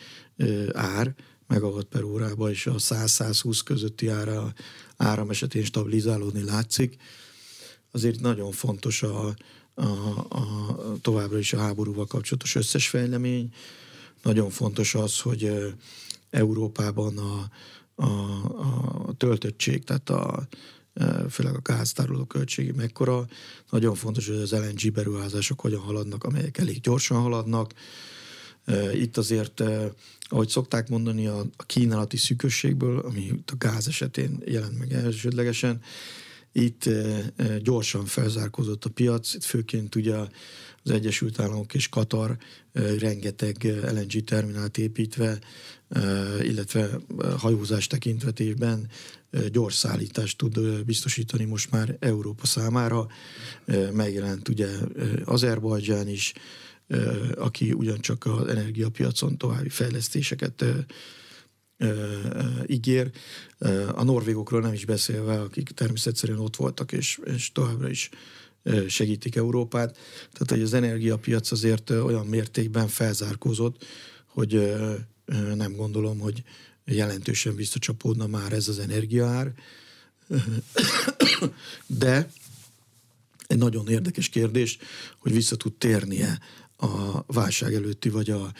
ár, 0.72 1.14
megawatt 1.46 1.88
per 1.88 2.02
órába, 2.02 2.50
és 2.50 2.66
a 2.66 2.74
100-120 2.74 3.60
közötti 3.64 4.08
ára, 4.08 4.52
áram 4.96 5.30
esetén 5.30 5.64
stabilizálódni 5.64 6.44
látszik. 6.44 6.96
Azért 7.90 8.20
nagyon 8.20 8.52
fontos 8.52 9.02
a, 9.02 9.34
a, 9.74 9.84
a, 10.28 10.76
továbbra 11.00 11.38
is 11.38 11.52
a 11.52 11.58
háborúval 11.58 12.06
kapcsolatos 12.06 12.54
összes 12.54 12.88
fejlemény. 12.88 13.52
Nagyon 14.22 14.50
fontos 14.50 14.94
az, 14.94 15.20
hogy 15.20 15.74
Európában 16.30 17.18
a, 17.18 17.50
a, 17.94 18.08
a 19.06 19.12
töltöttség, 19.16 19.84
tehát 19.84 20.10
a, 20.10 20.48
főleg 21.30 21.54
a 21.54 21.60
gáztároló 21.62 22.24
költségi 22.24 22.72
mekkora. 22.72 23.26
Nagyon 23.70 23.94
fontos, 23.94 24.28
hogy 24.28 24.36
az 24.36 24.52
LNG 24.52 24.92
beruházások 24.92 25.60
hogyan 25.60 25.80
haladnak, 25.80 26.24
amelyek 26.24 26.58
elég 26.58 26.80
gyorsan 26.80 27.20
haladnak. 27.20 27.72
Itt 28.94 29.16
azért, 29.16 29.62
ahogy 30.20 30.48
szokták 30.48 30.88
mondani, 30.88 31.26
a, 31.26 31.46
kínálati 31.66 32.16
szűkösségből, 32.16 32.98
ami 32.98 33.42
a 33.46 33.54
gáz 33.58 33.88
esetén 33.88 34.42
jelent 34.44 34.78
meg 34.78 34.92
elsődlegesen, 34.92 35.80
itt 36.52 36.88
gyorsan 37.62 38.04
felzárkózott 38.04 38.84
a 38.84 38.90
piac, 38.90 39.34
itt 39.34 39.44
főként 39.44 39.94
ugye 39.94 40.14
az 40.82 40.90
Egyesült 40.90 41.40
Államok 41.40 41.74
és 41.74 41.88
Katar 41.88 42.36
rengeteg 42.98 43.64
LNG 43.92 44.24
terminált 44.24 44.78
építve, 44.78 45.38
illetve 46.42 46.90
hajózás 47.36 47.86
tekintvetében 47.86 48.88
gyors 49.50 49.74
szállítást 49.74 50.38
tud 50.38 50.84
biztosítani 50.84 51.44
most 51.44 51.70
már 51.70 51.96
Európa 52.00 52.46
számára. 52.46 53.06
Megjelent 53.92 54.48
ugye 54.48 54.68
Azerbajdzsán 55.24 56.08
is, 56.08 56.32
aki 57.34 57.72
ugyancsak 57.72 58.26
az 58.26 58.46
energiapiacon 58.46 59.36
további 59.36 59.68
fejlesztéseket 59.68 60.64
ígér. 62.66 63.10
A 63.94 64.04
norvégokról 64.04 64.60
nem 64.60 64.72
is 64.72 64.84
beszélve, 64.84 65.40
akik 65.40 65.68
természetesen 65.68 66.38
ott 66.38 66.56
voltak, 66.56 66.92
és, 66.92 67.20
és 67.24 67.52
továbbra 67.52 67.88
is 67.88 68.10
segítik 68.88 69.36
Európát. 69.36 69.92
Tehát, 70.32 70.50
hogy 70.50 70.62
az 70.62 70.74
energiapiac 70.74 71.50
azért 71.50 71.90
olyan 71.90 72.26
mértékben 72.26 72.88
felzárkózott, 72.88 73.84
hogy 74.26 74.74
nem 75.54 75.76
gondolom, 75.76 76.18
hogy 76.18 76.42
jelentősen 76.94 77.56
visszacsapódna 77.56 78.26
már 78.26 78.52
ez 78.52 78.68
az 78.68 78.78
energiaár. 78.78 79.52
De 81.86 82.30
egy 83.46 83.58
nagyon 83.58 83.88
érdekes 83.88 84.28
kérdés, 84.28 84.78
hogy 85.18 85.32
vissza 85.32 85.56
tud 85.56 85.72
térnie 85.72 86.40
a 86.76 87.22
válság 87.26 87.74
előtti 87.74 88.08
vagy 88.08 88.30
a 88.30 88.52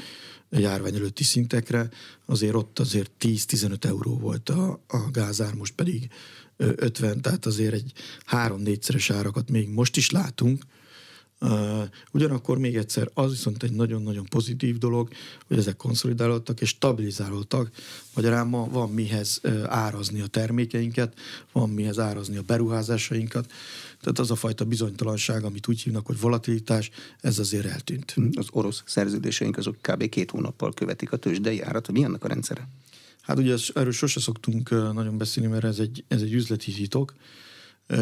járvány 0.51 0.95
előtti 0.95 1.25
szintekre, 1.25 1.91
azért 2.27 2.55
ott 2.55 2.79
azért 2.79 3.11
10-15 3.21 3.85
euró 3.85 4.19
volt 4.19 4.49
a, 4.49 4.81
a 4.87 5.11
gázár, 5.11 5.55
most 5.55 5.75
pedig 5.75 6.11
50, 6.57 7.21
tehát 7.21 7.47
azért 7.47 7.73
egy 7.75 7.93
három-négyszeres 8.25 9.11
árakat 9.11 9.51
még 9.51 9.69
most 9.69 9.97
is 9.97 10.11
látunk, 10.11 10.63
ugyanakkor 12.13 12.59
még 12.59 12.77
egyszer, 12.77 13.11
az 13.15 13.31
viszont 13.31 13.63
egy 13.63 13.73
nagyon-nagyon 13.73 14.25
pozitív 14.25 14.79
dolog, 14.79 15.09
hogy 15.47 15.59
ezek 15.59 15.77
konszolidálódtak 15.77 16.61
és 16.61 16.69
stabilizálódtak. 16.69 17.71
Magyarán 18.15 18.47
ma 18.47 18.69
van 18.71 18.91
mihez 18.91 19.41
árazni 19.65 20.21
a 20.21 20.27
termékeinket, 20.27 21.19
van 21.53 21.71
mihez 21.71 21.99
árazni 21.99 22.37
a 22.37 22.43
beruházásainkat. 22.43 23.53
Tehát 24.01 24.19
az 24.19 24.31
a 24.31 24.35
fajta 24.35 24.65
bizonytalanság, 24.65 25.45
amit 25.45 25.69
úgy 25.69 25.81
hívnak, 25.81 26.07
hogy 26.07 26.21
volatilitás, 26.21 26.91
ez 27.21 27.39
azért 27.39 27.67
eltűnt. 27.67 28.15
Az 28.35 28.47
orosz 28.51 28.83
szerződéseink 28.87 29.57
azok 29.57 29.77
kb. 29.81 30.09
két 30.09 30.31
hónappal 30.31 30.75
követik 30.75 31.13
a 31.13 31.17
tőzsdei 31.17 31.61
árat. 31.61 31.93
Mi 31.93 32.05
annak 32.05 32.25
a 32.25 32.29
rendszere? 32.29 32.69
Hát 33.21 33.39
ugye 33.39 33.57
erről 33.75 33.93
sose 33.93 34.21
szoktunk 34.21 34.71
nagyon 34.71 35.19
beszélni, 35.19 35.51
mert 35.51 35.65
ez 35.65 35.79
egy, 35.79 36.05
ez 36.09 36.23
egy 36.23 36.33
üzleti 36.33 36.73
hitok 36.73 37.15
a, 37.89 37.93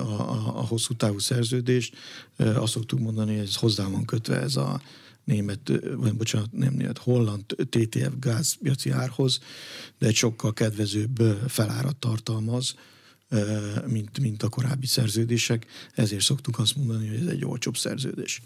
a, 0.00 0.58
a 0.58 0.66
hosszú 0.66 0.94
távú 0.94 1.18
szerződést. 1.18 1.96
Azt 2.36 2.72
szoktuk 2.72 2.98
mondani, 2.98 3.36
hogy 3.36 3.46
ez 3.46 3.56
hozzá 3.56 3.88
van 3.88 4.04
kötve 4.04 4.40
ez 4.40 4.56
a 4.56 4.80
német, 5.24 5.72
vagy 5.96 6.14
bocsánat, 6.14 6.52
nem 6.52 6.74
német, 6.74 6.98
holland 6.98 7.44
TTF 7.44 8.10
gázpiaci 8.20 8.90
árhoz, 8.90 9.40
de 9.98 10.06
egy 10.06 10.14
sokkal 10.14 10.52
kedvezőbb 10.52 11.22
felárat 11.48 11.96
tartalmaz, 11.96 12.74
mint, 13.86 14.18
mint 14.18 14.42
a 14.42 14.48
korábbi 14.48 14.86
szerződések. 14.86 15.66
Ezért 15.94 16.22
szoktuk 16.22 16.58
azt 16.58 16.76
mondani, 16.76 17.08
hogy 17.08 17.20
ez 17.20 17.26
egy 17.26 17.44
olcsóbb 17.44 17.76
szerződés. 17.76 18.42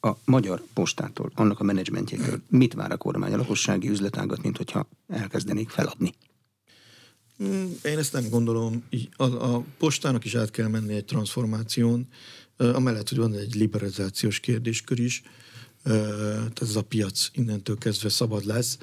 A 0.00 0.12
magyar 0.24 0.62
postától, 0.74 1.30
annak 1.34 1.60
a 1.60 1.64
menedzsmentjétől 1.64 2.42
mit 2.48 2.74
vár 2.74 2.92
a 2.92 2.96
kormány 2.96 3.32
a 3.32 3.36
lakossági 3.36 3.88
üzletágat, 3.88 4.42
mint 4.42 4.56
hogyha 4.56 4.88
elkezdenék 5.08 5.68
feladni? 5.68 6.14
Hmm, 7.38 7.78
én 7.84 7.98
ezt 7.98 8.12
nem 8.12 8.28
gondolom. 8.28 8.84
A, 9.16 9.24
a 9.24 9.64
postának 9.78 10.24
is 10.24 10.34
át 10.34 10.50
kell 10.50 10.68
menni 10.68 10.94
egy 10.94 11.04
transformáción, 11.04 12.08
amellett, 12.56 13.08
hogy 13.08 13.18
van 13.18 13.34
egy 13.34 13.54
liberalizációs 13.54 14.40
kérdéskör 14.40 14.98
is, 14.98 15.22
tehát 15.82 16.62
ez 16.62 16.76
a 16.76 16.82
piac 16.82 17.28
innentől 17.32 17.78
kezdve 17.78 18.08
szabad 18.08 18.44
lesz. 18.44 18.78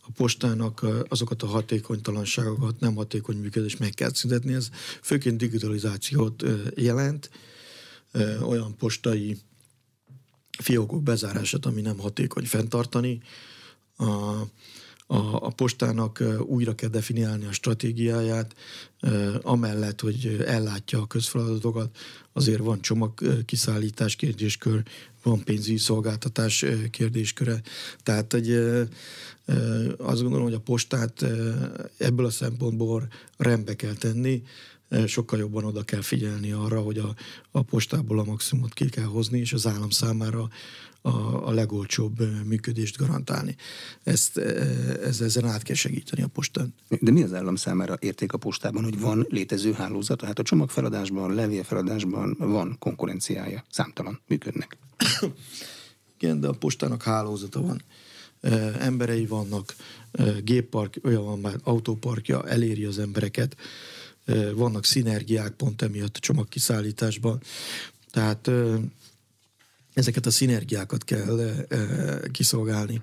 A 0.00 0.10
postának 0.16 0.86
azokat 1.08 1.42
a 1.42 1.46
hatékonytalanságokat, 1.46 2.80
nem 2.80 2.94
hatékony 2.94 3.36
működés 3.36 3.76
meg 3.76 3.90
kell 3.90 4.12
szüntetni. 4.12 4.52
Ez 4.54 4.68
főként 5.02 5.36
digitalizációt 5.36 6.44
jelent, 6.74 7.30
olyan 8.40 8.76
postai 8.76 9.38
fiókok 10.58 11.02
bezárását, 11.02 11.66
ami 11.66 11.80
nem 11.80 11.98
hatékony 11.98 12.44
fenntartani. 12.44 13.20
A, 13.96 14.42
a, 15.12 15.46
a 15.46 15.50
postának 15.50 16.22
újra 16.46 16.74
kell 16.74 16.88
definiálni 16.88 17.46
a 17.46 17.52
stratégiáját, 17.52 18.54
amellett, 19.42 20.00
hogy 20.00 20.44
ellátja 20.46 21.00
a 21.00 21.06
közfeladatokat, 21.06 21.96
azért 22.32 22.60
van 22.60 22.80
csomag 22.80 23.44
kiszállítás 23.44 24.16
kérdéskör, 24.16 24.82
van 25.22 25.44
pénzügyi 25.44 25.78
szolgáltatás 25.78 26.64
kérdésköre. 26.90 27.60
Tehát 28.02 28.34
egy, 28.34 28.50
azt 29.98 30.20
gondolom, 30.20 30.42
hogy 30.42 30.54
a 30.54 30.60
postát 30.60 31.26
ebből 31.96 32.26
a 32.26 32.30
szempontból 32.30 33.08
rendbe 33.36 33.74
kell 33.76 33.94
tenni, 33.94 34.42
sokkal 35.06 35.38
jobban 35.38 35.64
oda 35.64 35.82
kell 35.82 36.02
figyelni 36.02 36.52
arra, 36.52 36.80
hogy 36.80 36.98
a, 36.98 37.14
a 37.50 37.62
postából 37.62 38.18
a 38.18 38.24
maximumot 38.24 38.74
ki 38.74 38.88
kell 38.88 39.04
hozni, 39.04 39.38
és 39.38 39.52
az 39.52 39.66
állam 39.66 39.90
számára 39.90 40.48
a, 41.02 41.48
a 41.48 41.50
legolcsóbb 41.50 42.44
működést 42.46 42.96
garantálni. 42.96 43.56
Ezt, 44.02 44.38
ez, 44.38 45.20
ezen 45.20 45.44
át 45.44 45.62
kell 45.62 45.74
segíteni 45.74 46.22
a 46.22 46.26
postán. 46.26 46.74
De 47.00 47.10
mi 47.10 47.22
az 47.22 47.32
állam 47.32 47.56
számára 47.56 47.96
érték 48.00 48.32
a 48.32 48.38
postában, 48.38 48.84
hogy 48.84 49.00
van 49.00 49.26
létező 49.28 49.72
hálózat? 49.72 50.18
Tehát 50.18 50.38
a 50.38 50.42
csomagfeladásban, 50.42 51.34
levélfeladásban 51.34 52.36
van 52.38 52.76
konkurenciája, 52.78 53.64
számtalan 53.70 54.20
működnek. 54.26 54.76
Igen, 56.18 56.40
de 56.40 56.48
a 56.48 56.52
postának 56.52 57.02
hálózata 57.02 57.60
van. 57.60 57.82
Emberei 58.78 59.26
vannak, 59.26 59.74
géppark, 60.44 61.00
olyan 61.04 61.24
van 61.24 61.40
már, 61.40 61.56
autóparkja, 61.62 62.48
eléri 62.48 62.84
az 62.84 62.98
embereket, 62.98 63.56
vannak 64.54 64.84
szinergiák 64.84 65.52
pont 65.52 65.82
emiatt 65.82 66.16
a 66.16 66.20
csomagkiszállításban. 66.20 67.42
Tehát 68.10 68.50
ezeket 69.94 70.26
a 70.26 70.30
szinergiákat 70.30 71.04
kell 71.04 71.66
kiszolgálni. 72.30 73.00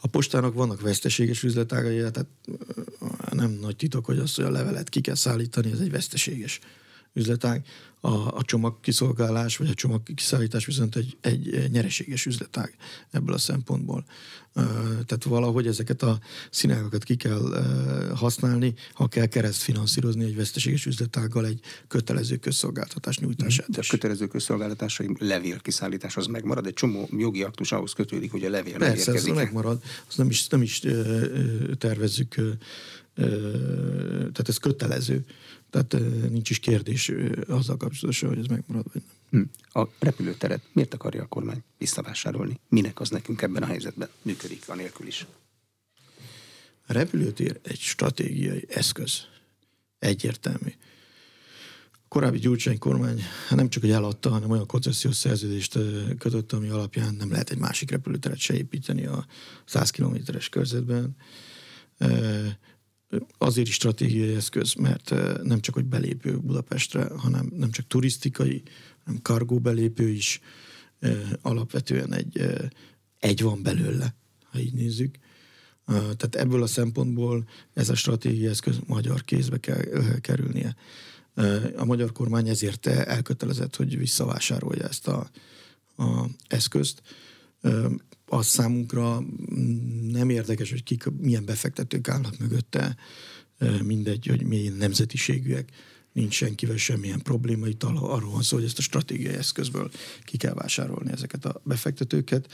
A 0.00 0.06
postának 0.06 0.54
vannak 0.54 0.80
veszteséges 0.80 1.42
üzletágai, 1.42 1.96
tehát 1.96 2.26
nem 3.30 3.50
nagy 3.50 3.76
titok, 3.76 4.04
hogy 4.04 4.18
azt, 4.18 4.36
hogy 4.36 4.44
a 4.44 4.50
levelet 4.50 4.88
ki 4.88 5.00
kell 5.00 5.14
szállítani, 5.14 5.72
ez 5.72 5.78
egy 5.78 5.90
veszteséges 5.90 6.60
üzletág. 7.14 7.66
A, 8.00 8.36
a 8.36 8.42
csomagkiszolgálás 8.42 9.56
vagy 9.56 9.68
a 9.68 9.74
csomagkiszállítás 9.74 10.66
viszont 10.66 10.96
egy, 10.96 11.16
egy 11.20 11.70
nyereséges 11.70 12.26
üzletág 12.26 12.76
ebből 13.10 13.34
a 13.34 13.38
szempontból. 13.38 14.04
Tehát 15.06 15.24
valahogy 15.24 15.66
ezeket 15.66 16.02
a 16.02 16.18
színágokat 16.50 17.04
ki 17.04 17.16
kell 17.16 17.40
használni, 18.14 18.74
ha 18.92 19.08
kell 19.08 19.26
kereszt 19.26 19.62
finanszírozni 19.62 20.24
egy 20.24 20.36
veszteséges 20.36 20.86
üzletággal 20.86 21.46
egy 21.46 21.60
kötelező 21.88 22.36
közszolgáltatás 22.36 23.18
nyújtását. 23.18 23.70
De 23.70 23.80
a 23.80 23.84
kötelező 23.88 24.26
közszolgáltatásai 24.26 25.16
levél 25.18 25.58
kiszállítás 25.60 26.16
az 26.16 26.26
megmarad, 26.26 26.66
egy 26.66 26.72
csomó 26.72 27.08
jogi 27.18 27.42
aktus 27.42 27.72
ahhoz 27.72 27.92
kötődik, 27.92 28.30
hogy 28.30 28.44
a 28.44 28.50
levél 28.50 28.78
Persze, 28.78 29.12
ez 29.12 29.24
megmarad, 29.24 29.82
azt 30.08 30.16
nem 30.18 30.28
is, 30.28 30.48
nem 30.48 30.62
is 30.62 30.82
tervezzük, 31.78 32.34
tehát 33.14 34.48
ez 34.48 34.58
kötelező. 34.58 35.24
Tehát 35.74 36.28
nincs 36.30 36.50
is 36.50 36.58
kérdés 36.58 37.12
azzal 37.48 37.76
kapcsolatosan, 37.76 38.28
hogy 38.28 38.38
ez 38.38 38.46
megmarad, 38.46 38.84
vagy 38.92 39.02
nem. 39.30 39.50
Hm. 39.72 39.80
A 39.80 39.88
repülőteret 39.98 40.62
miért 40.72 40.94
akarja 40.94 41.22
a 41.22 41.26
kormány 41.26 41.62
visszavásárolni? 41.78 42.60
Minek 42.68 43.00
az 43.00 43.10
nekünk 43.10 43.42
ebben 43.42 43.62
a 43.62 43.66
helyzetben 43.66 44.08
működik, 44.22 44.68
anélkül 44.68 45.06
is? 45.06 45.26
A 46.86 46.92
repülőtér 46.92 47.60
egy 47.62 47.78
stratégiai 47.78 48.64
eszköz. 48.68 49.20
Egyértelmű. 49.98 50.72
A 51.92 52.08
korábbi 52.08 52.38
Gyurcsány 52.38 52.78
kormány 52.78 53.22
nem 53.50 53.68
csak, 53.68 53.82
hogy 53.82 53.92
eladta, 53.92 54.30
hanem 54.30 54.50
olyan 54.50 54.66
koncesziós 54.66 55.16
szerződést 55.16 55.78
kötött, 56.18 56.52
ami 56.52 56.68
alapján 56.68 57.14
nem 57.14 57.30
lehet 57.30 57.50
egy 57.50 57.58
másik 57.58 57.90
repülőteret 57.90 58.38
se 58.38 58.54
építeni 58.54 59.06
a 59.06 59.26
100 59.64 59.90
kilométeres 59.90 60.48
körzetben 60.48 61.16
azért 63.38 63.68
is 63.68 63.74
stratégiai 63.74 64.34
eszköz, 64.34 64.74
mert 64.74 65.14
nem 65.42 65.60
csak, 65.60 65.74
hogy 65.74 65.84
belépő 65.84 66.38
Budapestre, 66.38 67.08
hanem 67.16 67.52
nem 67.56 67.70
csak 67.70 67.86
turisztikai 67.86 68.62
hanem 69.04 69.22
kargó 69.22 69.58
belépő 69.58 70.08
is, 70.08 70.40
alapvetően 71.42 72.12
egy, 72.12 72.46
egy 73.18 73.42
van 73.42 73.62
belőle, 73.62 74.14
ha 74.42 74.58
így 74.58 74.72
nézzük. 74.72 75.16
Tehát 75.86 76.34
ebből 76.34 76.62
a 76.62 76.66
szempontból 76.66 77.48
ez 77.72 77.88
a 77.88 77.94
stratégiai 77.94 78.46
eszköz 78.46 78.78
magyar 78.86 79.22
kézbe 79.22 79.58
kell 79.58 79.82
kerülnie. 80.20 80.76
A 81.76 81.84
magyar 81.84 82.12
kormány 82.12 82.48
ezért 82.48 82.86
elkötelezett, 82.86 83.76
hogy 83.76 83.98
visszavásárolja 83.98 84.88
ezt 84.88 85.08
a, 85.08 85.30
a 85.96 86.26
eszközt. 86.46 87.02
Az 88.26 88.46
számunkra 88.46 89.22
nem 90.10 90.30
érdekes, 90.30 90.70
hogy 90.70 90.82
kik, 90.82 91.04
milyen 91.20 91.44
befektetők 91.44 92.08
állnak 92.08 92.38
mögötte, 92.38 92.96
mindegy, 93.82 94.26
hogy 94.26 94.42
milyen 94.42 94.72
nemzetiségűek, 94.72 95.70
nincs 96.12 96.34
senkivel 96.34 96.76
semmilyen 96.76 97.22
probléma, 97.22 97.66
itt 97.66 97.82
arról 97.82 98.30
van 98.30 98.42
szó, 98.42 98.56
hogy 98.56 98.64
ezt 98.64 98.78
a 98.78 98.82
stratégiai 98.82 99.34
eszközből 99.34 99.90
ki 100.24 100.36
kell 100.36 100.54
vásárolni 100.54 101.10
ezeket 101.10 101.44
a 101.44 101.60
befektetőket. 101.64 102.52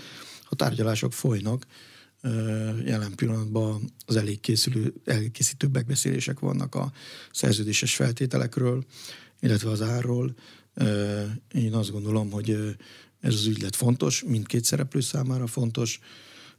A 0.48 0.54
tárgyalások 0.54 1.12
folynak, 1.12 1.66
jelen 2.84 3.14
pillanatban 3.14 3.92
az 4.06 4.16
elég 4.16 4.40
készülő, 4.40 4.94
elkészítő 5.04 5.66
megbeszélések 5.66 6.38
vannak 6.38 6.74
a 6.74 6.92
szerződéses 7.32 7.94
feltételekről, 7.94 8.84
illetve 9.40 9.70
az 9.70 9.82
árról. 9.82 10.34
Én 11.52 11.74
azt 11.74 11.90
gondolom, 11.90 12.30
hogy 12.30 12.76
ez 13.20 13.34
az 13.34 13.46
ügylet 13.46 13.76
fontos, 13.76 14.22
mindkét 14.22 14.64
szereplő 14.64 15.00
számára 15.00 15.46
fontos, 15.46 16.00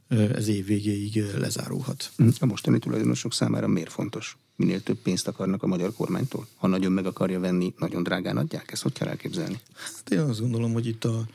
ez 0.08 0.48
év 0.48 0.66
végéig 0.66 1.24
lezárulhat. 1.38 2.12
A 2.40 2.46
mostani 2.46 2.78
tulajdonosok 2.78 3.32
számára 3.32 3.66
miért 3.66 3.92
fontos? 3.92 4.36
Minél 4.56 4.82
több 4.82 4.98
pénzt 4.98 5.28
akarnak 5.28 5.62
a 5.62 5.66
magyar 5.66 5.92
kormánytól? 5.92 6.46
Ha 6.56 6.66
nagyon 6.66 6.92
meg 6.92 7.06
akarja 7.06 7.40
venni, 7.40 7.74
nagyon 7.78 8.02
drágán 8.02 8.36
adják? 8.36 8.72
Ezt 8.72 8.82
hogy 8.82 8.92
kell 8.92 9.08
elképzelni? 9.08 9.60
Hát 9.74 10.10
én 10.10 10.18
azt 10.18 10.40
gondolom, 10.40 10.72
hogy 10.72 10.86
itt 10.86 11.04
a 11.04 11.26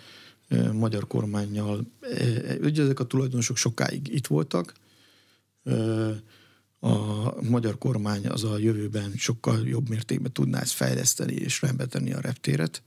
magyar 0.74 1.08
kormányjal, 1.08 1.88
ugye 2.62 2.84
ezek 2.84 3.00
a 3.00 3.06
tulajdonosok 3.06 3.58
sokáig 3.58 4.14
itt 4.14 4.28
voltak, 4.28 4.74
a 6.80 7.42
magyar 7.42 7.78
kormány 7.78 8.28
az 8.28 8.44
a 8.44 8.58
jövőben 8.58 9.12
sokkal 9.16 9.68
jobb 9.68 9.90
mértékben 9.90 10.32
tudná 10.32 10.60
ezt 10.60 10.74
fejleszteni 10.74 11.34
és 11.34 11.62
rendbe 11.62 11.86
tenni 11.86 12.14
a 12.14 12.20
reptéret. 12.20 12.82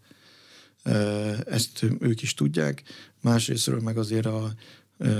Ezt 1.46 1.86
ők 1.98 2.22
is 2.22 2.34
tudják. 2.34 2.82
Másrésztről 3.20 3.80
meg 3.80 3.98
azért 3.98 4.26
a, 4.26 4.54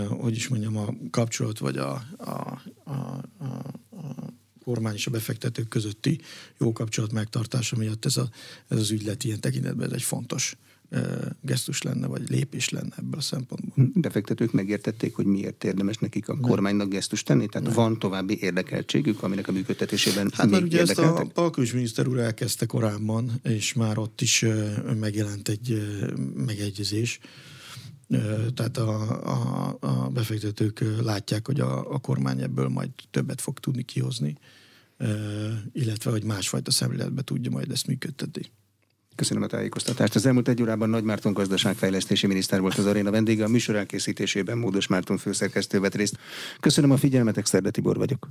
hogy 0.08 0.36
is 0.36 0.48
mondjam, 0.48 0.76
a 0.76 0.94
kapcsolat 1.10 1.58
vagy 1.58 1.76
a, 1.76 2.02
a, 2.16 2.60
a, 2.84 2.92
a, 3.38 3.44
a 3.90 4.32
kormány 4.64 4.94
és 4.94 5.06
a 5.06 5.10
befektetők 5.10 5.68
közötti 5.68 6.20
jó 6.58 6.72
kapcsolat 6.72 7.12
megtartása 7.12 7.76
miatt 7.76 8.04
ez, 8.04 8.16
a, 8.16 8.30
ez 8.68 8.78
az 8.78 8.90
ügylet 8.90 9.24
ilyen 9.24 9.40
tekintetben 9.40 9.86
ez 9.86 9.92
egy 9.92 10.02
fontos 10.02 10.56
gesztus 11.40 11.82
lenne, 11.82 12.06
vagy 12.06 12.28
lépés 12.28 12.68
lenne 12.68 12.94
ebből 12.98 13.18
a 13.18 13.22
szempontból. 13.22 13.90
Befektetők 13.94 14.52
megértették, 14.52 15.14
hogy 15.14 15.26
miért 15.26 15.64
érdemes 15.64 15.96
nekik 15.98 16.28
a 16.28 16.36
kormánynak 16.36 16.88
gesztust 16.88 17.26
tenni? 17.26 17.46
Tehát 17.46 17.66
Nem. 17.66 17.76
van 17.76 17.98
további 17.98 18.38
érdekeltségük, 18.40 19.22
aminek 19.22 19.48
a 19.48 19.52
működtetésében 19.52 20.30
Hát 20.34 20.50
már 20.50 20.62
ugye 20.62 20.80
ezt 20.80 20.98
a 20.98 21.26
Palkus 21.34 21.72
miniszter 21.72 22.06
úr 22.06 22.18
elkezdte 22.18 22.66
korábban, 22.66 23.40
és 23.42 23.72
már 23.72 23.98
ott 23.98 24.20
is 24.20 24.44
megjelent 25.00 25.48
egy 25.48 25.82
megegyezés. 26.34 27.18
Tehát 28.54 28.76
a, 28.76 29.20
a, 29.26 29.76
a 29.80 30.08
befektetők 30.08 30.84
látják, 31.02 31.46
hogy 31.46 31.60
a, 31.60 31.92
a 31.92 31.98
kormány 31.98 32.40
ebből 32.40 32.68
majd 32.68 32.90
többet 33.10 33.40
fog 33.40 33.58
tudni 33.58 33.82
kihozni, 33.82 34.36
illetve 35.72 36.10
hogy 36.10 36.24
másfajta 36.24 36.70
szemléletbe 36.70 37.22
tudja 37.22 37.50
majd 37.50 37.70
ezt 37.70 37.86
működtetni. 37.86 38.50
Köszönöm 39.20 39.42
a 39.42 39.46
tájékoztatást. 39.46 40.14
Az 40.14 40.26
elmúlt 40.26 40.48
egy 40.48 40.62
órában 40.62 40.88
Nagy 40.88 41.04
Márton 41.04 41.32
gazdaságfejlesztési 41.32 42.26
miniszter 42.26 42.60
volt 42.60 42.74
az 42.74 42.86
aréna 42.86 43.10
vendége. 43.10 43.44
A 43.44 43.48
műsor 43.48 43.76
elkészítésében 43.76 44.58
Módos 44.58 44.86
Márton 44.86 45.16
főszerkesztő 45.16 45.80
vett 45.80 45.94
részt. 45.94 46.18
Köszönöm 46.60 46.90
a 46.90 46.96
figyelmet, 46.96 47.36
Exterde 47.36 47.70
Tibor 47.70 47.96
vagyok. 47.96 48.28